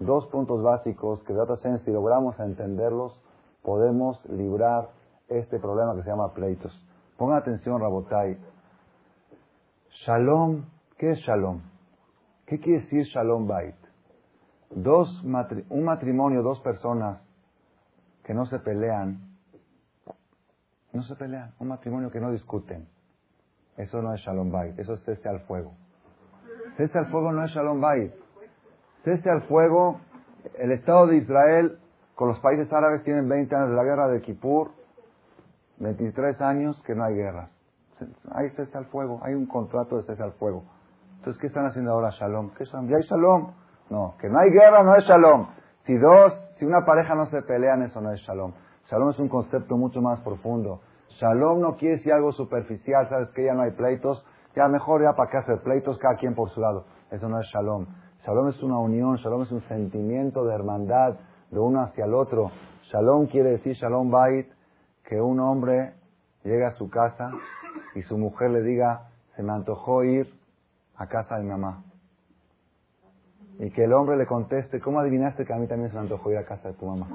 dos 0.00 0.26
puntos 0.28 0.62
básicos 0.62 1.22
que 1.22 1.32
de 1.32 1.78
si 1.84 1.90
logramos 1.92 2.38
entenderlos, 2.40 3.22
podemos 3.62 4.18
librar 4.28 4.90
este 5.28 5.60
problema 5.60 5.94
que 5.94 6.02
se 6.02 6.10
llama 6.10 6.34
pleitos. 6.34 6.72
Pongan 7.16 7.38
atención, 7.38 7.80
Rabotai. 7.80 8.36
Shalom, 10.04 10.64
¿qué 10.98 11.10
es 11.10 11.18
shalom? 11.20 11.60
¿Qué 12.46 12.58
quiere 12.58 12.80
decir 12.80 13.04
shalom 13.04 13.46
bait? 13.46 13.76
Dos 14.70 15.22
un 15.24 15.84
matrimonio, 15.84 16.42
dos 16.42 16.60
personas 16.60 17.22
que 18.24 18.34
no 18.34 18.46
se 18.46 18.58
pelean, 18.58 19.20
no 20.92 21.02
se 21.02 21.14
pelean, 21.14 21.54
un 21.60 21.68
matrimonio 21.68 22.10
que 22.10 22.20
no 22.20 22.32
discuten 22.32 22.88
eso 23.80 24.02
no 24.02 24.12
es 24.12 24.20
Shalom 24.20 24.50
Bait, 24.50 24.78
eso 24.78 24.92
es 24.92 25.02
cese 25.04 25.28
al 25.28 25.40
fuego. 25.40 25.72
Cese 26.76 26.98
al 26.98 27.06
fuego 27.10 27.32
no 27.32 27.44
es 27.44 27.50
Shalom 27.50 27.80
Bait. 27.80 28.12
Cese 29.04 29.30
al 29.30 29.42
fuego, 29.42 30.00
el 30.58 30.72
Estado 30.72 31.06
de 31.06 31.16
Israel 31.16 31.78
con 32.14 32.28
los 32.28 32.38
países 32.40 32.70
árabes 32.70 33.02
tienen 33.02 33.28
20 33.28 33.54
años 33.54 33.70
de 33.70 33.76
la 33.76 33.82
guerra 33.82 34.08
de 34.08 34.20
Kippur, 34.20 34.72
23 35.78 36.38
años 36.42 36.82
que 36.86 36.94
no 36.94 37.04
hay 37.04 37.14
guerras. 37.14 37.50
Hay 38.32 38.50
cese 38.50 38.76
al 38.76 38.86
fuego, 38.86 39.20
hay 39.22 39.34
un 39.34 39.46
contrato 39.46 39.96
de 39.96 40.02
cese 40.02 40.22
al 40.22 40.32
fuego. 40.32 40.64
Entonces, 41.16 41.40
¿qué 41.40 41.46
están 41.46 41.64
haciendo 41.64 41.92
ahora 41.92 42.10
Shalom? 42.10 42.50
¿Qué 42.54 42.64
¿Ya 42.64 42.96
hay 42.96 43.02
Shalom? 43.02 43.52
No, 43.88 44.16
que 44.18 44.28
no 44.28 44.38
hay 44.38 44.50
guerra 44.50 44.82
no 44.82 44.94
es 44.96 45.04
Shalom. 45.04 45.48
Si 45.86 45.96
dos, 45.96 46.32
si 46.58 46.66
una 46.66 46.84
pareja 46.84 47.14
no 47.14 47.24
se 47.26 47.40
pelean, 47.42 47.82
eso 47.82 48.00
no 48.00 48.12
es 48.12 48.20
Shalom. 48.20 48.52
Shalom 48.90 49.10
es 49.10 49.18
un 49.18 49.28
concepto 49.28 49.76
mucho 49.76 50.02
más 50.02 50.20
profundo. 50.20 50.80
Shalom 51.20 51.60
no 51.60 51.76
quiere 51.76 51.96
decir 51.96 52.12
algo 52.12 52.32
superficial, 52.32 53.08
sabes 53.08 53.30
que 53.30 53.44
ya 53.44 53.54
no 53.54 53.62
hay 53.62 53.72
pleitos, 53.72 54.24
ya 54.54 54.68
mejor 54.68 55.02
ya 55.02 55.14
para 55.14 55.30
qué 55.30 55.38
hacer 55.38 55.62
pleitos, 55.62 55.98
cada 55.98 56.16
quien 56.16 56.34
por 56.34 56.50
su 56.50 56.60
lado. 56.60 56.84
Eso 57.10 57.28
no 57.28 57.40
es 57.40 57.46
shalom. 57.46 57.86
Shalom 58.24 58.48
es 58.48 58.62
una 58.62 58.78
unión, 58.78 59.16
shalom 59.16 59.42
es 59.42 59.52
un 59.52 59.62
sentimiento 59.62 60.44
de 60.44 60.54
hermandad 60.54 61.16
de 61.50 61.58
uno 61.58 61.82
hacia 61.82 62.04
el 62.04 62.14
otro. 62.14 62.50
Shalom 62.92 63.26
quiere 63.26 63.52
decir, 63.52 63.74
shalom 63.74 64.10
bait, 64.10 64.46
que 65.04 65.20
un 65.20 65.40
hombre 65.40 65.94
llega 66.44 66.68
a 66.68 66.72
su 66.72 66.88
casa 66.90 67.30
y 67.94 68.02
su 68.02 68.18
mujer 68.18 68.50
le 68.50 68.62
diga, 68.62 69.08
se 69.36 69.42
me 69.42 69.52
antojó 69.52 70.04
ir 70.04 70.32
a 70.96 71.06
casa 71.06 71.36
de 71.36 71.44
mi 71.44 71.50
mamá. 71.50 71.82
Y 73.58 73.70
que 73.70 73.84
el 73.84 73.92
hombre 73.92 74.16
le 74.16 74.26
conteste, 74.26 74.80
¿cómo 74.80 75.00
adivinaste 75.00 75.44
que 75.44 75.52
a 75.52 75.56
mí 75.56 75.66
también 75.66 75.90
se 75.90 75.96
me 75.96 76.02
antojó 76.02 76.30
ir 76.30 76.38
a 76.38 76.44
casa 76.44 76.68
de 76.68 76.74
tu 76.74 76.86
mamá? 76.86 77.08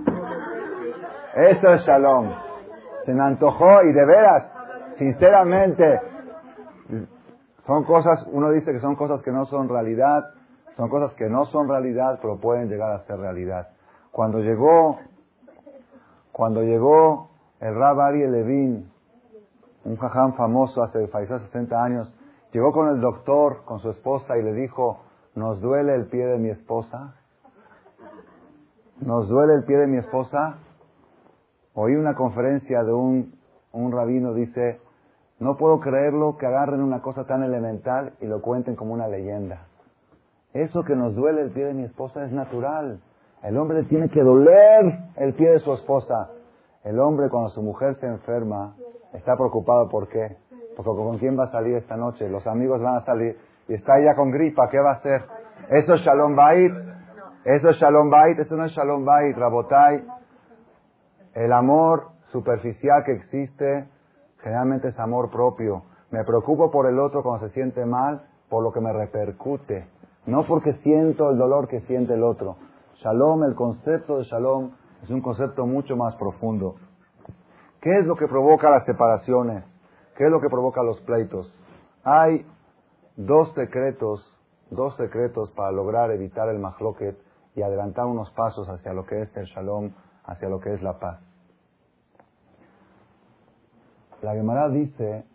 Eso 1.35 1.69
es 1.69 1.85
shalom 1.85 2.29
se 3.05 3.13
me 3.13 3.23
antojó 3.23 3.83
y 3.83 3.93
de 3.93 4.05
veras, 4.05 4.51
sinceramente, 4.97 6.01
son 7.65 7.83
cosas, 7.83 8.27
uno 8.31 8.51
dice 8.51 8.71
que 8.71 8.79
son 8.79 8.95
cosas 8.95 9.21
que 9.21 9.31
no 9.31 9.45
son 9.45 9.69
realidad, 9.69 10.23
son 10.75 10.89
cosas 10.89 11.13
que 11.13 11.29
no 11.29 11.45
son 11.45 11.69
realidad, 11.69 12.19
pero 12.21 12.37
pueden 12.37 12.69
llegar 12.69 12.91
a 12.91 13.05
ser 13.05 13.17
realidad. 13.17 13.69
Cuando 14.11 14.39
llegó, 14.39 14.99
cuando 16.31 16.63
llegó 16.63 17.29
el 17.61 17.75
Rab 17.75 17.99
Ariel 18.01 18.31
Levin, 18.31 18.91
un 19.85 19.97
jaján 19.97 20.33
famoso 20.33 20.83
hace 20.83 21.07
falleció 21.07 21.39
60 21.39 21.81
años, 21.81 22.13
llegó 22.51 22.71
con 22.71 22.89
el 22.89 22.99
doctor, 22.99 23.63
con 23.65 23.79
su 23.79 23.89
esposa 23.89 24.37
y 24.37 24.43
le 24.43 24.53
dijo, 24.53 25.01
¿nos 25.35 25.61
duele 25.61 25.95
el 25.95 26.07
pie 26.07 26.25
de 26.25 26.37
mi 26.37 26.49
esposa? 26.49 27.15
¿Nos 28.99 29.29
duele 29.29 29.53
el 29.55 29.63
pie 29.63 29.77
de 29.77 29.87
mi 29.87 29.97
esposa? 29.97 30.57
Oí 31.73 31.95
una 31.95 32.15
conferencia 32.15 32.83
de 32.83 32.93
un, 32.93 33.35
un 33.71 33.91
rabino, 33.91 34.33
dice, 34.33 34.79
no 35.39 35.57
puedo 35.57 35.79
creerlo 35.79 36.37
que 36.37 36.45
agarren 36.45 36.81
una 36.81 37.01
cosa 37.01 37.25
tan 37.25 37.43
elemental 37.43 38.13
y 38.21 38.25
lo 38.25 38.41
cuenten 38.41 38.75
como 38.75 38.93
una 38.93 39.07
leyenda. 39.07 39.67
Eso 40.55 40.83
que 40.85 40.95
nos 40.95 41.13
duele 41.13 41.41
el 41.41 41.51
pie 41.51 41.65
de 41.65 41.73
mi 41.73 41.83
esposa 41.83 42.23
es 42.23 42.31
natural. 42.31 43.01
El 43.43 43.57
hombre 43.57 43.83
tiene 43.83 44.07
que 44.07 44.23
doler 44.23 44.99
el 45.17 45.33
pie 45.33 45.51
de 45.51 45.59
su 45.59 45.73
esposa. 45.73 46.29
El 46.85 46.97
hombre 46.97 47.27
cuando 47.29 47.49
su 47.49 47.61
mujer 47.61 47.95
se 47.95 48.07
enferma 48.07 48.73
está 49.11 49.35
preocupado 49.35 49.89
¿por 49.89 50.07
qué? 50.07 50.37
Porque 50.77 50.91
con 50.91 51.17
quién 51.17 51.37
va 51.37 51.43
a 51.43 51.51
salir 51.51 51.75
esta 51.75 51.97
noche, 51.97 52.29
los 52.29 52.47
amigos 52.47 52.81
van 52.81 52.95
a 52.95 53.03
salir 53.03 53.37
y 53.67 53.73
está 53.73 53.99
ella 53.99 54.15
con 54.15 54.31
gripa, 54.31 54.69
¿qué 54.69 54.79
va 54.79 54.91
a 54.91 54.93
hacer? 54.93 55.23
Eso 55.71 55.95
es 55.95 56.01
Shalom 56.03 56.37
Bait, 56.37 56.71
eso 57.43 57.69
es 57.69 57.75
Shalom 57.75 58.09
Bait, 58.09 58.39
eso 58.39 58.55
no 58.55 58.63
es 58.63 58.71
Shalom 58.71 59.03
Bait, 59.03 59.35
Rabotai. 59.35 60.05
El 61.33 61.51
amor 61.51 62.11
superficial 62.31 63.03
que 63.03 63.11
existe 63.11 63.89
generalmente 64.39 64.87
es 64.87 64.99
amor 64.99 65.29
propio. 65.29 65.83
Me 66.11 66.23
preocupo 66.23 66.71
por 66.71 66.87
el 66.87 66.97
otro 66.97 67.23
cuando 67.23 67.45
se 67.45 67.53
siente 67.53 67.85
mal, 67.85 68.21
por 68.49 68.63
lo 68.63 68.71
que 68.71 68.79
me 68.79 68.93
repercute, 68.93 69.87
no 70.25 70.45
porque 70.45 70.73
siento 70.83 71.29
el 71.29 71.37
dolor 71.37 71.67
que 71.67 71.81
siente 71.81 72.13
el 72.13 72.23
otro. 72.23 72.57
Shalom, 72.95 73.43
el 73.43 73.55
concepto 73.55 74.17
de 74.17 74.23
shalom 74.23 74.71
es 75.03 75.09
un 75.09 75.21
concepto 75.21 75.65
mucho 75.65 75.95
más 75.95 76.15
profundo. 76.15 76.75
¿Qué 77.81 77.99
es 77.99 78.05
lo 78.05 78.15
que 78.15 78.27
provoca 78.27 78.69
las 78.69 78.85
separaciones? 78.85 79.63
¿Qué 80.17 80.25
es 80.25 80.31
lo 80.31 80.41
que 80.41 80.49
provoca 80.49 80.81
los 80.81 80.99
pleitos? 81.01 81.53
Hay 82.03 82.45
dos 83.15 83.53
secretos, 83.53 84.25
dos 84.71 84.95
secretos 84.95 85.51
para 85.51 85.71
lograr 85.71 86.11
evitar 86.11 86.49
el 86.49 86.59
mahloket 86.59 87.17
y 87.55 87.61
adelantar 87.61 88.05
unos 88.05 88.31
pasos 88.31 88.67
hacia 88.69 88.93
lo 88.93 89.05
que 89.05 89.21
es 89.21 89.37
el 89.37 89.45
shalom, 89.45 89.91
hacia 90.25 90.49
lo 90.49 90.59
que 90.59 90.73
es 90.73 90.81
la 90.81 90.97
paz. 90.97 91.19
La 94.21 94.33
Gemara 94.33 94.69
dice 94.69 95.25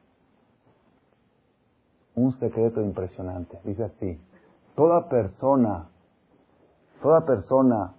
un 2.15 2.33
secreto 2.41 2.81
impresionante. 2.83 3.61
Dice 3.65 3.85
así, 3.85 4.21
toda 4.81 5.11
persona, 5.11 5.91
toda 7.03 7.27
persona, 7.27 7.93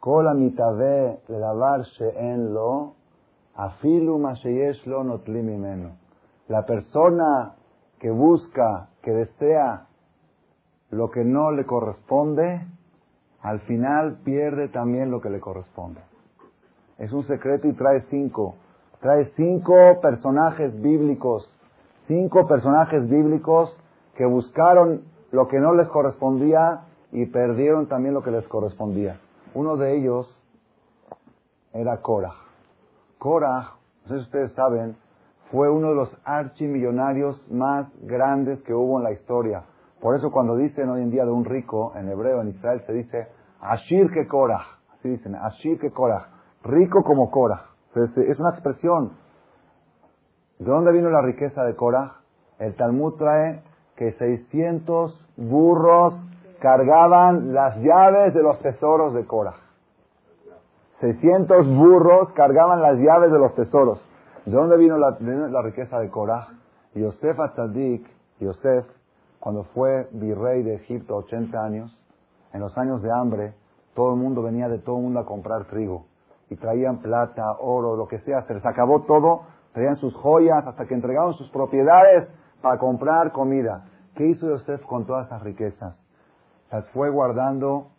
kola 0.00 0.32
mitave 0.32 1.20
le 1.28 1.38
lavar 1.38 1.82
en 2.16 2.54
lo, 2.54 2.94
afilu 3.54 4.18
lo 4.86 5.04
notlimimeno. 5.04 5.90
La 6.48 6.64
persona 6.64 7.56
que 7.98 8.10
busca, 8.10 8.88
que 9.02 9.10
desea 9.12 9.88
lo 10.90 11.10
que 11.10 11.22
no 11.22 11.50
le 11.50 11.66
corresponde, 11.66 12.66
al 13.42 13.60
final 13.68 14.16
pierde 14.24 14.68
también 14.68 15.10
lo 15.10 15.20
que 15.20 15.28
le 15.28 15.38
corresponde. 15.38 16.00
Es 16.96 17.12
un 17.12 17.24
secreto 17.24 17.68
y 17.68 17.74
trae 17.74 18.00
cinco. 18.08 18.54
Trae 19.02 19.26
cinco 19.36 20.00
personajes 20.00 20.80
bíblicos, 20.80 21.46
cinco 22.08 22.46
personajes 22.46 23.06
bíblicos 23.06 23.76
que 24.14 24.24
buscaron 24.24 25.14
lo 25.32 25.48
que 25.48 25.58
no 25.58 25.74
les 25.74 25.88
correspondía 25.88 26.82
y 27.12 27.26
perdieron 27.26 27.86
también 27.86 28.14
lo 28.14 28.22
que 28.22 28.30
les 28.30 28.46
correspondía. 28.48 29.18
Uno 29.54 29.76
de 29.76 29.96
ellos 29.96 30.26
era 31.72 32.00
Korah. 32.02 32.34
Korah, 33.18 33.74
no 34.04 34.08
sé 34.08 34.14
si 34.16 34.22
ustedes 34.22 34.52
saben, 34.52 34.96
fue 35.50 35.70
uno 35.70 35.90
de 35.90 35.94
los 35.94 36.16
archimillonarios 36.24 37.50
más 37.50 37.88
grandes 38.02 38.60
que 38.62 38.74
hubo 38.74 38.98
en 38.98 39.04
la 39.04 39.12
historia. 39.12 39.64
Por 40.00 40.16
eso 40.16 40.30
cuando 40.30 40.56
dicen 40.56 40.88
hoy 40.88 41.02
en 41.02 41.10
día 41.10 41.24
de 41.24 41.30
un 41.30 41.44
rico, 41.44 41.92
en 41.96 42.08
hebreo, 42.08 42.40
en 42.40 42.48
Israel, 42.48 42.82
se 42.86 42.92
dice 42.92 43.28
Ashir 43.60 44.10
que 44.10 44.26
Korah. 44.26 44.64
Así 44.94 45.08
dicen, 45.08 45.34
Ashir 45.34 45.78
que 45.78 45.90
Korah. 45.90 46.28
Rico 46.62 47.02
como 47.02 47.30
Korah. 47.30 47.66
Es 47.94 48.38
una 48.38 48.50
expresión. 48.50 49.12
¿De 50.58 50.70
dónde 50.70 50.92
vino 50.92 51.08
la 51.10 51.22
riqueza 51.22 51.62
de 51.64 51.74
Korah? 51.74 52.16
El 52.58 52.74
Talmud 52.76 53.14
trae 53.14 53.62
que 53.96 54.12
600 54.12 55.26
burros 55.36 56.14
cargaban 56.60 57.54
las 57.54 57.76
llaves 57.78 58.34
de 58.34 58.42
los 58.42 58.60
tesoros 58.60 59.14
de 59.14 59.24
Korah. 59.26 59.56
600 61.00 61.68
burros 61.68 62.32
cargaban 62.32 62.80
las 62.80 62.96
llaves 62.98 63.30
de 63.32 63.38
los 63.38 63.54
tesoros. 63.54 64.00
¿De 64.44 64.52
dónde 64.52 64.76
vino 64.76 64.96
la, 64.96 65.16
la 65.20 65.62
riqueza 65.62 65.98
de 65.98 66.10
Korah? 66.10 66.48
Yosef 66.94 67.38
Atzadik, 67.38 68.08
Yosef, 68.40 68.86
cuando 69.40 69.64
fue 69.64 70.08
virrey 70.12 70.62
de 70.62 70.76
Egipto 70.76 71.16
80 71.16 71.62
años, 71.62 71.98
en 72.52 72.60
los 72.60 72.76
años 72.78 73.02
de 73.02 73.10
hambre, 73.12 73.54
todo 73.94 74.14
el 74.14 74.20
mundo 74.20 74.42
venía 74.42 74.68
de 74.68 74.78
todo 74.78 74.96
el 74.96 75.02
mundo 75.02 75.20
a 75.20 75.26
comprar 75.26 75.66
trigo. 75.66 76.06
Y 76.48 76.56
traían 76.56 76.98
plata, 76.98 77.42
oro, 77.60 77.96
lo 77.96 78.06
que 78.06 78.18
sea. 78.20 78.42
Se 78.42 78.54
les 78.54 78.64
acabó 78.64 79.02
todo. 79.02 79.42
Traían 79.72 79.96
sus 79.96 80.14
joyas 80.14 80.66
hasta 80.66 80.86
que 80.86 80.94
entregaron 80.94 81.34
sus 81.34 81.50
propiedades 81.50 82.28
para 82.66 82.78
comprar 82.78 83.30
comida. 83.30 83.84
¿Qué 84.16 84.26
hizo 84.26 84.48
Yosef 84.48 84.84
con 84.86 85.06
todas 85.06 85.26
esas 85.26 85.40
riquezas? 85.44 85.96
Las 86.72 86.84
fue 86.88 87.10
guardando, 87.10 87.92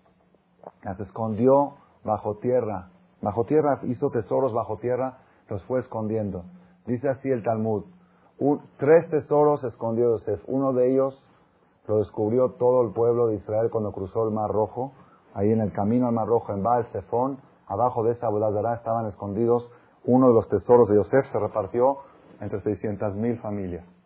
las 0.84 0.99
escondió 0.99 1.76
bajo 2.03 2.36
tierra. 2.39 2.89
Bajo 3.22 3.45
tierra 3.45 3.80
hizo 3.84 4.09
tesoros 4.09 4.51
bajo 4.51 4.76
tierra, 4.76 5.20
los 5.47 5.63
fue 5.63 5.80
escondiendo. 5.80 6.43
Dice 6.86 7.07
así 7.07 7.30
el 7.30 7.43
Talmud. 7.43 7.86
tres 8.76 9.09
tesoros 9.09 9.63
escondió 9.63 10.18
Yosef. 10.18 10.41
Uno 10.47 10.74
de 10.74 10.91
ellos 10.91 11.18
lo 11.88 11.99
descubrió 11.99 12.51
todo 12.59 12.82
el 12.86 12.91
pueblo 12.91 13.28
de 13.28 13.36
Israel 13.36 13.70
cuando 13.72 13.93
cruzó 13.93 14.28
el 14.28 14.34
Mar 14.34 14.49
Rojo. 14.51 14.91
Ahí 15.34 15.49
en 15.49 15.61
el 15.61 15.72
camino 15.72 16.07
al 16.07 16.13
Mar 16.13 16.28
Rojo, 16.28 16.51
en 16.51 16.61
Baal 16.61 16.88
Zephon, 16.91 17.38
abajo 17.68 18.03
de 18.03 18.11
esa 18.11 18.28
Abodazará 18.28 18.74
estaban 18.74 19.05
escondidos 19.05 19.72
uno 20.03 20.28
de 20.28 20.34
los 20.34 20.49
tesoros 20.49 20.89
de 20.89 20.97
Yosef. 20.97 21.26
Se 21.32 21.39
repartió 21.39 21.99
entre 22.41 22.59
600.000 22.59 23.39
familias. 23.39 23.96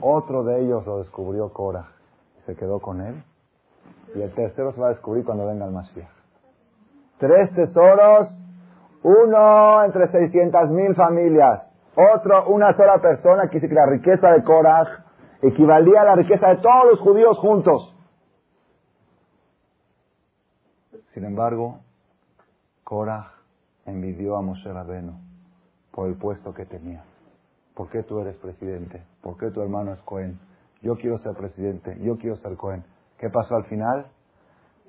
Otro 0.00 0.44
de 0.44 0.62
ellos 0.62 0.84
lo 0.86 0.98
descubrió 0.98 1.52
Cora. 1.52 1.88
Se 2.46 2.56
quedó 2.56 2.80
con 2.80 3.00
él. 3.00 3.22
Y 4.14 4.22
el 4.22 4.32
tercero 4.34 4.72
se 4.72 4.80
va 4.80 4.88
a 4.88 4.90
descubrir 4.90 5.24
cuando 5.24 5.46
venga 5.46 5.64
el 5.64 5.72
Mashiach. 5.72 6.08
Tres 7.18 7.52
tesoros, 7.54 8.34
uno 9.02 9.84
entre 9.84 10.08
600.000 10.08 10.94
familias. 10.94 11.66
Otro, 11.96 12.48
una 12.48 12.72
sola 12.74 13.00
persona 13.00 13.48
que 13.48 13.56
dice 13.56 13.68
que 13.68 13.74
la 13.74 13.86
riqueza 13.86 14.30
de 14.30 14.42
Korah 14.42 15.04
equivalía 15.42 16.02
a 16.02 16.04
la 16.04 16.14
riqueza 16.16 16.48
de 16.48 16.56
todos 16.56 16.86
los 16.90 17.00
judíos 17.00 17.38
juntos. 17.38 17.94
Sin 21.12 21.24
embargo, 21.24 21.78
Korah 22.82 23.32
envidió 23.86 24.36
a 24.36 24.42
Moshe 24.42 24.72
Rabenu 24.72 25.12
por 25.92 26.08
el 26.08 26.16
puesto 26.16 26.52
que 26.52 26.66
tenía. 26.66 27.04
¿Por 27.74 27.90
qué 27.90 28.02
tú 28.04 28.20
eres 28.20 28.36
presidente? 28.36 29.02
¿Por 29.20 29.36
qué 29.36 29.50
tu 29.50 29.60
hermano 29.60 29.92
es 29.92 30.00
Cohen? 30.02 30.38
Yo 30.80 30.96
quiero 30.96 31.18
ser 31.18 31.34
presidente, 31.34 31.96
yo 32.00 32.16
quiero 32.16 32.36
ser 32.36 32.56
Cohen. 32.56 32.84
¿Qué 33.18 33.28
pasó 33.30 33.56
al 33.56 33.64
final? 33.64 34.06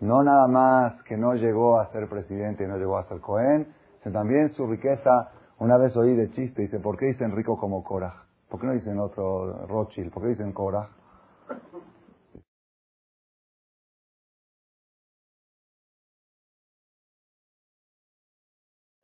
No 0.01 0.21
nada 0.23 0.47
más 0.47 1.01
que 1.03 1.17
no 1.17 1.33
llegó 1.33 1.79
a 1.79 1.91
ser 1.91 2.07
presidente 2.09 2.63
y 2.63 2.67
no 2.67 2.77
llegó 2.77 2.97
a 2.97 3.07
ser 3.07 3.19
Cohen, 3.21 3.73
sino 4.03 4.13
también 4.13 4.49
su 4.49 4.67
riqueza, 4.67 5.31
una 5.57 5.77
vez 5.77 5.95
oí 5.97 6.15
de 6.15 6.29
chiste, 6.31 6.61
dice, 6.63 6.79
¿por 6.79 6.97
qué 6.97 7.07
dicen 7.07 7.35
rico 7.35 7.57
como 7.57 7.83
Korah? 7.83 8.25
¿Por 8.49 8.59
qué 8.59 8.67
no 8.67 8.73
dicen 8.73 8.99
otro 8.99 9.65
Rothschild? 9.67 10.13
¿Por 10.13 10.23
qué 10.23 10.29
dicen 10.29 10.51
Korah? 10.51 10.89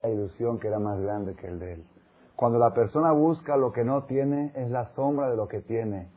La 0.04 0.10
ilusión 0.10 0.60
que 0.60 0.68
era 0.68 0.80
más 0.80 1.00
grande 1.00 1.36
que 1.36 1.48
el 1.48 1.60
de 1.60 1.74
él. 1.74 2.01
Cuando 2.42 2.58
la 2.58 2.74
persona 2.74 3.12
busca 3.12 3.56
lo 3.56 3.72
que 3.72 3.84
no 3.84 4.06
tiene, 4.06 4.52
es 4.56 4.72
la 4.72 4.88
sombra 4.96 5.30
de 5.30 5.36
lo 5.36 5.48
que 5.48 5.62
tiene. 5.62 6.08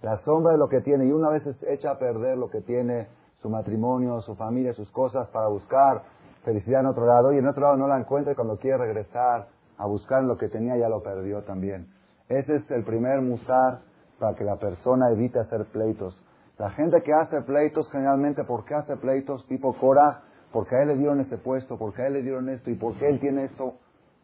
La 0.00 0.16
sombra 0.16 0.52
de 0.52 0.58
lo 0.58 0.66
que 0.66 0.80
tiene. 0.80 1.04
Y 1.04 1.12
una 1.12 1.28
vez 1.28 1.46
es 1.46 1.62
echa 1.64 1.90
a 1.90 1.98
perder 1.98 2.38
lo 2.38 2.48
que 2.48 2.62
tiene, 2.62 3.06
su 3.42 3.50
matrimonio, 3.50 4.22
su 4.22 4.34
familia, 4.34 4.72
sus 4.72 4.90
cosas, 4.92 5.28
para 5.28 5.48
buscar 5.48 6.00
felicidad 6.42 6.80
en 6.80 6.86
otro 6.86 7.04
lado. 7.04 7.34
Y 7.34 7.36
en 7.36 7.46
otro 7.46 7.64
lado 7.64 7.76
no 7.76 7.86
la 7.86 7.98
encuentra 7.98 8.32
y 8.32 8.34
cuando 8.34 8.56
quiere 8.56 8.78
regresar 8.78 9.48
a 9.76 9.84
buscar 9.84 10.24
lo 10.24 10.38
que 10.38 10.48
tenía 10.48 10.74
ya 10.78 10.88
lo 10.88 11.02
perdió 11.02 11.42
también. 11.42 11.88
Ese 12.30 12.56
es 12.56 12.70
el 12.70 12.82
primer 12.82 13.20
musar 13.20 13.80
para 14.18 14.34
que 14.36 14.44
la 14.44 14.56
persona 14.56 15.10
evite 15.10 15.38
hacer 15.38 15.66
pleitos. 15.66 16.18
La 16.56 16.70
gente 16.70 17.02
que 17.02 17.12
hace 17.12 17.42
pleitos, 17.42 17.90
generalmente, 17.90 18.42
¿por 18.44 18.64
qué 18.64 18.74
hace 18.74 18.96
pleitos 18.96 19.46
tipo 19.48 19.76
Cora? 19.76 20.22
Porque 20.50 20.76
a 20.76 20.80
él 20.80 20.88
le 20.88 20.96
dieron 20.96 21.20
ese 21.20 21.36
puesto, 21.36 21.76
porque 21.76 22.00
a 22.00 22.06
él 22.06 22.14
le 22.14 22.22
dieron 22.22 22.48
esto 22.48 22.70
y 22.70 22.74
porque 22.74 23.06
él 23.06 23.20
tiene 23.20 23.44
esto. 23.44 23.74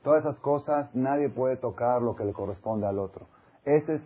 Todas 0.02 0.24
esas 0.24 0.38
cosas, 0.38 0.94
nadie 0.94 1.28
puede 1.28 1.56
tocar 1.56 2.00
lo 2.00 2.16
que 2.16 2.24
le 2.24 2.32
corresponde 2.32 2.86
al 2.86 2.98
otro. 2.98 3.26
Ese 3.64 3.96
es, 3.96 4.02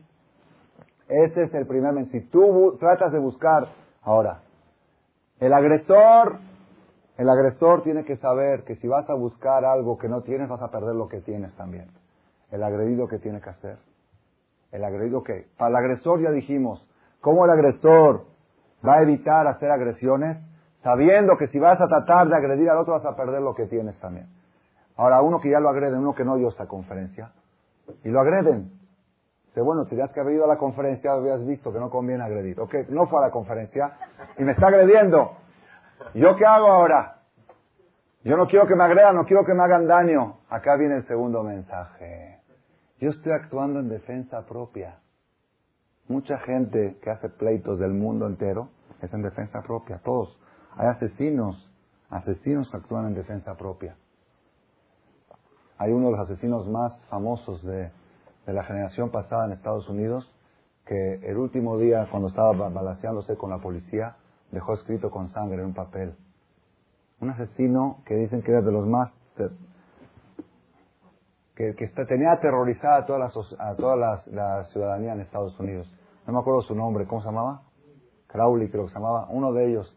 ese 1.09 1.42
es 1.42 1.55
el 1.55 1.66
primer 1.66 1.92
mensaje. 1.92 2.20
Si 2.20 2.26
tú 2.30 2.76
tratas 2.80 3.12
de 3.12 3.18
buscar, 3.18 3.68
ahora, 4.03 4.40
el 5.38 5.53
agresor, 5.53 6.38
el 7.16 7.28
agresor 7.28 7.82
tiene 7.82 8.05
que 8.05 8.16
saber 8.16 8.64
que 8.64 8.74
si 8.76 8.88
vas 8.88 9.09
a 9.09 9.14
buscar 9.14 9.64
algo 9.64 9.99
que 9.99 10.09
no 10.09 10.22
tienes, 10.22 10.49
vas 10.49 10.62
a 10.62 10.70
perder 10.70 10.97
lo 10.97 11.09
que 11.09 11.20
tienes 11.20 11.55
también. 11.55 11.88
El 12.51 12.62
agredido 12.62 13.07
que 13.07 13.18
tiene 13.18 13.40
que 13.40 13.51
hacer. 13.51 13.78
El 14.72 14.82
agredido 14.84 15.22
que, 15.22 15.47
para 15.57 15.70
el 15.70 15.76
agresor 15.76 16.20
ya 16.20 16.32
dijimos, 16.32 16.84
¿cómo 17.20 17.45
el 17.45 17.53
agresor 17.53 18.24
va 18.84 18.95
a 18.95 19.03
evitar 19.03 19.47
hacer 19.47 19.70
agresiones? 19.70 20.42
Sabiendo 20.82 21.36
que 21.38 21.47
si 21.49 21.61
vas 21.61 21.80
a 21.80 21.86
tratar 21.86 22.28
de 22.28 22.36
agredir 22.36 22.68
al 22.68 22.78
otro 22.78 22.95
vas 22.95 23.05
a 23.05 23.14
perder 23.14 23.40
lo 23.42 23.55
que 23.55 23.66
tienes 23.66 23.97
también. 24.01 24.26
Ahora, 24.97 25.22
uno 25.22 25.40
que 25.40 25.51
ya 25.51 25.61
lo 25.61 25.68
agreden, 25.68 26.01
uno 26.01 26.14
que 26.14 26.24
no 26.24 26.36
dio 26.36 26.49
esta 26.49 26.66
conferencia, 26.66 27.32
y 28.03 28.09
lo 28.09 28.20
agreden. 28.20 28.72
Dice, 29.47 29.61
bueno, 29.61 29.86
tenías 29.86 30.12
que 30.12 30.20
haber 30.20 30.34
ido 30.34 30.45
a 30.45 30.49
la 30.49 30.57
conferencia, 30.57 31.12
habías 31.12 31.45
visto 31.47 31.72
que 31.72 31.78
no 31.78 31.90
conviene 31.90 32.24
agredir. 32.24 32.61
Ok, 32.61 32.74
no 32.88 33.07
fue 33.07 33.20
a 33.20 33.26
la 33.26 33.30
conferencia 33.30 33.97
y 34.38 34.42
me 34.42 34.53
está 34.53 34.68
agrediendo. 34.68 35.36
¿Yo 36.14 36.36
qué 36.36 36.45
hago 36.45 36.66
ahora? 36.66 37.22
Yo 38.24 38.36
no 38.36 38.47
quiero 38.47 38.66
que 38.66 38.74
me 38.74 38.84
agredan, 38.84 39.14
no 39.14 39.26
quiero 39.26 39.45
que 39.45 39.55
me 39.55 39.62
hagan 39.62 39.86
daño. 39.86 40.38
Acá 40.49 40.76
viene 40.76 40.97
el 40.97 41.07
segundo 41.07 41.42
mensaje. 41.42 42.40
Yo 42.99 43.11
estoy 43.11 43.32
actuando 43.32 43.80
en 43.80 43.88
defensa 43.88 44.47
propia. 44.47 44.99
Mucha 46.09 46.38
gente 46.38 46.99
que 47.03 47.11
hace 47.11 47.28
pleitos 47.28 47.78
del 47.78 47.92
mundo 47.92 48.26
entero 48.26 48.70
es 49.03 49.12
en 49.12 49.22
defensa 49.22 49.62
propia, 49.62 50.01
todos. 50.05 50.38
Hay 50.76 50.88
asesinos, 50.88 51.70
asesinos 52.11 52.74
actúan 52.74 53.07
en 53.07 53.14
defensa 53.14 53.55
propia. 53.57 53.97
Hay 55.79 55.93
uno 55.93 56.07
de 56.07 56.16
los 56.16 56.31
asesinos 56.31 56.68
más 56.68 56.97
famosos 57.09 57.62
de, 57.64 57.91
la 58.47 58.62
generación 58.64 59.11
pasada 59.11 59.47
en 59.47 59.53
Estados 59.53 59.89
Unidos, 59.89 60.31
que 60.87 61.14
el 61.22 61.37
último 61.37 61.79
día, 61.79 62.07
cuando 62.11 62.29
estaba 62.29 62.53
balanceándose 62.68 63.37
con 63.37 63.51
la 63.51 63.59
policía, 63.59 64.16
dejó 64.53 64.75
escrito 64.75 65.11
con 65.11 65.29
sangre 65.29 65.61
en 65.61 65.66
un 65.66 65.75
papel. 65.75 66.14
Un 67.20 67.31
asesino 67.31 68.03
que 68.05 68.14
dicen 68.14 68.43
que 68.43 68.53
era 68.53 68.61
de 68.61 68.70
los 68.70 68.87
más... 68.87 69.11
que, 71.57 71.75
que 71.75 71.89
tenía 72.07 72.33
aterrorizada 72.33 72.99
a 72.99 73.07
toda, 73.07 73.18
la, 73.18 73.33
a 73.59 73.75
toda 73.77 73.97
la, 73.97 74.64
ciudadanía 74.64 75.14
en 75.14 75.20
Estados 75.20 75.59
Unidos. 75.59 75.91
No 76.27 76.35
me 76.35 76.39
acuerdo 76.39 76.61
su 76.62 76.75
nombre, 76.75 77.07
¿cómo 77.07 77.22
se 77.22 77.29
llamaba? 77.29 77.62
Crowley 78.29 78.68
creo 78.68 78.85
que 78.85 78.91
se 78.91 78.95
llamaba. 78.97 79.27
Uno 79.31 79.53
de 79.53 79.70
ellos. 79.70 79.97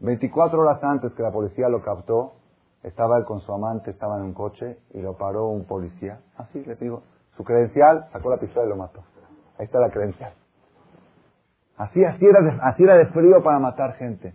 24 0.00 0.58
horas 0.58 0.82
antes 0.82 1.12
que 1.12 1.22
la 1.22 1.32
policía 1.32 1.68
lo 1.68 1.82
captó, 1.82 2.39
estaba 2.82 3.18
él 3.18 3.24
con 3.24 3.40
su 3.40 3.52
amante, 3.52 3.90
estaba 3.90 4.16
en 4.16 4.24
un 4.24 4.34
coche 4.34 4.78
y 4.94 5.00
lo 5.00 5.16
paró 5.16 5.48
un 5.48 5.64
policía. 5.64 6.20
Así 6.36 6.64
le 6.64 6.76
digo. 6.76 7.02
Su 7.36 7.44
credencial, 7.44 8.06
sacó 8.12 8.28
la 8.30 8.38
pistola 8.38 8.66
y 8.66 8.68
lo 8.68 8.76
mató. 8.76 9.02
Ahí 9.58 9.64
está 9.64 9.78
la 9.78 9.90
credencial. 9.90 10.32
Así, 11.76 12.04
así, 12.04 12.26
era, 12.26 12.42
de, 12.42 12.58
así 12.62 12.82
era 12.82 12.96
de 12.96 13.06
frío 13.06 13.42
para 13.42 13.58
matar 13.58 13.94
gente. 13.94 14.34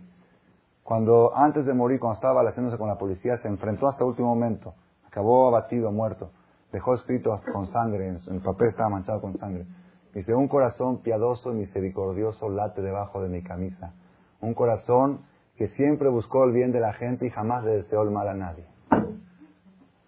Cuando 0.82 1.36
antes 1.36 1.66
de 1.66 1.74
morir, 1.74 2.00
cuando 2.00 2.14
estaba 2.16 2.40
haciéndose 2.42 2.78
con 2.78 2.88
la 2.88 2.96
policía, 2.96 3.36
se 3.38 3.48
enfrentó 3.48 3.88
hasta 3.88 4.02
el 4.02 4.10
último 4.10 4.28
momento. 4.28 4.74
Acabó 5.06 5.48
abatido, 5.48 5.92
muerto. 5.92 6.30
Dejó 6.72 6.94
escrito 6.94 7.40
con 7.52 7.66
sangre, 7.68 8.08
en 8.08 8.34
el 8.34 8.40
papel 8.40 8.68
estaba 8.68 8.88
manchado 8.88 9.20
con 9.20 9.38
sangre. 9.38 9.66
Dice, 10.12 10.34
un 10.34 10.48
corazón 10.48 11.02
piadoso 11.02 11.52
y 11.52 11.56
misericordioso 11.56 12.48
late 12.48 12.82
debajo 12.82 13.22
de 13.22 13.28
mi 13.28 13.42
camisa. 13.42 13.94
Un 14.40 14.54
corazón 14.54 15.20
que 15.56 15.68
siempre 15.68 16.08
buscó 16.08 16.44
el 16.44 16.52
bien 16.52 16.72
de 16.72 16.80
la 16.80 16.92
gente 16.92 17.26
y 17.26 17.30
jamás 17.30 17.64
le 17.64 17.76
deseó 17.76 18.02
el 18.02 18.10
mal 18.10 18.28
a 18.28 18.34
nadie. 18.34 18.64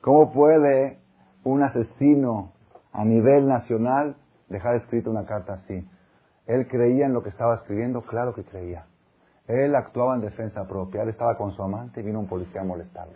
¿Cómo 0.00 0.32
puede 0.32 0.98
un 1.44 1.62
asesino 1.62 2.52
a 2.92 3.04
nivel 3.04 3.48
nacional 3.48 4.16
dejar 4.48 4.76
escrito 4.76 5.10
una 5.10 5.24
carta 5.24 5.54
así? 5.54 5.86
Él 6.46 6.66
creía 6.68 7.06
en 7.06 7.12
lo 7.12 7.22
que 7.22 7.30
estaba 7.30 7.54
escribiendo, 7.54 8.02
claro 8.02 8.34
que 8.34 8.44
creía. 8.44 8.86
Él 9.46 9.74
actuaba 9.74 10.14
en 10.14 10.20
defensa 10.20 10.66
propia. 10.66 11.02
Él 11.02 11.08
estaba 11.08 11.36
con 11.36 11.52
su 11.52 11.62
amante 11.62 12.00
y 12.00 12.04
vino 12.04 12.20
un 12.20 12.26
policía 12.26 12.60
a 12.60 12.64
molestarlo. 12.64 13.14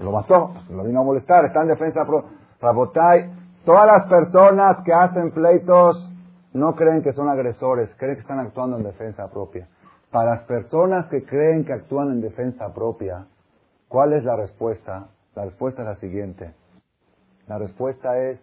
Lo 0.00 0.12
mató, 0.12 0.52
lo 0.70 0.84
vino 0.84 1.00
a 1.00 1.04
molestar, 1.04 1.44
está 1.44 1.62
en 1.62 1.68
defensa 1.68 2.04
propia. 2.04 2.30
Rabotay, 2.60 3.30
todas 3.64 3.86
las 3.86 4.06
personas 4.06 4.78
que 4.84 4.92
hacen 4.92 5.32
pleitos 5.32 6.12
no 6.52 6.74
creen 6.74 7.02
que 7.02 7.12
son 7.12 7.28
agresores, 7.28 7.94
creen 7.96 8.16
que 8.16 8.22
están 8.22 8.40
actuando 8.40 8.76
en 8.76 8.84
defensa 8.84 9.28
propia. 9.30 9.68
Para 10.10 10.36
las 10.36 10.44
personas 10.44 11.06
que 11.10 11.24
creen 11.24 11.64
que 11.66 11.74
actúan 11.74 12.10
en 12.12 12.20
defensa 12.22 12.72
propia, 12.72 13.26
¿cuál 13.88 14.14
es 14.14 14.24
la 14.24 14.36
respuesta? 14.36 15.08
La 15.34 15.44
respuesta 15.44 15.82
es 15.82 15.88
la 15.88 15.96
siguiente. 15.96 16.54
La 17.46 17.58
respuesta 17.58 18.18
es, 18.18 18.42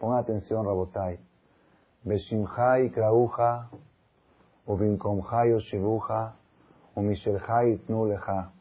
pongan 0.00 0.20
atención, 0.20 0.64
Rabotai. 0.64 1.18
Beshimhai 2.04 2.90
krauja, 2.90 3.68
ubinkomhai 4.66 5.52
oshibuja, 5.52 6.36
umishelhai 6.94 7.72
itnuleja. 7.72 8.52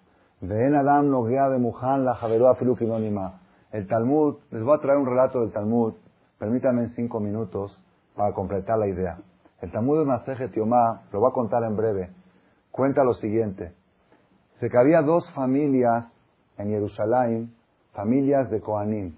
Veen 0.42 0.76
adam 0.76 1.10
noguea 1.10 1.50
de 1.50 1.60
muhan 1.60 2.04
la 2.04 2.16
javerúa 2.16 2.56
filukidónima. 2.56 3.40
El 3.72 3.88
Talmud, 3.88 4.38
les 4.52 4.64
voy 4.64 4.76
a 4.76 4.82
traer 4.82 4.98
un 4.98 5.06
relato 5.06 5.40
del 5.40 5.52
Talmud, 5.52 5.94
permítanme 6.38 6.90
cinco 6.96 7.20
minutos 7.20 7.72
para 8.16 8.34
completar 8.34 8.78
la 8.78 8.88
idea. 8.88 9.18
El 9.62 9.72
Talmud 9.72 10.00
de 10.00 10.06
Masejet 10.06 10.54
Yomá, 10.54 11.04
lo 11.12 11.20
voy 11.20 11.30
a 11.30 11.34
contar 11.34 11.64
en 11.64 11.76
breve, 11.76 12.10
cuenta 12.72 13.04
lo 13.04 13.14
siguiente. 13.14 13.74
Se 14.60 14.70
que 14.70 14.78
había 14.78 15.02
dos 15.02 15.32
familias 15.34 16.06
en 16.58 16.70
Jerusalén, 16.70 17.54
familias 17.94 18.50
de 18.50 18.60
Kohanim. 18.60 19.16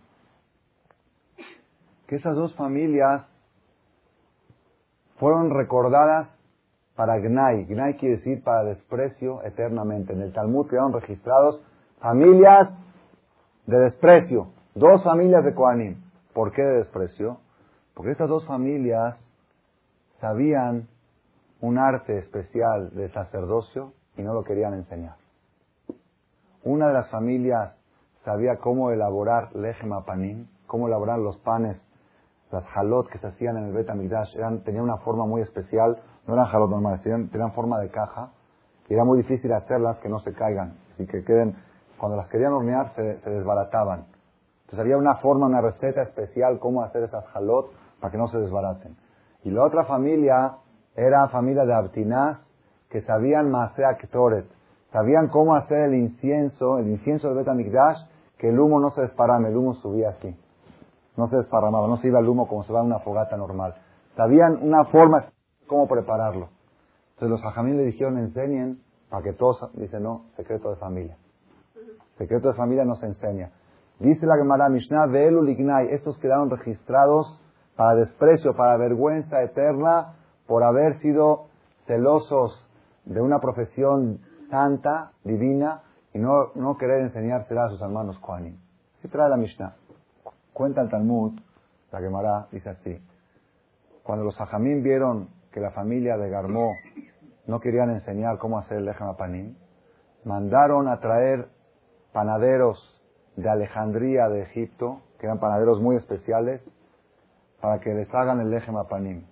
Que 2.07 2.17
esas 2.17 2.35
dos 2.35 2.53
familias 2.55 3.25
fueron 5.17 5.49
recordadas 5.49 6.29
para 6.95 7.17
Gnai. 7.19 7.65
Gnai 7.65 7.95
quiere 7.95 8.17
decir 8.17 8.43
para 8.43 8.63
desprecio 8.63 9.41
eternamente. 9.43 10.11
En 10.11 10.21
el 10.21 10.33
Talmud 10.33 10.67
quedaron 10.67 10.91
registrados 10.91 11.63
familias 11.99 12.69
de 13.65 13.79
desprecio. 13.79 14.47
Dos 14.75 15.03
familias 15.03 15.45
de 15.45 15.53
Koanim. 15.53 16.03
¿Por 16.33 16.51
qué 16.51 16.61
de 16.61 16.77
desprecio? 16.79 17.37
Porque 17.93 18.11
estas 18.11 18.29
dos 18.29 18.45
familias 18.45 19.22
sabían 20.24 20.88
un 21.59 21.78
arte 21.78 22.17
especial 22.17 22.91
de 22.95 23.09
sacerdocio 23.09 23.91
y 24.15 24.21
no 24.21 24.34
lo 24.34 24.45
querían 24.45 24.74
enseñar. 24.74 25.15
Una 26.63 26.88
de 26.88 26.93
las 26.93 27.11
familias 27.11 27.76
sabía 28.24 28.55
cómo 28.55 28.91
elaborar 28.91 29.53
lejema 29.53 30.05
panim, 30.05 30.47
cómo 30.65 30.88
elaborar 30.88 31.19
los 31.19 31.36
panes, 31.39 31.76
las 32.53 32.63
halot 32.74 33.09
que 33.09 33.17
se 33.17 33.28
hacían 33.28 33.57
en 33.57 33.65
el 33.65 33.74
Bet 33.74 33.89
eran 33.89 34.63
tenían 34.63 34.86
una 34.86 34.95
forma 34.99 35.26
muy 35.26 35.41
especial, 35.41 36.01
no 36.26 36.36
eran 36.36 36.45
halot 36.45 36.69
normales, 36.69 37.01
tenían 37.01 37.51
forma 37.51 37.82
de 37.82 37.89
caja, 37.89 38.32
y 38.88 38.93
era 38.93 39.03
muy 39.03 39.17
difícil 39.17 39.51
hacerlas 39.51 39.97
que 39.97 40.07
no 40.07 40.19
se 40.19 40.32
caigan, 40.32 40.78
y 40.99 41.05
que 41.05 41.26
queden 41.26 41.57
cuando 41.97 42.15
las 42.15 42.30
querían 42.30 42.53
hornear 42.53 42.95
se, 42.95 43.30
desbarataban. 43.30 44.05
Entonces 44.61 44.80
había 44.80 44.95
una 44.95 45.15
forma, 45.15 45.47
una 45.47 45.59
receta 45.59 46.01
especial 46.01 46.59
cómo 46.59 46.82
hacer 46.82 47.03
esas 47.03 47.26
jalot 47.26 47.74
para 47.99 48.09
que 48.09 48.17
no 48.17 48.30
se 48.30 48.38
desbaraten. 48.38 49.02
Y 49.43 49.51
la 49.51 49.63
otra 49.63 49.85
familia 49.85 50.57
era 50.95 51.27
familia 51.29 51.65
de 51.65 51.73
Abtinaz 51.73 52.41
que 52.89 53.01
sabían 53.01 53.49
Masea 53.49 53.97
Ktoret, 53.97 54.45
sabían 54.91 55.27
cómo 55.27 55.55
hacer 55.55 55.85
el 55.85 55.95
incienso, 55.95 56.77
el 56.77 56.87
incienso 56.87 57.27
del 57.27 57.37
Betamikdash, 57.37 57.97
que 58.37 58.49
el 58.49 58.59
humo 58.59 58.79
no 58.79 58.91
se 58.91 59.01
desparame, 59.01 59.49
el 59.49 59.57
humo 59.57 59.73
subía 59.75 60.09
así. 60.09 60.35
No 61.17 61.27
se 61.27 61.37
desparramaba, 61.37 61.87
no 61.87 61.97
se 61.97 62.07
iba 62.07 62.19
el 62.19 62.27
humo 62.27 62.47
como 62.47 62.63
se 62.63 62.73
va 62.73 62.79
a 62.79 62.83
una 62.83 62.99
fogata 62.99 63.35
normal. 63.35 63.75
Sabían 64.15 64.59
una 64.61 64.85
forma 64.85 65.25
cómo 65.67 65.87
prepararlo. 65.87 66.49
Entonces 67.13 67.29
los 67.29 67.45
hajamín 67.45 67.77
le 67.77 67.83
dijeron, 67.83 68.17
enseñen 68.17 68.79
para 69.09 69.23
que 69.23 69.33
todos, 69.33 69.71
dice 69.73 69.99
no, 69.99 70.25
secreto 70.35 70.69
de 70.69 70.75
familia. 70.75 71.17
Secreto 72.17 72.49
de 72.49 72.53
familia 72.53 72.85
nos 72.85 73.01
enseña. 73.03 73.51
Dice 73.99 74.25
la 74.25 74.37
Gemara 74.37 74.69
Mishnah, 74.69 75.07
Ve'elu 75.07 75.41
Lignai, 75.41 75.87
estos 75.91 76.17
quedaron 76.19 76.49
registrados 76.49 77.39
para 77.76 77.95
desprecio, 77.95 78.55
para 78.55 78.78
vergüenza 78.78 79.41
eterna, 79.41 80.15
por 80.47 80.63
haber 80.63 80.99
sido 80.99 81.47
celosos 81.88 82.59
de 83.05 83.21
una 83.21 83.39
profesión 83.39 84.19
santa, 84.49 85.11
divina, 85.24 85.82
y 86.13 86.19
no, 86.19 86.51
no 86.55 86.78
querer 86.78 87.01
enseñársela 87.01 87.65
a 87.65 87.69
sus 87.69 87.82
hermanos 87.82 88.19
Kohanim. 88.19 88.57
Así 88.99 89.07
trae 89.07 89.30
la 89.30 89.38
Mishnah. 89.38 89.76
Cuenta 90.53 90.82
el 90.82 90.89
Talmud, 90.89 91.34
la 91.91 91.99
Gemara 91.99 92.47
dice 92.51 92.69
así. 92.69 93.01
Cuando 94.03 94.24
los 94.26 94.39
Ajamín 94.39 94.84
vieron 94.84 95.30
que 95.51 95.59
la 95.59 95.71
familia 95.71 96.17
de 96.17 96.30
Garmó 96.30 96.74
no 97.47 97.59
querían 97.59 97.89
enseñar 97.89 98.38
cómo 98.38 98.59
hacer 98.59 98.78
el 98.78 98.86
Lechem 98.86 99.15
Panim, 99.15 99.55
mandaron 100.24 100.88
a 100.88 100.99
traer 100.99 101.47
panaderos 102.11 102.78
de 103.36 103.49
Alejandría 103.49 104.30
de 104.30 104.43
Egipto, 104.43 105.01
que 105.19 105.26
eran 105.26 105.39
panaderos 105.39 105.82
muy 105.82 105.95
especiales, 105.95 106.61
para 107.64 107.80
que 107.80 107.93
les 107.93 108.14
hagan 108.14 108.41
el 108.41 108.49
lejem 108.49 108.76
panim. 108.89 109.24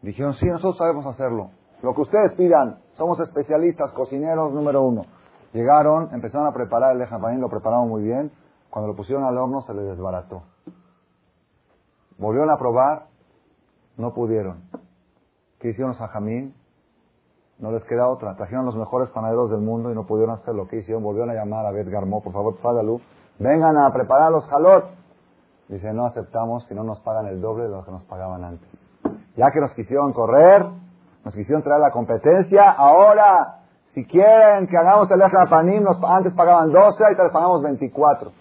Dijeron, 0.00 0.32
sí, 0.32 0.46
nosotros 0.46 0.78
sabemos 0.78 1.04
hacerlo. 1.04 1.50
Lo 1.82 1.94
que 1.94 2.00
ustedes 2.00 2.32
pidan, 2.32 2.78
somos 2.96 3.20
especialistas, 3.20 3.92
cocineros 3.92 4.54
número 4.54 4.82
uno. 4.82 5.02
Llegaron, 5.52 6.08
empezaron 6.14 6.46
a 6.46 6.52
preparar 6.52 6.92
el 6.92 6.98
lejem 6.98 7.20
panim, 7.20 7.40
lo 7.40 7.50
prepararon 7.50 7.90
muy 7.90 8.04
bien. 8.04 8.32
Cuando 8.70 8.88
lo 8.88 8.96
pusieron 8.96 9.22
al 9.24 9.36
horno 9.36 9.60
se 9.60 9.74
les 9.74 9.84
desbarató. 9.84 10.44
Volvieron 12.16 12.50
a 12.50 12.56
probar, 12.56 13.08
no 13.98 14.14
pudieron. 14.14 14.62
¿Qué 15.60 15.68
hicieron 15.68 15.90
los 15.90 16.00
ajamín? 16.00 16.54
No 17.58 17.70
les 17.70 17.84
queda 17.84 18.08
otra. 18.08 18.34
Trajeron 18.34 18.64
los 18.64 18.76
mejores 18.76 19.10
panaderos 19.10 19.50
del 19.50 19.60
mundo 19.60 19.92
y 19.92 19.94
no 19.94 20.06
pudieron 20.06 20.36
hacer 20.36 20.54
lo 20.54 20.68
que 20.68 20.78
hicieron. 20.78 21.02
Volvieron 21.02 21.28
a 21.28 21.34
llamar 21.34 21.66
a 21.66 21.70
Bet 21.70 21.88
Garmó, 21.90 22.22
por 22.22 22.32
favor, 22.32 22.54
luz. 22.82 23.02
Vengan 23.38 23.76
a 23.76 23.92
preparar 23.92 24.32
los 24.32 24.46
jalot. 24.46 24.97
Dice, 25.68 25.92
no 25.92 26.06
aceptamos 26.06 26.66
si 26.66 26.74
no 26.74 26.82
nos 26.82 27.00
pagan 27.00 27.26
el 27.26 27.40
doble 27.40 27.64
de 27.64 27.70
lo 27.70 27.84
que 27.84 27.90
nos 27.90 28.04
pagaban 28.04 28.42
antes. 28.42 28.68
Ya 29.36 29.50
que 29.52 29.60
nos 29.60 29.74
quisieron 29.74 30.12
correr, 30.12 30.64
nos 31.24 31.34
quisieron 31.34 31.62
traer 31.62 31.80
la 31.80 31.90
competencia, 31.90 32.70
ahora, 32.70 33.60
si 33.94 34.04
quieren 34.06 34.66
que 34.66 34.76
hagamos 34.76 35.10
el 35.10 35.20
Panim, 35.48 35.82
nos, 35.82 36.02
antes 36.02 36.32
pagaban 36.34 36.72
12, 36.72 37.04
ahorita 37.04 37.22
les 37.24 37.32
pagamos 37.32 37.62
24. 37.62 38.32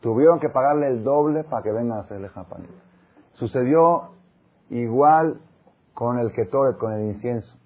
Tuvieron 0.00 0.40
que 0.40 0.48
pagarle 0.48 0.88
el 0.88 1.04
doble 1.04 1.44
para 1.44 1.62
que 1.62 1.72
vengan 1.72 1.98
a 1.98 2.00
hacer 2.02 2.18
el 2.18 2.30
Panim. 2.30 2.70
Sucedió 3.34 4.12
igual 4.70 5.40
con 5.94 6.18
el 6.18 6.32
Ketoret, 6.32 6.78
con 6.78 6.92
el 6.92 7.04
incienso 7.06 7.56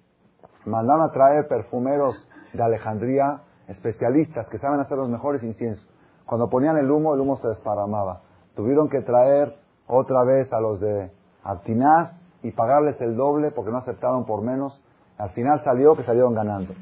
mandaron 0.65 1.03
a 1.03 1.11
traer 1.11 1.47
perfumeros 1.47 2.15
de 2.53 2.63
Alejandría, 2.63 3.41
especialistas 3.67 4.47
que 4.47 4.57
saben 4.57 4.79
hacer 4.79 4.97
los 4.97 5.09
mejores 5.09 5.43
inciensos. 5.43 5.87
Cuando 6.25 6.49
ponían 6.49 6.77
el 6.77 6.89
humo, 6.89 7.13
el 7.13 7.21
humo 7.21 7.37
se 7.37 7.47
desparramaba. 7.47 8.21
Tuvieron 8.55 8.89
que 8.89 9.01
traer 9.01 9.55
otra 9.87 10.23
vez 10.23 10.51
a 10.53 10.59
los 10.59 10.79
de 10.79 11.11
Artinaz 11.43 12.15
y 12.43 12.51
pagarles 12.51 12.99
el 13.01 13.15
doble 13.15 13.51
porque 13.51 13.71
no 13.71 13.77
aceptaron 13.77 14.25
por 14.25 14.41
menos. 14.41 14.81
Al 15.17 15.29
final 15.31 15.63
salió 15.63 15.95
que 15.95 16.03
salieron 16.03 16.33
ganando. 16.33 16.73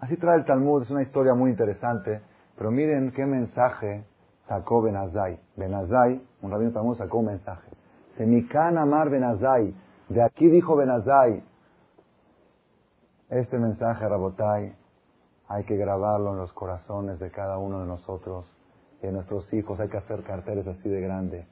Así 0.00 0.16
trae 0.16 0.36
el 0.36 0.44
Talmud, 0.44 0.82
es 0.82 0.90
una 0.90 1.02
historia 1.02 1.34
muy 1.34 1.50
interesante, 1.50 2.20
pero 2.56 2.70
miren 2.70 3.12
qué 3.12 3.24
mensaje 3.24 4.04
sacó 4.48 4.82
Benazai. 4.82 5.38
Benazai, 5.56 6.20
un 6.42 6.50
rabino 6.50 6.72
Talmud 6.72 6.96
sacó 6.96 7.18
un 7.18 7.26
mensaje. 7.26 7.70
Semikan 8.16 8.78
Amar 8.78 9.10
Benazai. 9.10 9.74
De 10.08 10.22
aquí 10.22 10.48
dijo 10.48 10.76
Benazai, 10.76 11.42
este 13.30 13.58
mensaje, 13.58 14.06
Rabotai, 14.06 14.74
hay 15.48 15.64
que 15.64 15.76
grabarlo 15.76 16.32
en 16.32 16.38
los 16.38 16.52
corazones 16.52 17.18
de 17.18 17.30
cada 17.30 17.56
uno 17.58 17.80
de 17.80 17.86
nosotros 17.86 18.50
y 19.02 19.06
de 19.06 19.12
nuestros 19.12 19.52
hijos. 19.52 19.78
Hay 19.80 19.88
que 19.88 19.98
hacer 19.98 20.22
carteles 20.22 20.66
así 20.66 20.88
de 20.88 21.00
grande. 21.00 21.46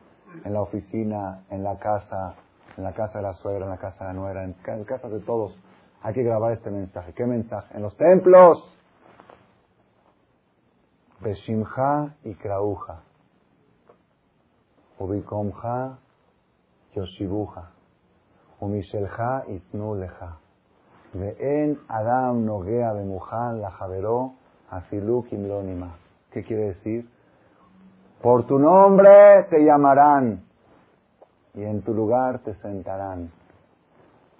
En 0.44 0.52
la 0.52 0.62
oficina, 0.62 1.44
en 1.50 1.64
la 1.64 1.78
casa, 1.78 2.34
en 2.76 2.84
la 2.84 2.92
casa 2.92 3.18
de 3.18 3.24
la 3.24 3.34
suegra, 3.34 3.64
en 3.64 3.70
la 3.70 3.78
casa 3.78 4.04
de 4.04 4.12
la 4.12 4.12
nuera, 4.12 4.44
en 4.44 4.54
casa 4.84 5.08
de 5.08 5.20
todos. 5.20 5.54
Hay 6.02 6.14
que 6.14 6.22
grabar 6.22 6.52
este 6.52 6.70
mensaje. 6.70 7.12
¿Qué 7.12 7.26
mensaje? 7.26 7.76
En 7.76 7.82
los 7.82 7.96
templos. 7.96 8.58
Beshimcha 11.20 12.14
y 12.24 12.34
Krauja. 12.34 13.02
Ubikomja 14.98 15.98
Yoshibuja. 16.94 17.72
Umishelja 18.60 19.44
Itnuleja. 19.48 20.38
En 21.12 21.78
Adam 21.88 22.44
Nogea 22.44 22.92
Bemujan 22.92 23.60
la 23.60 23.70
Javeró 23.70 24.34
Afiluk 24.70 25.32
Imlonima. 25.32 25.96
¿Qué 26.30 26.44
quiere 26.44 26.68
decir? 26.74 27.10
Por 28.22 28.44
tu 28.44 28.58
nombre 28.58 29.46
te 29.48 29.64
llamarán 29.64 30.42
y 31.54 31.62
en 31.62 31.82
tu 31.82 31.94
lugar 31.94 32.40
te 32.40 32.54
sentarán 32.56 33.30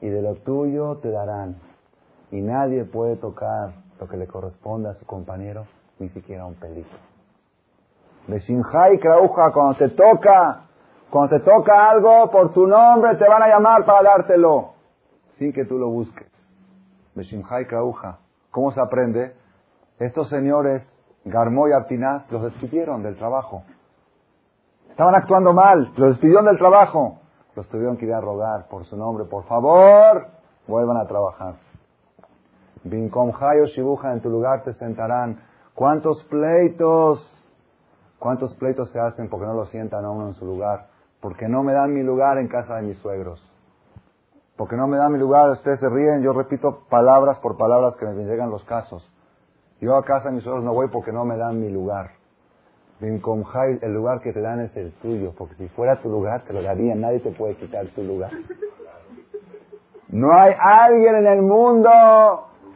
y 0.01 0.09
de 0.09 0.21
lo 0.21 0.35
tuyo 0.37 0.97
te 0.97 1.11
darán 1.11 1.57
y 2.31 2.43
nadie 2.43 2.85
puede 2.85 3.17
tocar 3.17 3.73
lo 3.99 4.07
que 4.07 4.17
le 4.17 4.27
corresponde 4.27 4.91
a 4.91 4.95
su 4.95 5.07
compañero, 5.07 5.67
ni 5.99 6.09
siquiera 6.11 6.47
un 6.47 6.55
pelito. 6.55 6.95
y 8.29 8.99
Krauja, 8.99 9.51
cuando 9.53 9.79
te 9.79 9.89
toca, 9.89 10.67
cuando 11.11 11.39
te 11.39 11.45
toca 11.45 11.91
algo, 11.91 12.31
por 12.31 12.53
tu 12.53 12.67
nombre 12.67 13.17
te 13.17 13.29
van 13.29 13.43
a 13.43 13.49
llamar 13.49 13.85
para 13.85 14.03
dártelo, 14.03 14.75
sin 15.39 15.53
que 15.53 15.65
tú 15.65 15.79
lo 15.79 15.89
busques. 15.89 16.29
Beshimhai 17.15 17.67
Krauja. 17.67 18.19
¿Cómo 18.51 18.73
se 18.73 18.81
aprende? 18.81 19.35
Estos 19.99 20.29
señores, 20.29 20.87
Garmó 21.31 21.69
y 21.69 21.73
Artinaz, 21.73 22.31
los 22.31 22.43
despidieron 22.43 23.03
del 23.03 23.17
trabajo. 23.17 23.63
Estaban 24.91 25.15
actuando 25.15 25.53
mal, 25.53 25.93
los 25.97 26.11
despidieron 26.11 26.45
del 26.45 26.59
trabajo. 26.59 27.19
Los 27.57 27.69
tuvieron 27.69 27.97
que 27.97 28.07
ir 28.07 28.13
a 28.15 28.21
rogar 28.21 28.69
por 28.69 28.85
su 28.85 28.97
nombre, 28.97 29.25
por 29.25 29.45
favor, 29.45 30.29
vuelvan 30.69 30.99
a 30.99 31.07
trabajar. 31.07 31.55
Binkomhai 32.85 33.61
o 33.61 33.67
Shibuja, 33.67 34.13
en 34.13 34.21
tu 34.21 34.31
lugar 34.31 34.63
te 34.63 34.73
sentarán. 34.75 35.41
¿Cuántos 35.75 36.23
pleitos? 36.25 37.19
¿Cuántos 38.19 38.55
pleitos 38.57 38.91
se 38.91 39.01
hacen 39.01 39.29
porque 39.29 39.47
no 39.47 39.55
lo 39.55 39.65
sientan 39.67 40.05
a 40.05 40.11
uno 40.11 40.29
en 40.29 40.35
su 40.35 40.47
lugar? 40.47 40.87
Porque 41.21 41.49
no 41.49 41.63
me 41.63 41.73
dan 41.73 41.93
mi 41.93 42.03
lugar 42.03 42.39
en 42.39 42.49
casa 42.49 42.77
de 42.77 42.83
mis 42.83 42.99
suegros. 42.99 43.41
porque 44.57 44.77
no 44.77 44.87
me 44.87 44.99
da 44.99 45.09
mi 45.09 45.19
lugar, 45.19 45.49
ustedes 45.53 45.81
se 45.81 45.89
ríen, 45.89 46.21
yo 46.21 46.35
repito 46.35 46.81
palabras 46.91 47.39
por 47.39 47.57
palabras 47.57 47.97
que 47.97 48.05
me 48.05 48.25
llegan 48.25 48.51
los 48.51 48.63
casos. 48.65 49.03
Yo 49.81 49.97
a 49.97 50.05
casa 50.05 50.29
de 50.29 50.37
mis 50.37 50.45
suegros 50.45 50.65
no 50.65 50.75
voy 50.75 50.89
porque 50.89 51.13
no 51.13 51.25
me 51.25 51.37
dan 51.37 51.61
mi 51.61 51.71
lugar. 51.71 52.11
El 53.01 53.95
lugar 53.95 54.21
que 54.21 54.33
te 54.33 54.43
dan 54.43 54.61
es 54.61 54.77
el 54.77 54.93
tuyo, 55.01 55.33
porque 55.37 55.55
si 55.55 55.69
fuera 55.69 55.97
tu 56.03 56.11
lugar 56.11 56.43
te 56.43 56.53
lo 56.53 56.63
darían, 56.63 57.01
nadie 57.01 57.21
te 57.21 57.31
puede 57.31 57.55
quitar 57.55 57.87
tu 57.87 58.03
lugar. 58.03 58.31
No 60.09 60.35
hay 60.35 60.53
alguien 60.59 61.17
en 61.17 61.27
el 61.27 61.41
mundo 61.41 61.91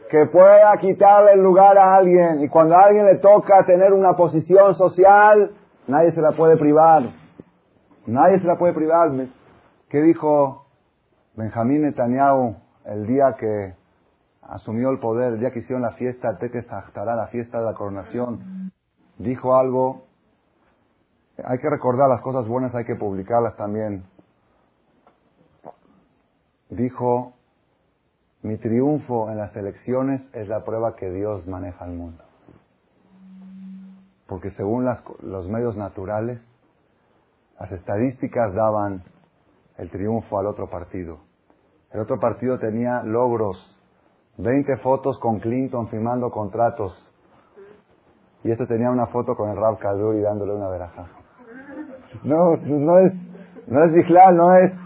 que 0.09 0.25
pueda 0.25 0.75
quitarle 0.77 1.33
el 1.33 1.43
lugar 1.43 1.77
a 1.77 1.95
alguien. 1.95 2.41
Y 2.41 2.49
cuando 2.49 2.75
a 2.75 2.85
alguien 2.85 3.05
le 3.05 3.15
toca 3.15 3.65
tener 3.65 3.93
una 3.93 4.15
posición 4.15 4.73
social, 4.73 5.51
nadie 5.87 6.11
se 6.13 6.21
la 6.21 6.31
puede 6.31 6.57
privar. 6.57 7.03
Nadie 8.07 8.39
se 8.39 8.47
la 8.47 8.57
puede 8.57 8.73
privar. 8.73 9.11
¿Qué 9.89 10.01
dijo 10.01 10.65
Benjamín 11.35 11.83
Netanyahu 11.83 12.55
el 12.85 13.05
día 13.05 13.35
que 13.37 13.73
asumió 14.49 14.89
el 14.89 14.99
poder, 14.99 15.33
el 15.33 15.39
día 15.39 15.51
que 15.51 15.59
hicieron 15.59 15.81
la 15.81 15.93
fiesta, 15.93 16.37
Tetes 16.37 16.65
la 16.69 17.27
fiesta 17.31 17.59
de 17.59 17.65
la 17.65 17.73
coronación? 17.73 18.71
Dijo 19.17 19.55
algo. 19.55 20.05
Hay 21.43 21.59
que 21.59 21.69
recordar 21.69 22.09
las 22.09 22.21
cosas 22.21 22.47
buenas, 22.47 22.73
hay 22.75 22.85
que 22.85 22.95
publicarlas 22.95 23.55
también. 23.57 24.05
Dijo, 26.69 27.33
mi 28.41 28.57
triunfo 28.57 29.29
en 29.29 29.37
las 29.37 29.55
elecciones 29.55 30.21
es 30.33 30.47
la 30.47 30.63
prueba 30.63 30.95
que 30.95 31.09
Dios 31.09 31.45
maneja 31.47 31.85
el 31.85 31.91
mundo. 31.91 32.23
Porque 34.27 34.51
según 34.51 34.85
los 35.21 35.47
medios 35.49 35.75
naturales, 35.75 36.39
las 37.59 37.71
estadísticas 37.71 38.53
daban 38.53 39.03
el 39.77 39.89
triunfo 39.89 40.39
al 40.39 40.47
otro 40.47 40.69
partido. 40.69 41.19
El 41.91 41.99
otro 41.99 42.19
partido 42.19 42.59
tenía 42.59 43.03
logros, 43.03 43.74
20 44.37 44.77
fotos 44.77 45.17
con 45.19 45.39
Clinton 45.39 45.87
firmando 45.87 46.29
contratos. 46.29 46.93
Y 48.43 48.51
este 48.51 48.67
tenía 48.67 48.91
una 48.91 49.07
foto 49.07 49.35
con 49.35 49.49
el 49.49 49.57
Rab 49.57 49.77
y 50.15 50.21
dándole 50.21 50.53
una 50.53 50.69
veraja. 50.69 51.07
No, 52.23 52.55
no 52.57 52.99
es, 52.99 53.13
no 53.67 53.83
es 53.83 53.91
no 54.33 54.55
es 54.55 54.77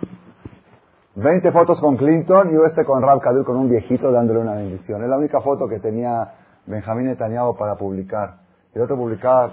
20 1.15 1.51
fotos 1.51 1.79
con 1.81 1.97
Clinton 1.97 2.49
y 2.51 2.65
este 2.65 2.85
con 2.85 3.01
Rab 3.01 3.19
Kadur 3.19 3.43
con 3.43 3.57
un 3.57 3.69
viejito 3.69 4.11
dándole 4.11 4.39
una 4.39 4.53
bendición. 4.53 5.03
Es 5.03 5.09
la 5.09 5.17
única 5.17 5.41
foto 5.41 5.67
que 5.67 5.79
tenía 5.79 6.35
Benjamín 6.65 7.07
Netanyahu 7.07 7.57
para 7.57 7.75
publicar. 7.75 8.37
El 8.73 8.83
otro 8.83 8.95
publicaba 8.95 9.51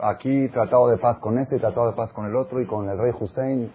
aquí 0.00 0.48
tratado 0.48 0.88
de 0.88 0.96
paz 0.96 1.18
con 1.18 1.38
este 1.38 1.58
tratado 1.58 1.88
de 1.88 1.96
paz 1.96 2.12
con 2.12 2.24
el 2.26 2.36
otro 2.36 2.60
y 2.60 2.66
con 2.66 2.88
el 2.88 2.96
rey 2.96 3.12
Hussein. 3.18 3.70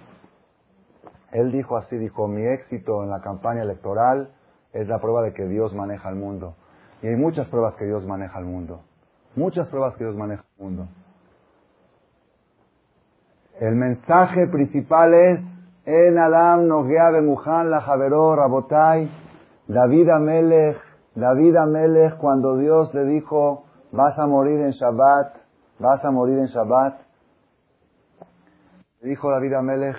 Él 1.31 1.51
dijo 1.51 1.77
así, 1.77 1.97
dijo, 1.97 2.27
mi 2.27 2.43
éxito 2.43 3.03
en 3.03 3.11
la 3.11 3.21
campaña 3.21 3.61
electoral 3.61 4.29
es 4.73 4.87
la 4.87 4.99
prueba 4.99 5.21
de 5.23 5.33
que 5.33 5.45
Dios 5.47 5.73
maneja 5.73 6.09
el 6.09 6.15
mundo. 6.15 6.55
Y 7.01 7.07
hay 7.07 7.15
muchas 7.15 7.47
pruebas 7.47 7.75
que 7.75 7.85
Dios 7.85 8.05
maneja 8.05 8.39
el 8.39 8.45
mundo. 8.45 8.81
Muchas 9.35 9.67
pruebas 9.69 9.95
que 9.95 10.03
Dios 10.03 10.15
maneja 10.15 10.43
el 10.57 10.63
mundo. 10.63 10.87
El 13.59 13.75
mensaje 13.75 14.47
principal 14.47 15.13
es 15.13 15.39
en 15.85 16.17
Adam 16.17 16.67
Nogea 16.67 17.09
Bemujan 17.09 17.69
la 17.69 17.81
Javeró 17.81 18.35
Rabotai, 18.35 19.09
David 19.67 20.09
Amelech, 20.09 20.77
David 21.15 21.55
Amelech, 21.55 22.17
cuando 22.17 22.57
Dios 22.57 22.93
le 22.93 23.05
dijo, 23.05 23.65
vas 23.91 24.17
a 24.17 24.27
morir 24.27 24.59
en 24.61 24.71
Shabbat, 24.71 25.35
vas 25.79 26.03
a 26.05 26.11
morir 26.11 26.37
en 26.37 26.45
Shabbat, 26.45 27.01
le 29.01 29.09
dijo 29.09 29.29
David 29.29 29.53
Amelech, 29.53 29.97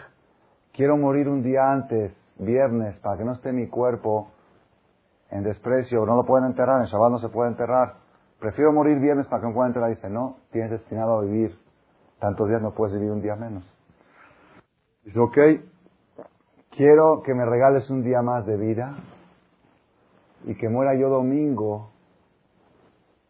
quiero 0.73 0.97
morir 0.97 1.29
un 1.29 1.43
día 1.43 1.71
antes, 1.71 2.15
viernes, 2.39 2.97
para 3.01 3.19
que 3.19 3.25
no 3.25 3.33
esté 3.33 3.53
mi 3.53 3.69
cuerpo 3.69 4.29
en 5.31 5.45
desprecio, 5.45 6.05
no 6.05 6.17
lo 6.17 6.25
pueden 6.25 6.47
enterrar, 6.47 6.81
en 6.81 6.87
Shabbat 6.87 7.11
no 7.11 7.19
se 7.19 7.29
puede 7.29 7.51
enterrar. 7.51 7.95
Prefiero 8.39 8.73
morir 8.73 8.99
viernes 8.99 9.27
para 9.27 9.43
que 9.43 9.49
no 9.49 9.55
puedan 9.55 9.71
enterrar. 9.71 9.91
Dice, 9.91 10.09
no, 10.09 10.39
tienes 10.51 10.71
destinado 10.71 11.19
a 11.19 11.23
vivir. 11.23 11.59
Tantos 12.19 12.49
días 12.49 12.61
no 12.61 12.73
puedes 12.73 12.95
vivir 12.95 13.13
un 13.13 13.23
día 13.23 13.37
menos. 13.37 13.65
Dice, 15.05 15.19
ok, 15.21 15.39
quiero 16.77 17.23
que 17.23 17.35
me 17.35 17.45
regales 17.45 17.89
un 17.91 18.03
día 18.03 18.23
más 18.23 18.45
de 18.47 18.57
vida 18.57 18.97
y 20.45 20.55
que 20.57 20.69
muera 20.69 20.95
yo 20.95 21.09
domingo, 21.09 21.91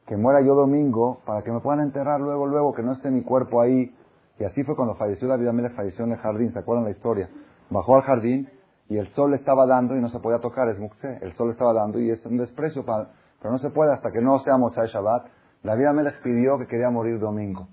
que 0.06 0.16
muera 0.16 0.40
yo 0.40 0.54
domingo 0.54 1.20
para 1.26 1.42
que 1.42 1.52
me 1.52 1.60
puedan 1.60 1.80
enterrar 1.80 2.20
luego, 2.20 2.46
luego, 2.46 2.72
que 2.72 2.82
no 2.82 2.92
esté 2.92 3.10
mi 3.10 3.22
cuerpo 3.22 3.60
ahí. 3.60 3.94
Y 4.38 4.44
así 4.44 4.62
fue 4.64 4.74
cuando 4.74 4.94
falleció 4.94 5.28
David 5.28 5.48
Amelech, 5.48 5.74
falleció 5.74 6.04
en 6.04 6.12
el 6.12 6.18
jardín, 6.18 6.52
¿se 6.52 6.60
acuerdan 6.60 6.84
la 6.84 6.90
historia? 6.90 7.28
Bajó 7.68 7.96
al 7.96 8.02
jardín 8.02 8.48
y 8.90 8.98
el 8.98 9.06
sol 9.14 9.32
estaba 9.34 9.66
dando 9.66 9.96
y 9.96 10.00
no 10.00 10.08
se 10.08 10.18
podía 10.18 10.40
tocar, 10.40 10.68
es 10.68 10.78
muxé, 10.78 11.18
el 11.22 11.32
sol 11.34 11.50
estaba 11.50 11.72
dando 11.72 12.00
y 12.00 12.10
es 12.10 12.26
un 12.26 12.36
desprecio, 12.36 12.84
para, 12.84 13.12
pero 13.40 13.52
no 13.52 13.58
se 13.58 13.70
puede 13.70 13.92
hasta 13.92 14.10
que 14.10 14.20
no 14.20 14.40
sea 14.40 14.58
Mochai 14.58 14.88
Shabbat. 14.88 15.26
David 15.62 15.86
Amelech 15.86 16.20
pidió 16.22 16.58
que 16.58 16.66
quería 16.66 16.90
morir 16.90 17.20
domingo. 17.20 17.68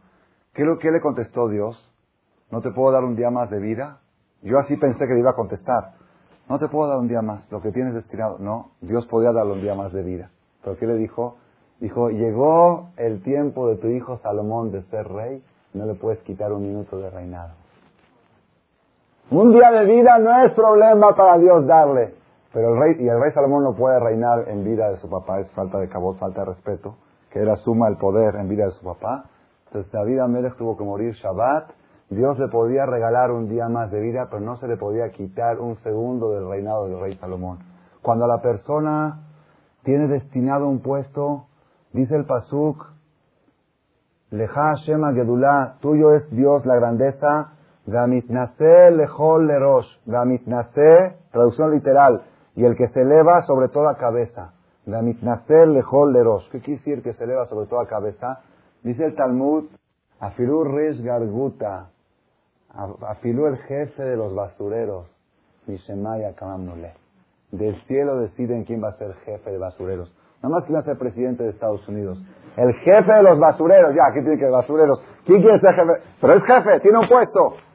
¿Qué, 0.53 0.63
¿Qué 0.80 0.91
le 0.91 1.01
contestó 1.01 1.49
Dios? 1.49 1.76
¿No 2.51 2.61
te 2.61 2.70
puedo 2.70 2.91
dar 2.91 3.03
un 3.03 3.15
día 3.15 3.32
más 3.32 3.49
de 3.49 3.59
vida? 3.59 3.99
Yo 4.43 4.59
así 4.59 4.78
pensé 4.78 5.07
que 5.07 5.13
le 5.15 5.22
iba 5.22 5.32
a 5.32 5.36
contestar. 5.36 5.95
No 6.47 6.59
te 6.59 6.68
puedo 6.68 6.88
dar 6.88 6.99
un 6.99 7.07
día 7.07 7.24
más, 7.24 7.51
lo 7.51 7.61
que 7.61 7.72
tienes 7.72 7.95
destinado. 7.95 8.38
No, 8.38 8.74
Dios 8.82 9.07
podía 9.07 9.32
darle 9.32 9.53
un 9.53 9.61
día 9.61 9.74
más 9.74 9.91
de 9.93 10.03
vida. 10.03 10.30
Pero 10.63 10.78
¿qué 10.78 10.86
le 10.86 10.97
dijo? 10.97 11.38
Dijo, 11.80 12.09
llegó 12.11 12.89
el 12.95 13.24
tiempo 13.24 13.68
de 13.70 13.78
tu 13.78 13.88
hijo 13.88 14.20
Salomón 14.20 14.72
de 14.72 14.84
ser 14.84 15.07
rey, 15.07 15.43
no 15.74 15.88
le 15.88 15.95
puedes 15.95 16.20
quitar 16.20 16.53
un 16.53 16.61
minuto 16.61 16.99
de 16.99 17.09
reinado. 17.09 17.53
Un 19.30 19.51
día 19.51 19.71
de 19.71 19.86
vida 19.86 20.17
no 20.19 20.45
es 20.45 20.53
problema 20.53 21.15
para 21.15 21.38
Dios 21.38 21.65
darle. 21.65 22.15
Pero 22.53 22.73
el 22.73 22.80
rey, 22.80 22.95
y 22.99 23.07
el 23.07 23.19
rey 23.21 23.32
Salomón 23.34 23.63
no 23.63 23.75
puede 23.75 23.99
reinar 23.99 24.47
en 24.47 24.63
vida 24.63 24.89
de 24.89 24.97
su 24.97 25.09
papá, 25.09 25.41
es 25.41 25.51
falta 25.51 25.80
de 25.80 25.89
cabot, 25.89 26.17
falta 26.17 26.41
de 26.41 26.53
respeto, 26.53 26.95
que 27.30 27.39
era 27.39 27.55
suma 27.57 27.88
el 27.89 27.97
poder 27.97 28.36
en 28.36 28.47
vida 28.47 28.65
de 28.65 28.71
su 28.71 28.86
papá. 28.86 29.25
Entonces 29.67 29.91
David 29.91 30.19
Amelech 30.19 30.55
tuvo 30.55 30.78
que 30.78 30.84
morir 30.84 31.13
Shabbat 31.13 31.71
Dios 32.09 32.39
le 32.39 32.47
podía 32.47 32.86
regalar 32.86 33.32
un 33.32 33.49
día 33.49 33.67
más 33.67 33.91
de 33.91 33.99
vida, 33.99 34.28
pero 34.30 34.41
no 34.41 34.55
se 34.55 34.67
le 34.67 34.78
podía 34.78 35.09
quitar 35.11 35.59
un 35.59 35.75
segundo 35.78 36.32
del 36.32 36.47
reinado 36.47 36.88
del 36.88 37.01
rey 37.01 37.17
Salomón. 37.17 37.59
Cuando 38.01 38.28
la 38.28 38.41
persona 38.41 39.23
tiene 39.84 40.07
destinado 40.07 40.69
un 40.69 40.80
puesto, 40.80 41.47
dice 41.91 42.15
el 42.15 42.25
Pasuk, 42.25 42.93
Leja 44.30 44.75
Shema 44.86 45.13
Gedulá, 45.13 45.75
tuyo 45.82 46.13
es 46.13 46.30
Dios 46.32 46.65
la 46.65 46.75
grandeza, 46.75 47.57
Gamitnase 47.88 48.92
lejol 48.92 49.48
lerosh, 49.48 49.88
Gamitnase, 50.06 51.16
traducción 51.32 51.72
literal, 51.72 52.22
y 52.54 52.66
el 52.66 52.76
que 52.76 52.90
se 52.90 53.02
eleva 53.02 53.42
sobre 53.44 53.70
toda 53.70 53.96
cabeza. 53.96 54.54
Gamitnase 54.86 55.66
lejol 55.68 56.12
lerosh. 56.12 56.50
¿Qué 56.52 56.60
quiere 56.60 56.80
decir 56.80 57.02
que 57.02 57.14
se 57.14 57.24
eleva 57.24 57.46
sobre 57.46 57.68
toda 57.68 57.86
cabeza? 57.86 58.42
Dice 58.84 59.06
el 59.06 59.16
Talmud, 59.16 59.66
Afirur 60.20 60.74
Resh 60.74 61.02
Garguta, 61.02 61.90
afiló 63.08 63.48
el 63.48 63.58
jefe 63.58 64.04
de 64.04 64.18
los 64.18 64.36
basureros, 64.36 65.08
Mishemaya 65.66 66.36
Kamamnule. 66.36 66.94
Del 67.52 67.76
cielo 67.86 68.20
deciden 68.20 68.66
quién 68.66 68.84
va 68.84 68.90
a 68.90 68.98
ser 68.98 69.14
jefe 69.26 69.50
de 69.50 69.58
basureros. 69.58 70.14
Nada 70.44 70.56
más 70.56 70.66
quién 70.66 70.76
va 70.76 70.80
a 70.82 70.84
ser 70.84 70.98
presidente 70.98 71.44
de 71.44 71.52
Estados 71.52 71.88
Unidos. 71.88 72.20
El 72.58 72.74
jefe 72.74 73.14
de 73.14 73.24
los 73.24 73.40
basureros, 73.40 73.94
ya, 73.96 74.02
aquí 74.10 74.22
tiene 74.22 74.38
que 74.38 74.50
basureros. 74.50 75.02
¿Quién 75.26 75.42
quiere 75.42 75.60
ser 75.60 75.74
jefe? 75.74 76.02
Pero 76.20 76.34
es 76.34 76.44
jefe, 76.44 76.80
tiene 76.82 77.00
un 77.00 77.08
puesto. 77.08 77.66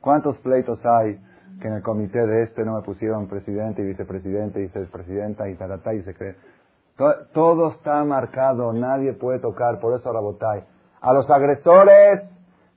¿Cuántos 0.00 0.38
pleitos 0.38 0.80
hay 0.84 1.18
que 1.60 1.68
en 1.68 1.74
el 1.74 1.82
comité 1.82 2.26
de 2.26 2.44
este 2.44 2.64
no 2.64 2.76
me 2.76 2.82
pusieron 2.82 3.28
presidente 3.28 3.82
y 3.82 3.86
vicepresidente 3.86 4.60
y 4.60 4.62
vicepresidenta 4.62 5.48
y 5.48 5.56
tatatá 5.56 5.92
y 5.94 6.02
se 6.02 6.14
cree? 6.14 6.36
Todo, 7.32 7.68
está 7.68 8.04
marcado, 8.04 8.72
nadie 8.72 9.14
puede 9.14 9.38
tocar, 9.38 9.80
por 9.80 9.98
eso 9.98 10.12
Rabotay. 10.12 10.64
A 11.00 11.12
los 11.14 11.30
agresores 11.30 12.22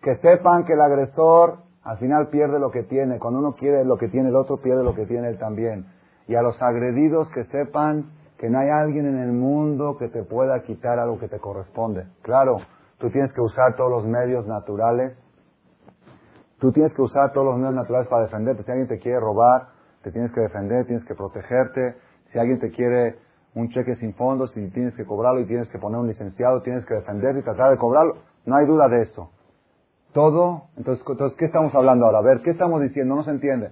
que 0.01 0.15
sepan 0.17 0.63
que 0.65 0.74
el 0.74 0.82
agresor 0.82 1.57
al 1.84 1.97
final 1.97 2.28
pierde 2.28 2.59
lo 2.59 2.71
que 2.71 2.84
tiene. 2.84 3.19
Cuando 3.19 3.39
uno 3.39 3.53
quiere 3.53 3.84
lo 3.84 3.97
que 3.97 4.07
tiene 4.07 4.30
el 4.30 4.36
otro, 4.36 4.57
pierde 4.57 4.84
lo 4.84 4.95
que 4.95 5.05
tiene 5.05 5.28
él 5.28 5.38
también. 5.38 5.86
Y 6.28 6.36
a 6.36 6.41
los 6.41 6.61
agredidos 6.61 7.30
que 7.32 7.43
sepan 7.45 8.11
que 8.38 8.49
no 8.49 8.59
hay 8.59 8.69
alguien 8.69 9.05
en 9.07 9.19
el 9.19 9.32
mundo 9.32 9.97
que 9.97 10.07
te 10.07 10.24
pueda 10.24 10.61
quitar 10.63 10.99
algo 10.99 11.19
que 11.19 11.28
te 11.28 11.39
corresponde. 11.39 12.05
Claro, 12.21 12.57
tú 12.99 13.09
tienes 13.09 13.32
que 13.34 13.41
usar 13.41 13.76
todos 13.76 13.91
los 13.91 14.05
medios 14.05 14.47
naturales. 14.47 15.17
Tú 16.64 16.72
tienes 16.72 16.93
que 16.93 17.01
usar 17.01 17.34
todos 17.34 17.47
los 17.47 17.57
medios 17.57 17.76
naturales 17.76 18.07
para 18.07 18.24
defenderte. 18.24 18.64
Si 18.64 18.72
alguien 18.72 18.88
te 18.88 18.97
quiere 18.97 19.20
robar, 19.20 19.68
te 20.01 20.14
tienes 20.14 20.32
que 20.32 20.39
defender, 20.39 20.86
tienes 20.86 21.03
que 21.03 21.14
protegerte. 21.14 21.97
Si 22.32 22.39
alguien 22.39 22.57
te 22.57 22.72
quiere 22.72 23.18
un 23.53 23.68
cheque 23.68 23.97
sin 23.97 24.14
fondos, 24.14 24.49
si 24.53 24.72
tienes 24.72 24.95
que 24.95 25.03
cobrarlo 25.03 25.41
y 25.41 25.45
tienes 25.45 25.68
que 25.68 25.78
poner 25.78 25.99
un 25.99 26.07
licenciado, 26.07 26.61
tienes 26.61 26.86
que 26.86 26.93
defenderte 26.93 27.41
y 27.41 27.43
tratar 27.43 27.72
de 27.72 27.78
cobrarlo. 27.78 28.16
No 28.45 28.55
hay 28.55 28.66
duda 28.66 28.88
de 28.88 29.01
eso. 29.01 29.30
Todo, 30.14 30.70
entonces, 30.78 31.03
entonces, 31.05 31.38
¿qué 31.38 31.47
estamos 31.47 31.76
hablando 31.76 32.05
ahora? 32.05 32.20
A 32.20 32.22
ver, 32.22 32.41
¿qué 32.41 32.51
estamos 32.51 32.82
diciendo? 32.82 33.14
No 33.14 33.24
se 33.24 33.32
entiende. 33.32 33.70